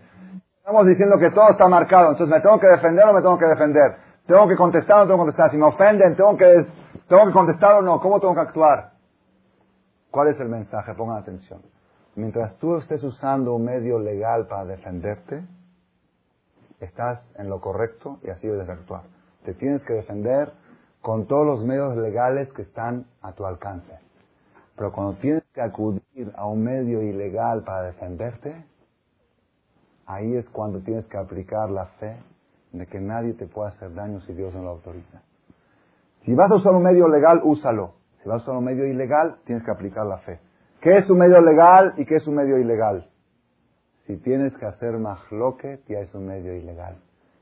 Estamos 0.58 0.86
diciendo 0.86 1.16
que 1.18 1.32
todo 1.32 1.50
está 1.50 1.70
marcado, 1.70 2.12
entonces 2.12 2.28
me 2.28 2.42
tengo 2.42 2.60
que 2.60 2.68
defender 2.68 3.06
o 3.06 3.14
me 3.14 3.22
tengo 3.22 3.38
que 3.38 3.46
defender. 3.46 3.96
Tengo 4.28 4.50
que 4.50 4.58
contestar 4.58 4.98
o 4.98 5.00
no 5.00 5.06
tengo 5.06 5.20
que 5.20 5.32
contestar. 5.32 5.50
Si 5.50 5.58
me 5.58 5.68
ofenden, 5.68 6.18
tengo 6.18 6.36
que, 6.36 6.68
tengo 7.08 7.26
que 7.26 7.32
contestar 7.32 7.76
o 7.76 7.82
no. 7.84 8.02
¿Cómo 8.02 8.20
tengo 8.20 8.34
que 8.34 8.42
actuar? 8.42 8.90
¿Cuál 10.12 10.28
es 10.28 10.40
el 10.42 10.50
mensaje? 10.50 10.94
Pongan 10.94 11.20
atención. 11.20 11.62
Mientras 12.16 12.58
tú 12.58 12.76
estés 12.78 13.04
usando 13.04 13.56
un 13.56 13.66
medio 13.66 14.00
legal 14.00 14.48
para 14.48 14.66
defenderte, 14.66 15.44
estás 16.80 17.22
en 17.38 17.50
lo 17.50 17.62
correcto 17.62 18.20
y 18.24 18.30
así 18.30 18.48
debes 18.48 18.68
actuar. 18.68 19.04
Te 19.46 19.54
tienes 19.54 19.82
que 19.84 19.94
defender 19.94 20.52
con 21.02 21.26
todos 21.26 21.46
los 21.46 21.64
medios 21.64 21.96
legales 21.96 22.52
que 22.54 22.64
están 22.64 23.06
a 23.22 23.32
tu 23.34 23.46
alcance. 23.46 23.98
Pero 24.76 24.92
cuando 24.92 25.14
tienes 25.20 25.44
que 25.54 25.62
acudir 25.62 26.32
a 26.36 26.46
un 26.48 26.64
medio 26.64 27.02
ilegal 27.02 27.64
para 27.64 27.84
defenderte, 27.84 28.66
ahí 30.06 30.36
es 30.36 30.50
cuando 30.50 30.80
tienes 30.80 31.06
que 31.06 31.18
aplicar 31.18 31.70
la 31.70 31.86
fe 31.86 32.18
de 32.72 32.88
que 32.88 33.00
nadie 33.00 33.34
te 33.34 33.48
puede 33.48 33.70
hacer 33.70 33.94
daño 33.94 34.22
si 34.22 34.34
Dios 34.34 34.54
no 34.54 34.64
lo 34.64 34.70
autoriza. 34.72 35.22
Si 36.26 36.34
vas 36.34 36.52
a 36.52 36.56
usar 36.56 36.74
un 36.74 36.84
medio 36.84 37.08
legal, 37.08 37.42
úsalo. 37.44 37.94
Si 38.22 38.30
vas 38.30 38.42
a 38.42 38.44
usar 38.44 38.56
un 38.58 38.66
medio 38.66 38.86
ilegal, 38.86 39.38
tienes 39.46 39.64
que 39.64 39.72
aplicar 39.72 40.06
la 40.06 40.18
fe. 40.20 40.40
¿Qué 40.82 40.98
es 40.98 41.10
un 41.10 41.20
medio 41.20 41.42
legal 41.42 41.94
y 41.98 42.06
qué 42.06 42.16
es 42.16 42.28
un 42.28 42.36
medio 42.36 42.58
ilegal? 42.58 43.08
Si 44.08 44.18
tienes 44.18 44.52
que 44.58 44.66
hacer 44.66 44.98
majloque, 44.98 45.80
ya 45.88 46.00
es 46.00 46.14
un 46.16 46.26
medio 46.26 46.56
ilegal. 46.56 46.96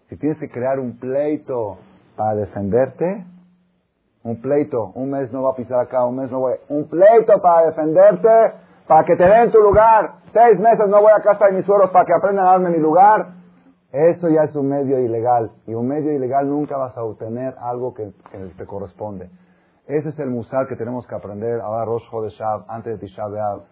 Si 0.10 0.18
tienes 0.18 0.38
que 0.40 0.50
crear 0.50 0.80
un 0.80 1.00
pleito 1.00 1.78
para 2.18 2.36
defenderte, 2.36 3.26
un 4.24 4.42
pleito, 4.42 4.92
un 4.96 5.12
mes 5.12 5.32
no 5.32 5.44
va 5.44 5.52
a 5.52 5.56
pisar 5.56 5.80
acá, 5.80 6.06
un 6.06 6.18
mes 6.18 6.30
no 6.30 6.40
voy, 6.40 6.56
un 6.68 6.90
pleito 6.90 7.42
para 7.42 7.68
defenderte, 7.68 8.54
para 8.88 9.06
que 9.06 9.16
te 9.16 9.24
den 9.24 9.52
tu 9.52 9.60
lugar, 9.60 10.16
seis 10.34 10.60
meses 10.60 10.90
no 10.90 11.02
voy 11.02 11.12
a 11.16 11.22
casa 11.22 11.46
de 11.46 11.54
mis 11.54 11.66
suelos 11.66 11.92
para 11.92 12.06
que 12.06 12.14
aprendan 12.14 12.46
a 12.46 12.52
darme 12.52 12.72
mi 12.72 12.80
lugar, 12.80 13.40
eso 13.92 14.28
ya 14.30 14.44
es 14.44 14.56
un 14.56 14.68
medio 14.68 15.00
ilegal. 15.00 15.52
Y 15.66 15.74
un 15.74 15.88
medio 15.88 16.12
ilegal 16.12 16.50
nunca 16.50 16.76
vas 16.76 16.96
a 16.98 17.04
obtener 17.04 17.56
algo 17.60 17.94
que, 17.94 18.12
te 18.58 18.66
corresponde. 18.66 19.30
Ese 19.90 20.10
es 20.10 20.20
el 20.20 20.30
musar 20.30 20.68
que 20.68 20.76
tenemos 20.76 21.08
que 21.08 21.16
aprender 21.16 21.60
ahora 21.62 21.84
Rosh 21.84 22.04
Hodeshab, 22.12 22.66
antes 22.68 22.94
de 22.94 23.08
Tisha 23.08 23.26
B'Av. 23.28 23.64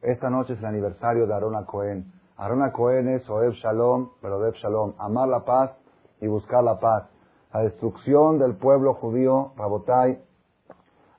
Esta 0.00 0.30
noche 0.30 0.54
es 0.54 0.60
el 0.60 0.64
aniversario 0.64 1.26
de 1.26 1.34
Arona 1.34 1.66
Cohen. 1.66 2.10
Arona 2.38 2.72
Cohen 2.72 3.06
es 3.10 3.28
Oev 3.28 3.52
Shalom, 3.52 4.12
pero 4.22 4.38
Oev 4.38 4.54
Shalom, 4.54 4.94
amar 4.98 5.28
la 5.28 5.44
paz 5.44 5.76
y 6.22 6.26
buscar 6.26 6.64
la 6.64 6.80
paz. 6.80 7.10
La 7.52 7.60
destrucción 7.60 8.38
del 8.38 8.56
pueblo 8.56 8.94
judío, 8.94 9.52
Rabotai, 9.58 10.18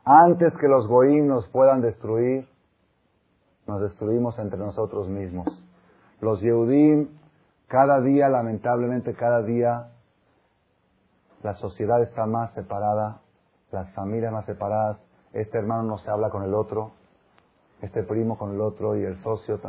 antes 0.03 0.57
que 0.57 0.67
los 0.67 0.87
goim 0.87 1.27
nos 1.27 1.47
puedan 1.49 1.81
destruir, 1.81 2.49
nos 3.67 3.81
destruimos 3.81 4.39
entre 4.39 4.57
nosotros 4.57 5.09
mismos. 5.09 5.47
Los 6.21 6.41
Yehudim 6.41 7.07
cada 7.67 8.01
día, 8.01 8.29
lamentablemente, 8.29 9.13
cada 9.13 9.43
día 9.43 9.91
la 11.43 11.53
sociedad 11.53 12.01
está 12.01 12.25
más 12.25 12.51
separada, 12.55 13.21
las 13.71 13.89
familias 13.93 14.31
más 14.31 14.45
separadas, 14.45 14.99
este 15.33 15.57
hermano 15.57 15.83
no 15.83 15.97
se 15.99 16.09
habla 16.09 16.29
con 16.29 16.43
el 16.43 16.53
otro, 16.53 16.91
este 17.81 18.03
primo 18.03 18.37
con 18.37 18.53
el 18.53 18.61
otro 18.61 18.97
y 18.97 19.03
el 19.03 19.17
socio. 19.17 19.59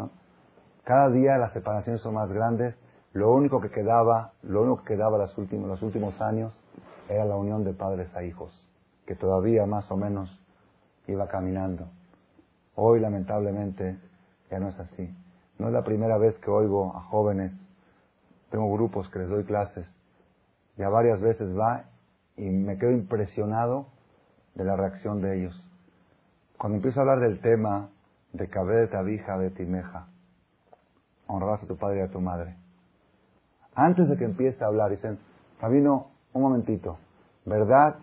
Cada 0.84 1.11
día 1.11 1.36
las 1.38 1.53
separaciones 1.53 2.01
son 2.01 2.14
más 2.14 2.32
grandes. 2.32 2.74
Lo 3.12 3.32
único 3.32 3.61
que 3.61 3.70
quedaba, 3.70 4.32
lo 4.42 4.62
único 4.62 4.82
que 4.82 4.94
quedaba 4.94 5.18
los 5.18 5.36
últimos, 5.36 5.68
los 5.68 5.82
últimos 5.82 6.20
años 6.20 6.53
era 7.09 7.24
la 7.24 7.36
unión 7.36 7.64
de 7.64 7.72
padres 7.72 8.14
a 8.14 8.22
hijos, 8.22 8.53
que 9.07 9.16
todavía 9.16 9.66
más 9.66 9.90
o 9.90 9.96
menos 9.96 10.40
iba 11.07 11.28
caminando. 11.28 11.88
Hoy, 12.76 13.01
lamentablemente, 13.01 13.98
ya 14.51 14.59
no 14.59 14.68
es 14.68 14.78
así. 14.78 15.14
No 15.59 15.66
es 15.66 15.72
la 15.72 15.82
primera 15.82 16.16
vez 16.18 16.38
que 16.38 16.51
oigo 16.51 16.96
a 16.96 17.01
jóvenes 17.03 17.53
tengo 18.51 18.72
grupos 18.72 19.09
que 19.11 19.20
les 19.20 19.28
doy 19.28 19.44
clases, 19.44 19.86
ya 20.76 20.88
varias 20.88 21.20
veces 21.20 21.57
va 21.57 21.84
y 22.37 22.49
me 22.49 22.78
quedo 22.78 22.93
impresionado 22.93 23.89
de 24.55 24.64
la 24.64 24.76
reacción 24.76 25.20
de 25.20 25.39
ellos. 25.39 25.70
Cuando 26.59 26.76
empiezo 26.76 27.01
a 27.01 27.03
hablar 27.03 27.20
del 27.20 27.41
tema 27.41 27.91
de 28.33 28.49
cabé 28.49 28.81
de 28.81 28.87
tabija 28.89 29.39
de 29.39 29.51
timeja, 29.51 30.09
honrarás 31.26 31.62
a 31.62 31.66
tu 31.66 31.76
padre 31.76 32.01
y 32.01 32.03
a 32.03 32.11
tu 32.11 32.20
madre. 32.20 32.57
Antes 33.74 34.09
de 34.09 34.16
que 34.16 34.24
empiece 34.24 34.62
a 34.62 34.66
hablar, 34.66 34.91
dicen, 34.91 35.18
Fabino, 35.59 36.09
un 36.33 36.43
momentito, 36.43 36.99
¿verdad 37.45 37.97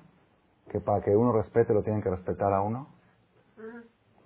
que 0.71 0.79
para 0.79 1.01
que 1.01 1.15
uno 1.15 1.31
respete 1.31 1.73
lo 1.73 1.83
tienen 1.83 2.01
que 2.01 2.09
respetar 2.09 2.53
a 2.53 2.61
uno? 2.61 2.87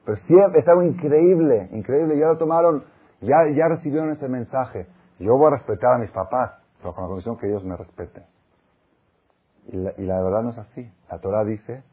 Pero 0.05 0.17
siempre 0.27 0.61
es 0.61 0.67
algo 0.67 0.83
increíble, 0.83 1.69
increíble, 1.73 2.17
ya 2.17 2.27
lo 2.27 2.37
tomaron, 2.37 2.83
ya, 3.21 3.47
ya 3.55 3.67
recibieron 3.67 4.09
ese 4.11 4.27
mensaje. 4.27 4.87
Yo 5.19 5.37
voy 5.37 5.47
a 5.47 5.57
respetar 5.57 5.93
a 5.93 5.97
mis 5.99 6.09
papás, 6.11 6.53
pero 6.79 6.93
con 6.93 7.03
la 7.03 7.09
condición 7.09 7.37
que 7.37 7.47
ellos 7.47 7.63
me 7.63 7.77
respeten. 7.77 8.23
Y 9.67 9.77
la, 9.77 10.21
verdad 10.21 10.41
no 10.43 10.49
es 10.49 10.57
así. 10.57 10.91
La 11.09 11.19
Torah 11.19 11.43
dice 11.43 11.83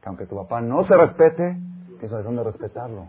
que 0.00 0.08
aunque 0.08 0.26
tu 0.26 0.36
papá 0.36 0.60
no 0.60 0.84
se 0.86 0.96
respete, 0.96 1.56
tienes 1.86 2.10
la 2.10 2.18
razón 2.18 2.36
de 2.36 2.44
respetarlo. 2.44 3.06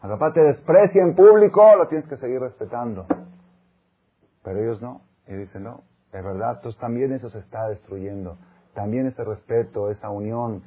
A 0.00 0.06
tu 0.06 0.12
papá 0.14 0.32
te 0.32 0.42
desprecia 0.42 1.02
en 1.02 1.14
público, 1.14 1.76
lo 1.76 1.86
tienes 1.88 2.08
que 2.08 2.16
seguir 2.16 2.40
respetando. 2.40 3.06
Pero 4.42 4.58
ellos 4.58 4.80
no. 4.80 5.02
Y 5.28 5.34
dicen, 5.34 5.64
no, 5.64 5.82
es 6.12 6.24
verdad, 6.24 6.56
entonces 6.56 6.80
también 6.80 7.12
eso 7.12 7.28
se 7.28 7.38
está 7.38 7.68
destruyendo. 7.68 8.36
También 8.74 9.06
ese 9.06 9.22
respeto, 9.24 9.90
esa 9.90 10.10
unión 10.10 10.62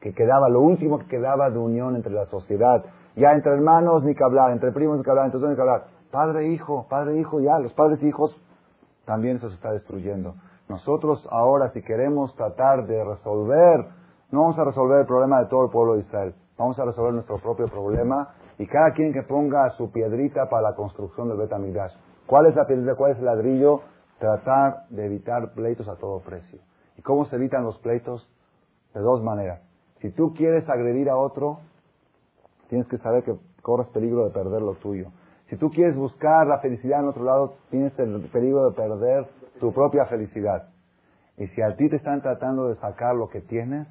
que 0.00 0.12
quedaba, 0.12 0.48
lo 0.48 0.60
último 0.60 0.98
que 0.98 1.06
quedaba 1.06 1.50
de 1.50 1.58
unión 1.58 1.96
entre 1.96 2.12
la 2.12 2.26
sociedad. 2.26 2.84
Ya 3.16 3.32
entre 3.32 3.52
hermanos 3.52 4.04
ni 4.04 4.14
que 4.14 4.22
hablar, 4.22 4.52
entre 4.52 4.70
primos 4.72 4.98
ni 4.98 5.02
que 5.02 5.10
hablar, 5.10 5.26
entre 5.26 5.38
todos 5.38 5.50
ni 5.50 5.56
que 5.56 5.62
hablar. 5.62 5.86
Padre, 6.10 6.48
hijo, 6.48 6.86
padre, 6.88 7.18
hijo, 7.18 7.40
ya, 7.40 7.58
los 7.58 7.72
padres 7.72 8.02
e 8.02 8.08
hijos, 8.08 8.36
también 9.04 9.36
eso 9.38 9.48
se 9.48 9.54
está 9.54 9.72
destruyendo. 9.72 10.34
Nosotros 10.68 11.26
ahora, 11.30 11.68
si 11.70 11.82
queremos 11.82 12.34
tratar 12.36 12.86
de 12.86 13.04
resolver, 13.04 13.86
no 14.30 14.40
vamos 14.42 14.58
a 14.58 14.64
resolver 14.64 15.00
el 15.00 15.06
problema 15.06 15.40
de 15.40 15.46
todo 15.46 15.64
el 15.64 15.70
pueblo 15.70 15.94
de 15.94 16.00
Israel, 16.00 16.34
vamos 16.56 16.78
a 16.78 16.84
resolver 16.84 17.12
nuestro 17.12 17.38
propio 17.38 17.66
problema 17.66 18.34
y 18.58 18.66
cada 18.66 18.92
quien 18.92 19.12
que 19.12 19.22
ponga 19.22 19.68
su 19.70 19.90
piedrita 19.90 20.48
para 20.48 20.70
la 20.70 20.74
construcción 20.74 21.28
del 21.28 21.38
Betamidash. 21.38 21.92
¿Cuál 22.26 22.46
es 22.46 22.56
la 22.56 22.66
piedrita? 22.66 22.94
¿Cuál 22.94 23.12
es 23.12 23.18
el 23.18 23.26
ladrillo? 23.26 23.80
Tratar 24.18 24.86
de 24.88 25.06
evitar 25.06 25.52
pleitos 25.52 25.88
a 25.88 25.96
todo 25.96 26.20
precio. 26.20 26.60
¿Y 26.96 27.02
cómo 27.02 27.26
se 27.26 27.36
evitan 27.36 27.64
los 27.64 27.78
pleitos? 27.78 28.28
De 28.94 29.00
dos 29.00 29.22
maneras. 29.22 29.60
Si 30.00 30.10
tú 30.10 30.34
quieres 30.34 30.68
agredir 30.68 31.10
a 31.10 31.16
otro, 31.16 31.58
tienes 32.68 32.86
que 32.88 32.98
saber 32.98 33.24
que 33.24 33.34
corres 33.60 33.88
peligro 33.88 34.24
de 34.24 34.30
perder 34.30 34.62
lo 34.62 34.74
tuyo. 34.74 35.08
Si 35.48 35.56
tú 35.56 35.70
quieres 35.70 35.96
buscar 35.96 36.46
la 36.46 36.58
felicidad 36.58 37.00
en 37.00 37.08
otro 37.08 37.24
lado, 37.24 37.54
tienes 37.70 37.96
el 37.98 38.20
peligro 38.32 38.70
de 38.70 38.76
perder 38.76 39.26
tu 39.60 39.72
propia 39.72 40.06
felicidad. 40.06 40.68
Y 41.36 41.46
si 41.48 41.62
a 41.62 41.76
ti 41.76 41.88
te 41.88 41.96
están 41.96 42.22
tratando 42.22 42.68
de 42.68 42.76
sacar 42.76 43.14
lo 43.14 43.28
que 43.28 43.40
tienes, 43.40 43.86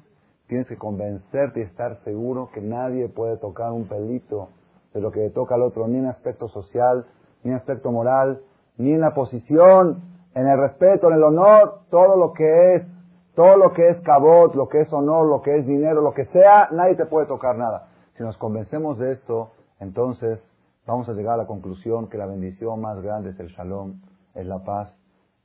tienes 0.48 0.66
que 0.66 0.76
convencerte 0.76 1.60
y 1.60 1.62
estar 1.62 2.02
seguro 2.04 2.50
que 2.52 2.60
nadie 2.60 3.08
puede 3.08 3.36
tocar 3.36 3.72
un 3.72 3.86
pelito 3.86 4.48
de 4.92 5.00
lo 5.00 5.10
que 5.10 5.20
le 5.20 5.30
toca 5.30 5.54
al 5.54 5.62
otro, 5.62 5.86
ni 5.88 5.98
en 5.98 6.06
aspecto 6.06 6.48
social, 6.48 7.06
ni 7.42 7.50
en 7.50 7.56
aspecto 7.56 7.92
moral, 7.92 8.40
ni 8.76 8.92
en 8.92 9.00
la 9.00 9.14
posición, 9.14 10.02
en 10.34 10.48
el 10.48 10.58
respeto, 10.58 11.08
en 11.08 11.14
el 11.14 11.22
honor, 11.22 11.80
todo 11.90 12.16
lo 12.16 12.32
que 12.32 12.74
es, 12.74 12.82
todo 13.34 13.56
lo 13.56 13.72
que 13.72 13.88
es 13.88 14.00
cabot, 14.00 14.54
lo 14.54 14.68
que 14.68 14.80
es 14.80 14.92
honor, 14.92 15.26
lo 15.26 15.42
que 15.42 15.56
es 15.58 15.66
dinero, 15.66 16.00
lo 16.00 16.14
que 16.14 16.26
sea, 16.26 16.68
nadie 16.72 16.96
te 16.96 17.06
puede 17.06 17.26
tocar 17.26 17.56
nada. 17.56 17.88
Si 18.16 18.22
nos 18.22 18.36
convencemos 18.36 18.98
de 18.98 19.12
esto, 19.12 19.50
entonces 19.80 20.40
vamos 20.86 21.08
a 21.08 21.12
llegar 21.12 21.34
a 21.34 21.38
la 21.38 21.46
conclusión 21.46 22.08
que 22.08 22.18
la 22.18 22.26
bendición 22.26 22.80
más 22.80 23.00
grande 23.00 23.30
es 23.30 23.40
el 23.40 23.48
shalom, 23.48 24.00
es 24.34 24.46
la 24.46 24.62
paz. 24.64 24.94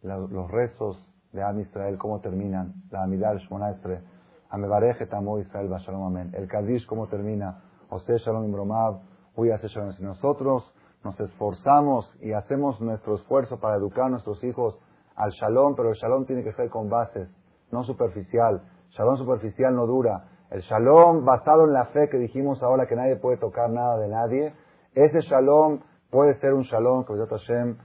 los 0.02 0.52
rezos 0.52 0.98
de 1.32 1.44
Am 1.44 1.60
Israel, 1.60 1.98
¿cómo 1.98 2.20
terminan? 2.20 2.74
La 2.92 3.04
Amidal 3.04 3.40
Shmonaestre, 3.40 4.02
Amebareje 4.50 5.06
Tamo 5.06 5.40
Israel 5.40 5.70
Shalom 5.70 6.08
Amén. 6.08 6.32
El 6.34 6.48
Kadish, 6.48 6.86
¿cómo 6.88 7.08
termina? 7.08 7.62
Ose 7.90 8.18
Shalom 8.18 8.46
Imbromab, 8.46 9.02
Uy 9.36 9.52
hace 9.52 9.68
Shalom. 9.68 9.94
Si 9.94 10.04
nosotros 10.04 10.74
nos 11.04 11.20
esforzamos 11.20 12.12
y 12.22 12.34
hacemos 12.34 12.82
nuestro 12.82 13.16
esfuerzo 13.16 13.60
para 13.60 13.76
educar 13.76 14.06
a 14.06 14.10
nuestros 14.10 14.44
hijos 14.44 14.80
al 15.16 15.32
Shalom, 15.32 15.76
pero 15.76 15.90
el 15.90 15.96
Shalom 15.96 16.26
tiene 16.26 16.44
que 16.44 16.54
ser 16.54 16.70
con 16.70 16.90
bases, 16.90 17.30
no 17.72 17.84
superficial. 17.84 18.64
Shalom 18.90 19.18
superficial 19.18 19.76
no 19.76 19.86
dura. 19.86 20.26
El 20.50 20.62
Shalom 20.62 21.24
basado 21.26 21.66
en 21.66 21.74
la 21.74 21.86
fe 21.86 22.10
que 22.10 22.18
dijimos 22.18 22.64
ahora 22.64 22.88
que 22.88 22.96
nadie 22.96 23.18
puede 23.18 23.38
tocar 23.38 23.70
nada 23.70 23.98
de 24.00 24.08
nadie, 24.08 24.54
ese 24.94 25.20
shalom 25.22 25.82
puede 26.10 26.34
ser 26.40 26.54
un 26.54 26.64
shalom 26.64 27.06
que 27.06 27.14
Hashem 27.14 27.78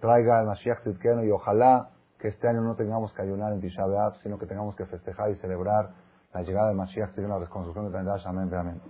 traiga 0.00 0.38
al 0.38 0.46
Mashiach 0.46 0.82
Tzidkenu 0.82 1.24
y 1.24 1.30
ojalá 1.30 1.90
que 2.18 2.28
este 2.28 2.48
año 2.48 2.62
no 2.62 2.74
tengamos 2.76 3.12
que 3.12 3.22
ayunar 3.22 3.52
en 3.52 3.60
Tisha 3.60 3.84
sino 4.22 4.38
que 4.38 4.46
tengamos 4.46 4.74
que 4.74 4.86
festejar 4.86 5.30
y 5.30 5.36
celebrar 5.36 5.90
la 6.32 6.42
llegada 6.42 6.68
del 6.68 6.76
Mashiach 6.76 7.10
Tzidkenu, 7.10 7.28
la 7.28 7.38
reconstrucción 7.38 7.86
de 7.86 7.92
Tandash. 7.92 8.26
Amén, 8.26 8.52
amén. 8.54 8.80